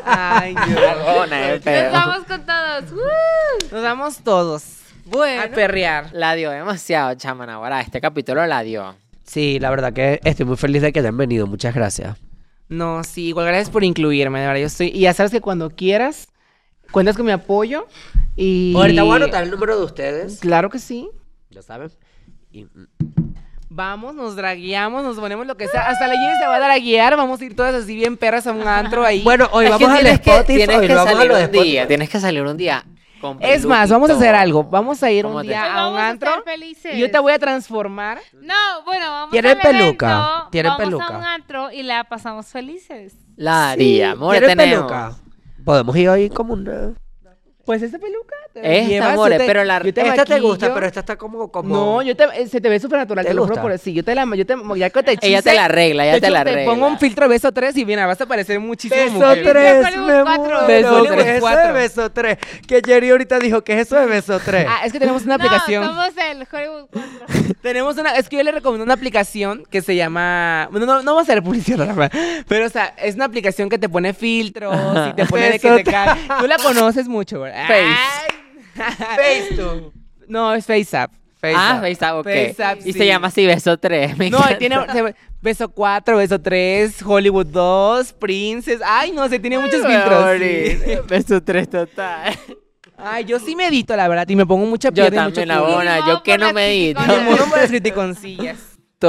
[0.05, 1.31] Ay, Dios.
[1.65, 2.91] Eh, Nos vamos con todos.
[2.91, 3.69] ¡Woo!
[3.71, 6.11] Nos vamos todos a Bueno, perrear.
[6.13, 7.49] la dio demasiado, chaman.
[7.49, 8.95] Ahora, este capítulo la dio.
[9.23, 11.47] Sí, la verdad que estoy muy feliz de que hayan venido.
[11.47, 12.15] Muchas gracias.
[12.69, 14.59] No, sí, igual gracias por incluirme, de verdad.
[14.61, 14.89] Yo estoy.
[14.93, 16.27] Y ya sabes que cuando quieras,
[16.91, 17.87] cuentas con mi apoyo.
[18.35, 18.75] Y.
[18.77, 20.37] Ahorita voy a anotar el número de ustedes.
[20.39, 21.09] Claro que sí.
[21.49, 21.91] Ya saben.
[22.51, 22.87] Y- mm,
[23.67, 25.87] Vamos, nos dragueamos, nos ponemos lo que sea.
[25.89, 27.17] Hasta la Jenny se va a dar a guiar.
[27.17, 29.21] Vamos a ir todas así bien perras a un antro ahí.
[29.23, 30.45] Bueno, hoy Es vamos al Spotify.
[30.65, 31.87] Tienes que a salir un día.
[31.87, 32.85] Tienes que salir un día.
[33.39, 34.63] es más, vamos a hacer algo.
[34.65, 36.31] Vamos a ir ¿Cómo un día a un a antro.
[36.93, 38.19] Y yo te voy a transformar.
[38.39, 38.53] No,
[38.85, 40.47] bueno, vamos ¿Tienen al evento, peluca?
[40.51, 41.05] ¿Tienen vamos peluca?
[41.07, 43.15] a un antro y la pasamos felices.
[43.35, 44.37] La haría, amor.
[44.37, 44.77] ¿Quieren tenemos.
[44.91, 45.15] peluca?
[45.65, 46.93] Podemos ir hoy como una...
[47.65, 48.35] Pues esta peluca.
[48.53, 50.73] te Esta, llevas, yo amore, te- pero la- yo te Esta te gusta, maquillo.
[50.75, 51.51] pero esta está como...
[51.51, 51.75] como...
[51.75, 53.61] No, yo te, eh, se te ve súper natural, ¿Te te, lo juro gusta?
[53.69, 53.93] por sí.
[53.93, 56.29] Yo te la, yo te, ya que te Ella hechice, te la arregla, ella te
[56.29, 56.71] la te arregla.
[56.71, 59.43] pongo un filtro beso 3 y bien, vas a parecer muchísimo Beso mujer.
[59.51, 60.43] tres, Hollywood me cuatro.
[60.43, 60.67] muero.
[60.67, 61.67] Beso ¿Qué tres, es eso cuatro.
[61.67, 62.37] de beso 3?
[62.67, 64.67] Que Jerry ahorita dijo que es eso de beso 3.
[64.69, 65.85] Ah, es que tenemos una No, aplicación.
[65.85, 67.09] somos el Hollywood 4.
[67.61, 71.15] Tenemos una, es que yo le recomiendo una aplicación que se llama, bueno, no, no
[71.15, 72.09] vamos a hacer publicidad, Rafa,
[72.47, 74.75] pero o sea, es una aplicación que te pone filtros
[75.09, 76.15] y te pone de que te cae.
[76.39, 77.54] Tú la conoces mucho, ¿verdad?
[77.67, 78.85] Face.
[79.15, 79.91] FaceTune.
[80.27, 81.11] No, es FaceApp.
[81.43, 82.27] Ah, FaceApp, ok.
[82.27, 82.93] FaceApp, y sí.
[82.93, 84.17] se llama así Beso 3.
[84.17, 84.57] Me No, encanta.
[84.57, 88.81] tiene se- beso 4, beso 3, Hollywood 2, Princess.
[88.83, 90.39] Ay, no sé, tiene muchos Me voy a filtros.
[90.39, 90.97] sí.
[91.07, 92.33] Beso 3 total.
[92.97, 95.59] Ay, yo sí medito, la verdad, y me pongo mucha Yo piel y mucho también,
[95.59, 95.67] culo.
[95.73, 95.99] abona.
[95.99, 97.01] No, Yo que no medito.
[97.01, 98.57] Me por las criticoncillas.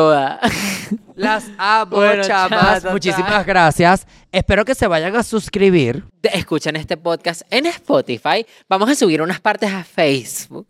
[1.17, 2.85] Las amo, Bueno, chamas.
[2.85, 4.07] Muchísimas gracias.
[4.31, 6.05] Espero que se vayan a suscribir.
[6.23, 8.45] Escuchen este podcast en Spotify.
[8.69, 10.67] Vamos a subir unas partes a Facebook.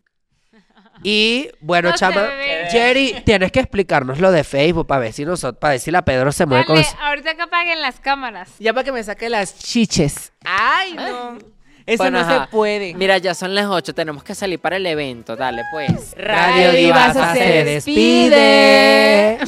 [1.03, 2.29] Y bueno, No chama.
[2.71, 6.03] Jerry, tienes que explicarnos lo de Facebook para ver si nosotros, para ver si la
[6.05, 8.51] Pedro se mueve con Dale, su- ahorita que apaguen las cámaras.
[8.59, 10.33] Ya para que me saque las chiches.
[10.45, 11.39] Ay, no.
[11.87, 12.45] Eso Bueno, no ajá.
[12.45, 12.95] se puede.
[12.95, 13.95] Mira, ya son las 8.
[13.95, 15.37] Tenemos que salir para el evento.
[15.37, 16.15] Dale, pues.
[16.19, 19.39] Radio Divasa se despide.